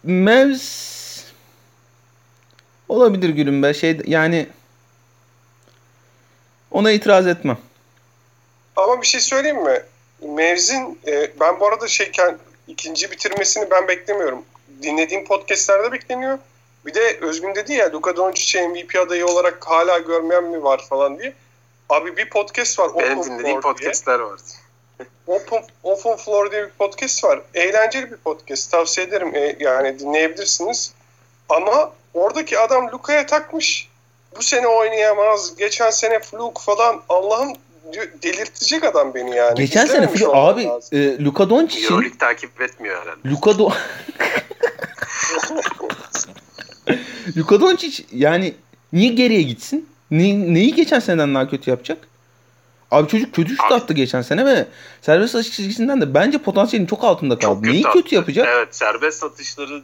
[0.04, 0.98] Mavs
[2.90, 3.74] olabilir gülüm be.
[3.74, 4.48] Şey yani
[6.72, 7.58] ona itiraz etmem.
[8.78, 9.84] Ama bir şey söyleyeyim mi?
[10.22, 14.46] Mavs'in e, ben bu arada şeyken ikinci bitirmesini ben beklemiyorum.
[14.82, 16.40] Dinlediğim podcastlerde bekleniyor.
[16.86, 21.20] Bir de Özgün dedi ya Luka Doncic'i MVP adayı olarak hala görmeyen mi var falan
[21.20, 21.34] diye.
[21.90, 22.92] Abi bir podcast var.
[23.00, 23.88] Benim Open dinlediğim Floor diye.
[23.88, 24.40] podcastler var.
[25.28, 27.42] Open, Open Floor diye bir podcast var.
[27.54, 28.72] Eğlenceli bir podcast.
[28.72, 29.36] Tavsiye ederim.
[29.36, 30.94] E, yani dinleyebilirsiniz.
[31.50, 33.90] Ama oradaki adam Luka'ya takmış.
[34.38, 35.56] Bu sene oynayamaz.
[35.56, 37.04] Geçen sene fluk falan.
[37.10, 37.54] Allah'ım
[38.24, 39.56] delirtecek adam beni yani.
[39.56, 41.00] Geçen sene abi lazım.
[41.00, 43.30] e, Luka Doncic'in Euroleague takip etmiyor herhalde.
[43.30, 43.70] Luka Do
[47.38, 48.54] Luka Doncic yani
[48.94, 49.90] niye geriye gitsin?
[50.12, 51.98] Ne, neyi geçen seneden daha kötü yapacak?
[52.92, 54.66] Abi çocuk kötü şut attı geçen sene ve
[55.02, 57.54] serbest atış çizgisinden de bence potansiyelin çok altında kaldı.
[57.56, 58.02] Çok kötü Neyi attı.
[58.02, 58.48] kötü yapacak?
[58.52, 59.82] Evet serbest atışları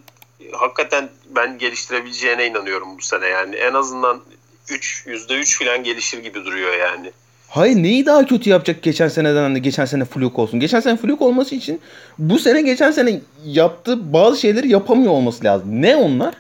[0.52, 3.56] hakikaten ben geliştirebileceğine inanıyorum bu sene yani.
[3.56, 4.22] En azından
[4.70, 7.12] 3 %3 falan gelişir gibi duruyor yani.
[7.54, 10.60] Hayır neyi daha kötü yapacak geçen seneden hani geçen sene fluk olsun.
[10.60, 11.82] Geçen sene fluk olması için
[12.18, 15.82] bu sene geçen sene yaptığı bazı şeyleri yapamıyor olması lazım.
[15.82, 16.36] Ne onlar?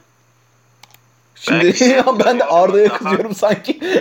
[1.36, 3.80] Şimdi ya ben de Arda'ya kızıyorum sanki.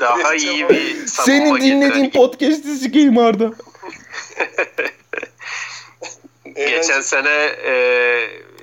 [0.00, 3.50] Daha iyi bir Senin dinlediğin podcast'i sikeyim Arda.
[6.56, 7.72] Geçen sene e,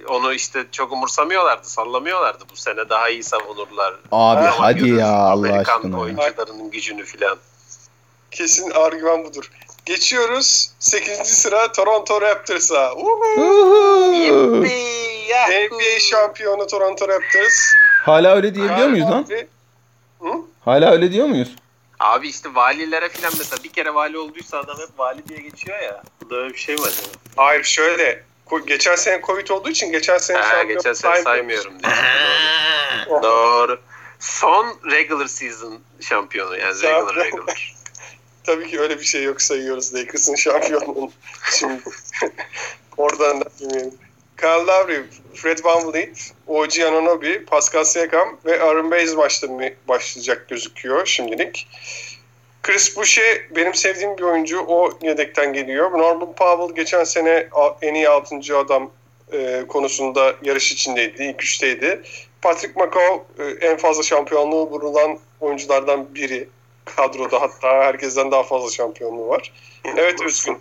[0.07, 2.43] onu işte çok umursamıyorlardı, sallamıyorlardı.
[2.51, 3.93] Bu sene daha iyi savunurlar.
[4.11, 5.99] Abi Ha, hadi ya Allah Amerikan aşkına.
[5.99, 7.37] oyuncularının gücünü filan.
[8.31, 9.51] Kesin argüman budur.
[9.85, 10.71] Geçiyoruz.
[10.79, 11.17] 8.
[11.27, 12.91] sıra Toronto Raptors'a.
[15.49, 17.73] NBA şampiyonu Toronto Raptors.
[18.05, 19.25] Hala öyle diyebiliyor muyuz lan?
[20.21, 20.27] Hı?
[20.65, 21.55] Hala öyle diyor muyuz?
[21.99, 26.03] Abi işte valilere filan mesela bir kere vali olduysa adam hep vali diye geçiyor ya.
[26.21, 27.07] Bu da öyle bir şey mi acaba?
[27.35, 28.23] Hayır şöyle.
[28.45, 31.93] Ko- Geçen sene Covid olduğu için geçen sene Ha, şampiyon geçen sene saymıyorum diye.
[33.09, 33.23] Doğru.
[33.23, 33.79] Doğru.
[34.19, 37.75] Son regular season şampiyonu yani regular regular.
[38.43, 41.11] Tabii ki öyle bir şey yok sayıyoruz Lakers'ın şampiyonluğunu.
[41.59, 41.81] Şimdi
[42.97, 43.93] oradan da bilmiyorum.
[44.37, 45.03] Kyle Lowry,
[45.35, 49.17] Fred VanVleet, OG Anunoby, Pascal Siakam ve Aaron Baines
[49.87, 51.67] başlayacak gözüküyor şimdilik.
[52.63, 54.65] Chris Boucher benim sevdiğim bir oyuncu.
[54.67, 55.91] O yedekten geliyor.
[55.91, 57.47] Norman Powell geçen sene
[57.81, 58.57] en iyi 6.
[58.57, 58.91] adam
[59.31, 61.23] e, konusunda yarış içindeydi.
[61.23, 62.01] İlk üçteydi.
[62.41, 66.49] Patrick McCaw e, en fazla şampiyonluğu vurulan oyunculardan biri
[66.85, 69.53] kadroda hatta herkesten daha fazla şampiyonluğu var.
[69.97, 70.57] Evet Özgün.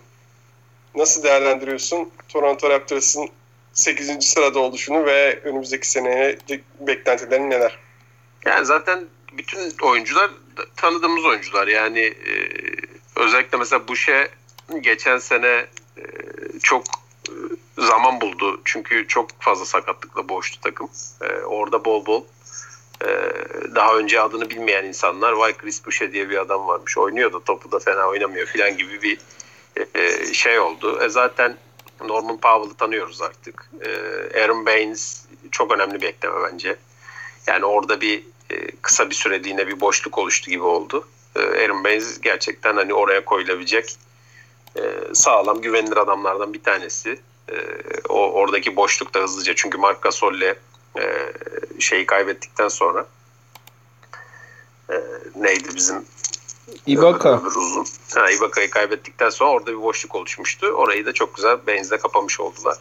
[0.95, 3.29] Nasıl değerlendiriyorsun Toronto Raptors'ın
[3.73, 4.25] 8.
[4.25, 6.37] sırada oluşunu ve önümüzdeki seneye
[6.79, 7.79] beklentilerin neler?
[8.45, 9.05] Yani zaten
[9.37, 10.31] bütün oyuncular
[10.75, 11.67] tanıdığımız oyuncular.
[11.67, 12.49] Yani e,
[13.15, 14.29] özellikle mesela Buşe
[14.81, 15.65] geçen sene
[15.97, 16.03] e,
[16.63, 16.83] çok
[17.29, 17.33] e,
[17.77, 18.61] zaman buldu.
[18.65, 20.89] Çünkü çok fazla sakatlıkla boğuştu takım.
[21.21, 22.23] E, orada bol bol
[23.01, 23.07] e,
[23.75, 26.97] daha önce adını bilmeyen insanlar vay Chris Boucher diye bir adam varmış.
[26.97, 29.19] Oynuyor da topu da fena oynamıyor falan gibi bir
[29.95, 31.03] e, şey oldu.
[31.03, 31.57] E, zaten
[32.01, 33.69] Norman Powell'ı tanıyoruz artık.
[33.81, 33.89] E,
[34.41, 36.75] Aaron Baines çok önemli bir ekleme bence.
[37.47, 38.23] Yani orada bir e,
[38.81, 41.07] kısa bir süreliğine bir boşluk oluştu gibi oldu.
[41.35, 43.95] E, Aaron Baines gerçekten hani oraya koyulabilecek
[44.77, 44.81] e,
[45.13, 47.19] sağlam güvenilir adamlardan bir tanesi.
[47.49, 47.55] E,
[48.09, 50.55] o oradaki boşlukta hızlıca çünkü Marc Gasol'le
[50.99, 51.33] e,
[51.79, 53.05] şeyi kaybettikten sonra
[54.89, 54.95] e,
[55.35, 56.05] neydi bizim
[56.87, 57.41] Ibaka.
[57.45, 57.85] uzun.
[58.15, 60.67] Ha, Ibaka'yı kaybettikten sonra orada bir boşluk oluşmuştu.
[60.67, 62.77] Orayı da çok güzel benzle kapamış oldular.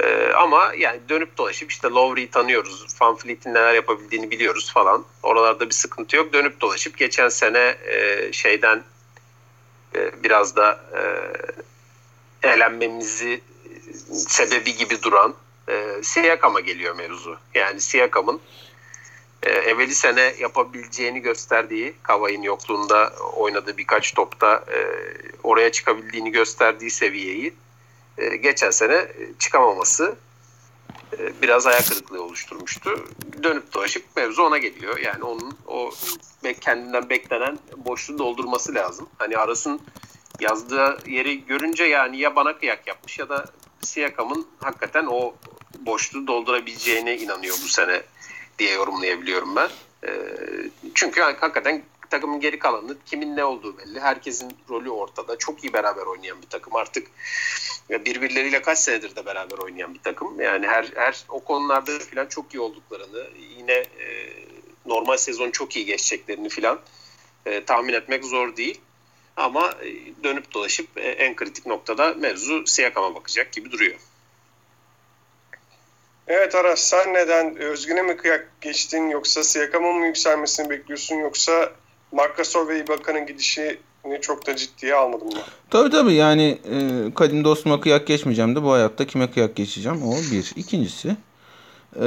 [0.00, 2.86] Ee, ama yani dönüp dolaşıp işte Lowry'i tanıyoruz.
[3.00, 5.04] Van Fleet'in neler yapabildiğini biliyoruz falan.
[5.22, 6.32] Oralarda bir sıkıntı yok.
[6.32, 8.82] Dönüp dolaşıp geçen sene e, şeyden
[9.96, 11.00] e, biraz da e,
[12.48, 13.40] eğlenmemizi
[14.12, 15.34] sebebi gibi duran
[15.68, 17.38] e, Siakam'a geliyor mevzu.
[17.54, 18.40] Yani Siakam'ın
[19.42, 24.78] e, evveli sene yapabileceğini gösterdiği Kavay'ın yokluğunda oynadığı birkaç topta e,
[25.42, 27.54] oraya çıkabildiğini gösterdiği seviyeyi
[28.18, 29.08] e, geçen sene
[29.38, 30.16] çıkamaması
[31.18, 33.08] e, biraz ayak kırıklığı oluşturmuştu.
[33.42, 34.98] Dönüp dolaşıp mevzu ona geliyor.
[34.98, 35.90] Yani onun o
[36.60, 39.08] kendinden beklenen boşluğu doldurması lazım.
[39.18, 39.80] Hani Aras'ın
[40.40, 43.44] yazdığı yeri görünce yani ya bana kıyak yapmış ya da
[43.82, 45.34] Siakam'ın hakikaten o
[45.78, 48.02] boşluğu doldurabileceğine inanıyor bu sene
[48.58, 49.68] diye yorumlayabiliyorum ben.
[50.06, 50.10] E,
[50.94, 51.82] çünkü hakikaten
[52.14, 54.00] takımın geri kalanı kimin ne olduğu belli.
[54.00, 55.38] Herkesin rolü ortada.
[55.38, 56.76] Çok iyi beraber oynayan bir takım.
[56.76, 57.06] Artık
[57.90, 60.40] birbirleriyle kaç senedir de beraber oynayan bir takım.
[60.40, 63.26] Yani her her o konularda falan çok iyi olduklarını,
[63.58, 64.06] yine e,
[64.86, 66.80] normal sezon çok iyi geçeceklerini falan
[67.46, 68.80] e, tahmin etmek zor değil.
[69.36, 73.96] Ama e, dönüp dolaşıp e, en kritik noktada mevzu Siyakam'a bakacak gibi duruyor.
[76.26, 81.72] Evet Aras sen neden Özgün'e mi kıyak geçtin yoksa Siyakam'ın mı yükselmesini bekliyorsun yoksa
[82.14, 83.76] Marcasol ve Ibaka'nın gidişini
[84.20, 85.40] çok da ciddiye almadım mı?
[85.70, 86.78] Tabii tabii yani e,
[87.14, 90.52] kadim dostuma kıyak geçmeyeceğim de bu hayatta kime kıyak geçeceğim o bir.
[90.56, 91.16] İkincisi
[92.00, 92.06] e,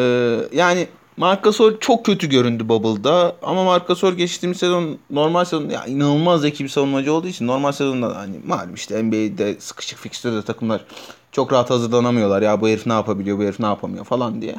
[0.51, 0.87] yani
[1.17, 6.69] Marcasol çok kötü göründü Bubble'da ama Marcasol geçtiğimiz sezon normal sezon ya inanılmaz zeki bir
[6.69, 10.85] savunmacı olduğu için normal sezonda hani malum işte NBA'de sıkışık fikstürde takımlar
[11.31, 12.41] çok rahat hazırlanamıyorlar.
[12.41, 14.55] Ya bu herif ne yapabiliyor, bu herif ne yapamıyor falan diye.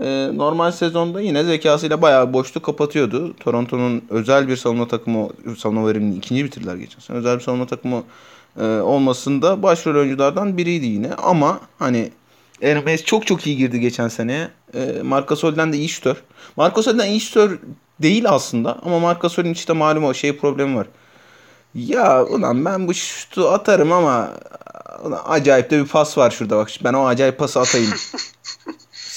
[0.00, 3.34] Ee, normal sezonda yine zekasıyla bayağı boşluk kapatıyordu.
[3.40, 5.28] Toronto'nun özel bir savunma takımı,
[5.58, 7.16] savunma verimini ikinci bitirdiler geçen sene.
[7.16, 8.02] Özel bir savunma takımı
[8.60, 11.14] e, olmasında başrol oyunculardan biriydi yine.
[11.14, 12.10] Ama hani
[12.60, 14.48] Hermes çok çok iyi girdi geçen seneye.
[14.74, 16.16] E, Marcasol'den de iyi şütör.
[16.56, 17.58] Marcasol'den iyi şütör
[18.02, 20.86] değil aslında ama Marcasol'ün işte malum o şey problemi var.
[21.74, 24.32] Ya ulan ben bu şutu atarım ama
[25.04, 26.70] ulan acayip de bir pas var şurada bak.
[26.84, 27.90] Ben o acayip pası atayım.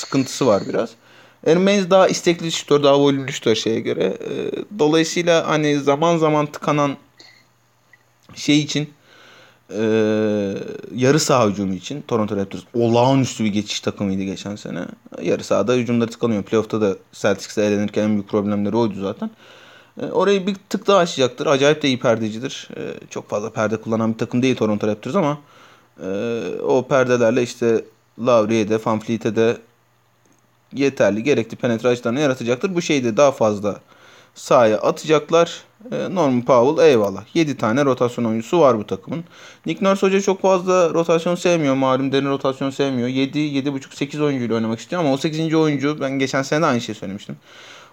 [0.09, 0.89] Sıkıntısı var biraz.
[1.45, 4.03] Hermes daha istekli şutör, daha volümlü şutör şeye göre.
[4.03, 4.29] E,
[4.79, 6.97] dolayısıyla hani zaman zaman tıkanan
[8.35, 8.89] şey için
[9.69, 9.81] e,
[10.95, 14.85] yarı saha hücumu için Toronto Raptors olağanüstü bir geçiş takımıydı geçen sene.
[15.21, 16.43] Yarı sahada hücumları tıkanıyor.
[16.43, 19.31] Playoff'ta da Celtics'e elenirken en büyük problemleri oydu zaten.
[20.01, 21.45] E, orayı bir tık daha açacaktır.
[21.45, 22.69] Acayip de iyi perdecidir.
[22.77, 25.37] E, çok fazla perde kullanan bir takım değil Toronto Raptors ama
[26.03, 26.07] e,
[26.61, 27.85] o perdelerle işte
[28.19, 29.57] Lowry'e de Van Fleet'e de
[30.73, 32.75] yeterli gerekli penetrasyonlarını yaratacaktır.
[32.75, 33.79] Bu şeyi de daha fazla
[34.35, 35.63] sahaya atacaklar.
[35.91, 37.23] E, Norman Powell eyvallah.
[37.33, 39.23] 7 tane rotasyon oyuncusu var bu takımın.
[39.65, 41.75] Nick Nurse Hoca çok fazla rotasyon sevmiyor.
[41.75, 43.07] Malum derin rotasyon sevmiyor.
[43.07, 45.53] 7, 7.5, 8 oyuncuyla oynamak istiyor ama o 8.
[45.53, 47.37] oyuncu ben geçen sene de aynı şey söylemiştim.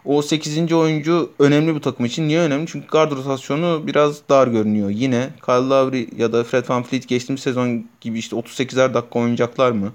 [0.04, 0.72] O 8.
[0.72, 2.28] oyuncu önemli bu takım için.
[2.28, 2.66] Niye önemli?
[2.66, 4.90] Çünkü guard rotasyonu biraz dar görünüyor.
[4.90, 9.70] Yine Kyle Lowry ya da Fred Van Fleet geçtiğimiz sezon gibi işte 38'er dakika oynayacaklar
[9.70, 9.92] mı?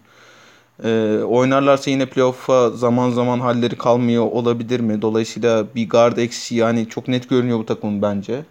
[0.83, 5.01] Ee, oynarlarsa yine playoff'a zaman zaman halleri kalmıyor olabilir mi?
[5.01, 8.45] Dolayısıyla bir guard eksiği yani çok net görünüyor bu takımın bence.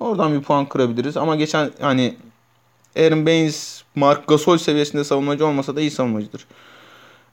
[0.00, 1.16] Oradan bir puan kırabiliriz.
[1.16, 2.14] Ama geçen hani
[2.96, 6.46] Aaron Baines, Mark Gasol seviyesinde savunmacı olmasa da iyi savunmacıdır.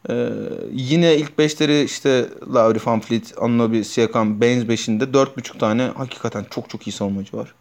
[0.09, 0.29] Ee,
[0.71, 6.69] yine ilk beşleri işte Lowry, Van Fleet, Anunoby, Siakam, Baines 5'inde 4.5 tane hakikaten çok
[6.69, 7.53] çok iyi savunmacı var.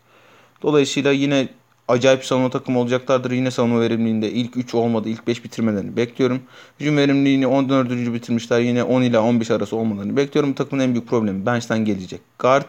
[0.62, 1.48] Dolayısıyla yine
[1.88, 3.30] acayip savunma takımı olacaklardır.
[3.30, 5.08] Yine savunma verimliliğinde ilk 3 olmadı.
[5.08, 6.42] ilk 5 bitirmelerini bekliyorum.
[6.80, 7.90] Hücum verimliliğini 14.
[7.90, 8.60] bitirmişler.
[8.60, 10.52] Yine 10 ile 15 arası olmalarını bekliyorum.
[10.52, 12.20] Takımın en büyük problemi bench'ten gelecek.
[12.38, 12.68] Guard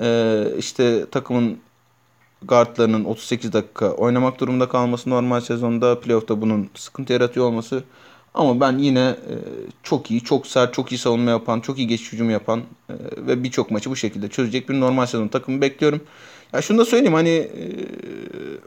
[0.00, 1.58] ee, işte takımın
[2.42, 7.84] guardlarının 38 dakika oynamak durumunda kalması normal sezonda playoff'ta bunun sıkıntı yaratıyor olması
[8.34, 9.34] ama ben yine e,
[9.82, 13.44] çok iyi, çok sert, çok iyi savunma yapan, çok iyi geçiş hücumu yapan e, ve
[13.44, 16.00] birçok maçı bu şekilde çözecek bir normal sezon takımı bekliyorum.
[16.52, 17.64] Ya şunu da söyleyeyim hani e,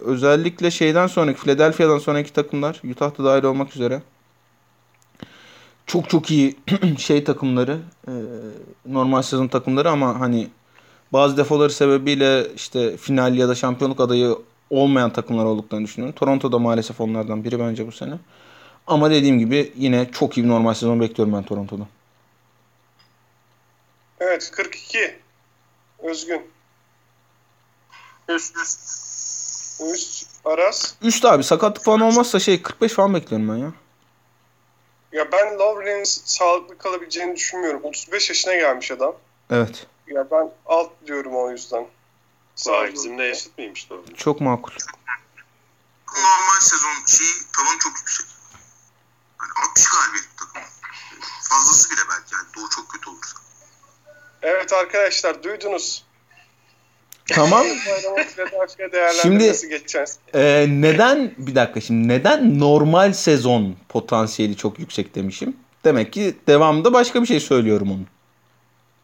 [0.01, 4.01] özellikle şeyden sonraki Philadelphia'dan sonraki takımlar Utah'ta dahil olmak üzere
[5.85, 6.55] çok çok iyi
[6.97, 8.13] şey takımları e,
[8.85, 10.47] normal sezon takımları ama hani
[11.13, 14.37] bazı defoları sebebiyle işte final ya da şampiyonluk adayı
[14.69, 16.15] olmayan takımlar olduklarını düşünüyorum.
[16.15, 18.13] Toronto da maalesef onlardan biri bence bu sene.
[18.87, 21.87] Ama dediğim gibi yine çok iyi bir normal sezon bekliyorum ben Toronto'da.
[24.19, 25.15] Evet 42.
[25.99, 26.52] Özgün.
[28.29, 28.79] Üst üst.
[29.93, 30.27] Üst.
[30.45, 30.93] Aras.
[31.01, 33.73] Üst abi sakatlık falan olmazsa şey 45 falan bekliyorum ben ya.
[35.11, 37.83] Ya ben Lovren'in sağlıklı kalabileceğini düşünmüyorum.
[37.83, 39.15] 35 yaşına gelmiş adam.
[39.49, 39.87] Evet.
[40.07, 41.87] Ya ben alt diyorum o yüzden.
[42.67, 44.03] Vay bizimle yaşıt mıymış doğru?
[44.17, 44.71] Çok makul.
[46.15, 48.25] Normal sezon şeyi tavanı çok yüksek.
[49.37, 50.61] Hani 60 galibiyet takım.
[51.49, 53.37] Fazlası bile belki yani Doğu çok kötü olursa.
[54.41, 56.05] Evet arkadaşlar duydunuz.
[57.31, 57.65] Tamam.
[59.21, 59.53] Şimdi-.
[60.33, 65.57] Ee, neden bir dakika şimdi neden normal sezon potansiyeli çok yüksek demişim?
[65.85, 68.07] Demek ki devamında başka bir şey söylüyorum onun.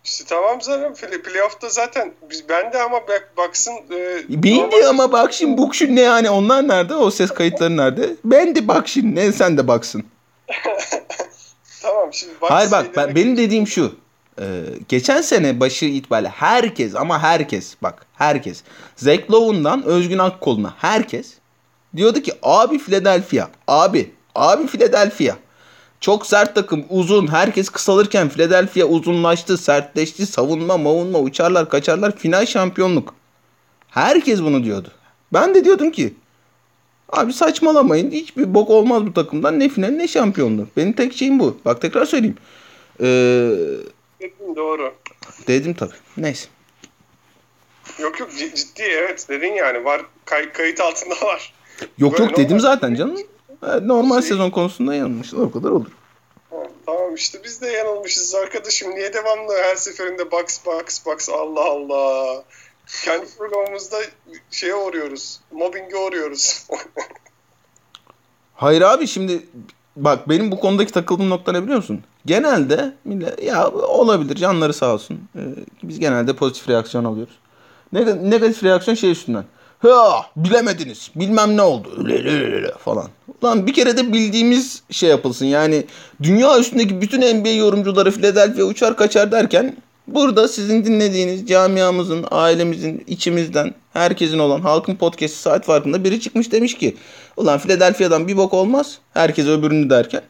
[0.06, 4.90] İşte tamam zaten play, playoff'ta zaten biz ben de ama bak, baksın e, Bindi normal-
[4.90, 6.96] ama bak şimdi buk şu ne yani onlar nerede?
[6.96, 8.16] O ses kayıtları nerede?
[8.26, 10.04] Ben de bak şimdi ne sen de baksın.
[11.82, 13.96] Tamam şimdi bak Hayır bak ben, benim dediğim şu.
[14.40, 14.44] Ee,
[14.88, 18.64] geçen sene başı itibariyle herkes ama herkes bak herkes
[18.96, 21.34] Zach Lowe'undan Özgün Akkol'una herkes
[21.96, 25.36] diyordu ki abi Philadelphia abi abi Philadelphia
[26.00, 33.14] çok sert takım uzun herkes kısalırken Philadelphia uzunlaştı sertleşti savunma mavunma uçarlar kaçarlar final şampiyonluk.
[33.90, 34.92] Herkes bunu diyordu.
[35.34, 36.14] Ben de diyordum ki
[37.10, 40.78] abi saçmalamayın hiçbir bok olmaz bu takımdan ne final ne şampiyonluk.
[40.78, 41.58] Benim tek şeyim bu.
[41.66, 42.38] Bak tekrar söyleyeyim.
[43.02, 43.06] Ee,
[44.56, 44.94] doğru.
[45.48, 45.96] dedim tabii.
[46.18, 46.48] Neyse.
[48.00, 51.54] Yok yok ciddi evet dedin yani var kay- kayıt altında var.
[51.98, 53.18] Yok Böyle yok dedim normal- zaten canım.
[53.68, 55.40] Evet, Normal Şey- sezon konusunda yanılmışlar.
[55.40, 55.92] O kadar olur.
[56.86, 58.96] Tamam işte biz de yanılmışız arkadaşım.
[58.96, 62.44] Niye devamlı her seferinde box box box Allah Allah.
[63.06, 63.98] Kendi programımızda
[64.52, 65.40] şeye uğruyoruz.
[65.52, 66.68] Mobbinge uğruyoruz.
[68.56, 69.46] Hayır abi şimdi
[69.96, 72.04] bak benim bu konudaki takıldığım nokta ne biliyor musun?
[72.26, 75.30] Genelde millet ya olabilir canları sağ olsun.
[75.36, 75.40] Ee,
[75.84, 77.40] biz genelde pozitif reaksiyon alıyoruz.
[77.94, 79.44] Neg- negatif reaksiyon şey üstünden.
[79.80, 81.12] Ha bilemediniz.
[81.16, 81.90] Bilmem ne oldu.
[82.08, 83.08] Öyle falan.
[83.44, 85.46] Lan bir kere de bildiğimiz şey yapılsın.
[85.46, 85.86] Yani
[86.24, 93.74] dünya üstündeki bütün NBA yorumcuları Philadelphia uçar kaçar derken burada sizin dinlediğiniz camiamızın, ailemizin, içimizden
[93.94, 96.98] herkesin olan halkın podcast'i saat farkında biri çıkmış demiş ki
[97.38, 98.98] ulan Philadelphia'dan bir bok olmaz.
[99.14, 100.22] Herkes öbürünü derken.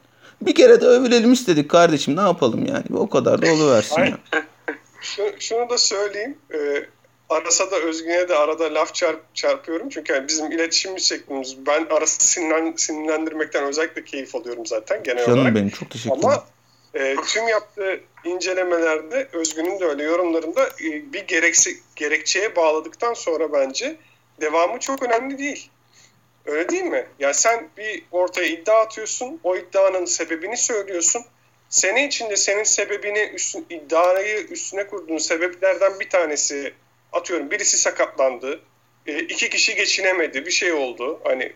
[0.41, 2.84] Bir kere de övülelim istedik kardeşim ne yapalım yani.
[2.98, 4.10] O kadar da oluversin Ay.
[4.10, 4.18] ya.
[5.02, 6.38] Şu- şunu da söyleyeyim.
[6.53, 6.57] Ee,
[7.30, 9.89] Aras'a da Özgün'e de arada laf çarp, çarpıyorum.
[9.89, 11.65] Çünkü yani bizim iletişim şeklimiz.
[11.65, 15.56] Ben Aras'ı sinirlen, sinirlendirmekten özellikle keyif alıyorum zaten genel Canım olarak.
[15.56, 16.30] benim çok teşekkür ederim.
[16.30, 16.45] Ama
[16.93, 23.95] e, tüm yaptığı incelemelerde Özgün'ün de öyle yorumlarında e, bir gereksi, gerekçeye bağladıktan sonra bence
[24.41, 25.69] devamı çok önemli değil.
[26.45, 27.07] Öyle değil mi?
[27.19, 31.22] Yani sen bir ortaya iddia atıyorsun, o iddianın sebebini söylüyorsun.
[31.69, 36.73] Sene içinde senin sebebini, üstün, iddiayı üstüne kurduğun sebeplerden bir tanesi
[37.14, 38.60] atıyorum birisi sakatlandı,
[39.07, 41.19] e, iki kişi geçinemedi, bir şey oldu.
[41.23, 41.53] Hani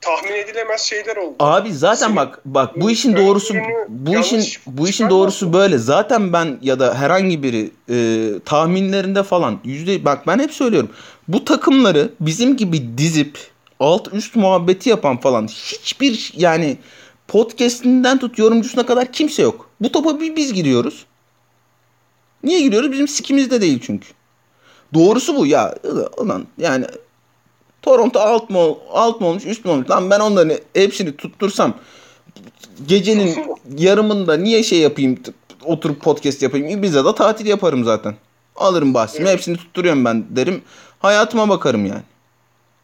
[0.00, 1.36] tahmin edilemez şeyler oldu.
[1.38, 3.54] Abi zaten Senin- bak bak bu işin doğrusu
[3.88, 5.78] bu işin bu işin doğrusu böyle.
[5.78, 10.90] Zaten ben ya da herhangi biri e, tahminlerinde falan yüzde bak ben hep söylüyorum.
[11.28, 13.38] Bu takımları bizim gibi dizip
[13.80, 16.76] alt üst muhabbeti yapan falan hiçbir yani
[17.28, 19.70] podcastinden tut yorumcusuna kadar kimse yok.
[19.80, 21.06] Bu topa bir biz giriyoruz.
[22.44, 22.92] Niye giriyoruz?
[22.92, 24.08] Bizim sikimizde değil çünkü.
[24.94, 25.74] Doğrusu bu ya.
[26.16, 26.86] Ulan yani
[27.82, 28.58] Toronto alt mı,
[28.92, 29.90] alt mı olmuş üst mü olmuş?
[29.90, 31.74] Lan ben onların hepsini tuttursam
[32.86, 33.38] gecenin
[33.78, 35.18] yarımında niye şey yapayım
[35.64, 36.68] oturup podcast yapayım?
[36.68, 38.14] Ibiza'da tatil yaparım zaten.
[38.56, 39.32] Alırım bahsimi Evet.
[39.32, 40.62] hepsini tutturuyorum ben derim.
[40.98, 42.02] Hayatıma bakarım yani.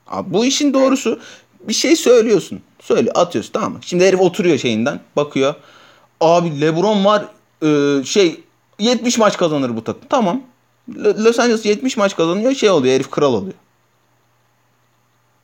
[0.06, 1.20] Abi bu işin doğrusu
[1.60, 2.60] bir şey söylüyorsun.
[2.80, 3.78] Söyle atıyorsun tamam mı?
[3.82, 5.54] Şimdi herif oturuyor şeyinden bakıyor.
[6.20, 7.24] Abi Lebron var
[7.62, 8.40] e, şey
[8.78, 10.02] 70 maç kazanır bu takım.
[10.08, 10.42] Tamam.
[10.94, 13.54] Lo- Los Angeles 70 maç kazanıyor şey oluyor herif kral oluyor.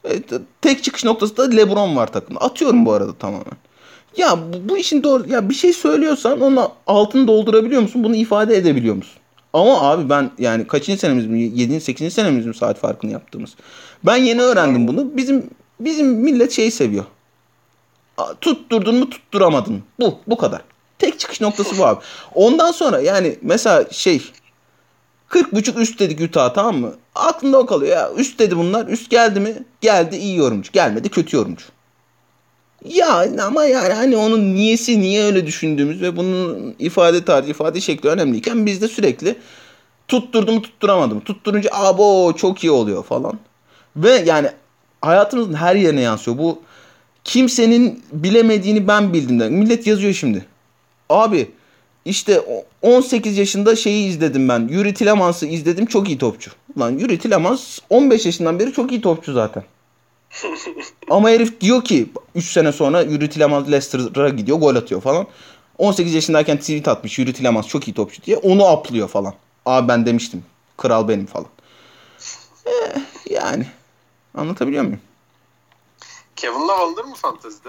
[0.05, 2.41] E, t- tek çıkış noktası da LeBron var takımda.
[2.41, 3.45] Atıyorum bu arada tamamen.
[4.17, 4.39] Ya
[4.69, 8.05] bu, işin doğru ya bir şey söylüyorsan onun altını doldurabiliyor musun?
[8.05, 9.19] Bunu ifade edebiliyor musun?
[9.53, 11.43] Ama abi ben yani kaçıncı senemiz mi?
[11.43, 11.81] 7.
[11.81, 12.15] 8.
[12.15, 13.55] senemiz mi saat farkını yaptığımız?
[14.07, 15.17] Ben yeni öğrendim bunu.
[15.17, 15.51] Bizim
[15.81, 17.05] bizim millet şeyi seviyor.
[18.41, 19.83] Tutturdun mu tutturamadın?
[20.01, 20.61] Bu bu kadar.
[20.99, 22.01] Tek çıkış noktası bu abi.
[22.35, 24.23] Ondan sonra yani mesela şey
[25.35, 26.95] 40.5 üst dedik Utah tamam mı?
[27.15, 28.11] Aklında o kalıyor ya.
[28.17, 28.87] Üst dedi bunlar.
[28.87, 29.55] Üst geldi mi?
[29.81, 30.73] Geldi iyi yorumcu.
[30.73, 31.65] Gelmedi kötü yorumcu.
[32.85, 38.09] Ya ama yani hani onun niyesi niye öyle düşündüğümüz ve bunun ifade tarzı, ifade şekli
[38.09, 39.37] önemliyken biz de sürekli
[40.09, 41.21] tutturdu mu tutturamadı mı?
[41.25, 43.39] Tutturunca abo çok iyi oluyor falan.
[43.97, 44.49] Ve yani
[45.01, 46.39] hayatımızın her yerine yansıyor.
[46.39, 46.63] Bu
[47.25, 49.49] kimsenin bilemediğini ben bildim de.
[49.49, 50.47] Millet yazıyor şimdi.
[51.09, 51.51] Abi
[52.05, 54.69] işte o- 18 yaşında şeyi izledim ben.
[54.69, 56.51] Yuri Tilemans'ı izledim çok iyi topçu.
[56.79, 59.65] Lan Yuri Tilemans 15 yaşından beri çok iyi topçu zaten.
[61.11, 65.27] Ama herif diyor ki 3 sene sonra Yuri Tillemans Leicester'a gidiyor gol atıyor falan.
[65.79, 68.37] 18 yaşındayken tweet atmış Yuri Tillemans çok iyi topçu diye.
[68.37, 69.35] Onu aplıyor falan.
[69.67, 70.45] Abi ben demiştim.
[70.77, 71.47] Kral benim falan.
[72.67, 73.01] Eh,
[73.31, 73.67] yani.
[74.35, 75.01] Anlatabiliyor muyum?
[76.37, 77.69] Kevin Love alınır mı fantezide?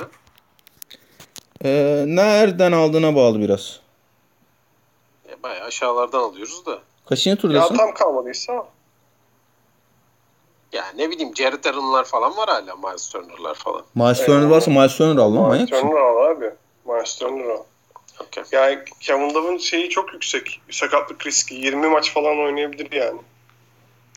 [1.64, 3.80] Ee, nereden aldığına bağlı biraz.
[5.46, 6.80] Bayağı aşağılardan alıyoruz da.
[7.10, 7.76] Kaçıncı Ya turdasın?
[7.78, 8.68] tam kalmadıysa
[10.74, 12.76] Ya ne bileyim Jared Allen'lar falan var hala.
[12.76, 13.82] Miles Turner'lar falan.
[13.96, 15.82] Miles Turner varsa Miles Turner al lan manyak Miles?
[15.82, 16.50] Turner al abi.
[16.86, 17.64] Miles Turner al.
[18.20, 18.44] Okey.
[18.52, 20.62] Yani Kevin Love'ın şeyi çok yüksek.
[20.72, 21.56] Sakatlık riski.
[21.56, 23.22] 20 maç falan oynayabilir yani.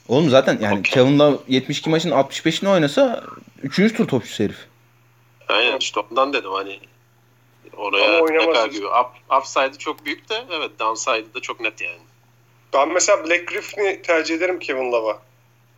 [0.09, 0.93] Oğlum zaten yani Okey.
[0.93, 3.25] Kevin Love 72 maçın 65'ini oynasa
[3.63, 3.97] 3.
[3.97, 4.67] tur topçusu herif.
[5.49, 6.81] Aynen işte ondan dedim hani
[7.79, 8.87] oraya Ama ne oynamaz kadar gibi.
[8.87, 11.99] Up, upside'ı çok büyük de evet downside'ı da çok net yani.
[12.73, 15.19] Ben mesela Black Griffin'i tercih ederim Kevin Love'a.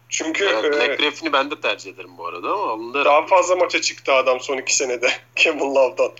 [0.08, 3.26] Çünkü Evet, e, Black Griffin'i ben de tercih ederim bu arada ama onun da daha
[3.26, 6.12] fazla maça çıktı adam son iki senede Kevin Love'dan.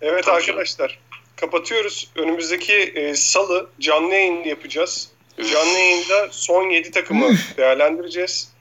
[0.00, 0.98] evet Tabii arkadaşlar
[1.36, 2.10] kapatıyoruz.
[2.16, 5.10] Önümüzdeki e, salı canlı yayın yapacağız.
[5.52, 8.52] Canlı yayında son 7 takımı değerlendireceğiz.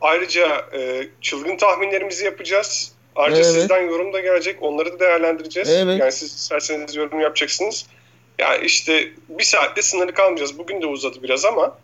[0.00, 2.92] Ayrıca e, çılgın tahminlerimizi yapacağız.
[3.20, 3.52] Ayrıca Evet.
[3.52, 4.62] sizden yorum da gelecek.
[4.62, 5.68] Onları da değerlendireceğiz.
[5.68, 6.00] Evet.
[6.00, 7.86] Yani siz isterseniz yorum yapacaksınız.
[8.38, 10.58] Yani işte bir saatte sınırlı kalmayacağız.
[10.58, 11.78] Bugün de uzadı biraz ama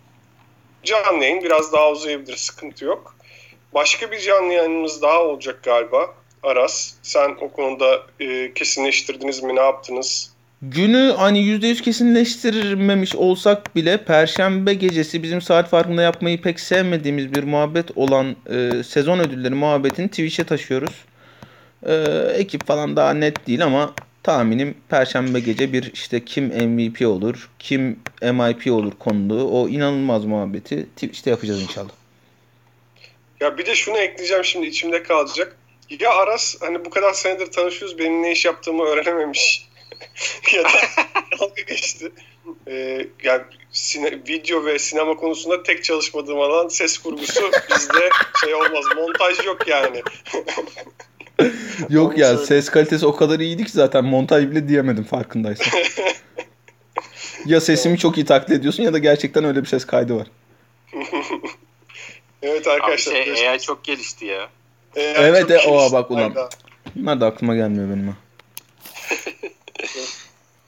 [0.84, 2.36] canlı yayın biraz daha uzayabilir.
[2.36, 3.16] Sıkıntı yok.
[3.74, 6.14] Başka bir canlı yayınımız daha olacak galiba.
[6.42, 9.56] Aras, sen o konuda e, kesinleştirdiniz mi?
[9.56, 10.36] Ne yaptınız?
[10.62, 17.44] Günü hani %100 kesinleştirmemiş olsak bile Perşembe gecesi bizim saat farkında yapmayı pek sevmediğimiz bir
[17.44, 21.04] muhabbet olan e, sezon ödülleri muhabbetini Twitch'e taşıyoruz.
[21.86, 21.94] E,
[22.34, 28.00] ekip falan daha net değil ama tahminim Perşembe gece bir işte kim MVP olur, kim
[28.22, 31.90] MIP olur konulu o inanılmaz muhabbeti Twitch'te yapacağız inşallah.
[33.40, 35.56] Ya bir de şunu ekleyeceğim şimdi içimde kalacak.
[36.00, 39.68] Ya Aras hani bu kadar senedir tanışıyoruz benim ne iş yaptığımı öğrenememiş.
[40.54, 40.68] ya da
[41.40, 42.12] dalga geçti.
[42.68, 43.42] Ee, yani
[43.72, 48.08] sine- video ve sinema konusunda tek çalışmadığım alan ses kurgusu bizde
[48.40, 48.84] şey olmaz.
[48.96, 50.02] Montaj yok yani.
[51.90, 52.46] Yok Onu ya söyle.
[52.46, 55.66] ses kalitesi o kadar iyiydi ki zaten montaj bile diyemedim farkındaysan.
[57.46, 60.26] ya sesimi çok iyi taklit ediyorsun ya da gerçekten öyle bir ses kaydı var.
[62.42, 63.12] Evet Abi arkadaşlar.
[63.12, 64.48] şey, görüşmek AI çok gelişti ya.
[64.96, 65.14] üzere.
[65.18, 66.34] Evet, e, oha bak ulan.
[66.96, 68.14] Bunlar da aklıma gelmiyor benim ha.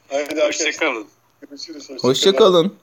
[0.09, 0.41] Haydi.
[0.41, 1.07] Hoşçakalın.
[1.41, 1.89] Görüşürüz.
[2.01, 2.75] Hoşçakalın.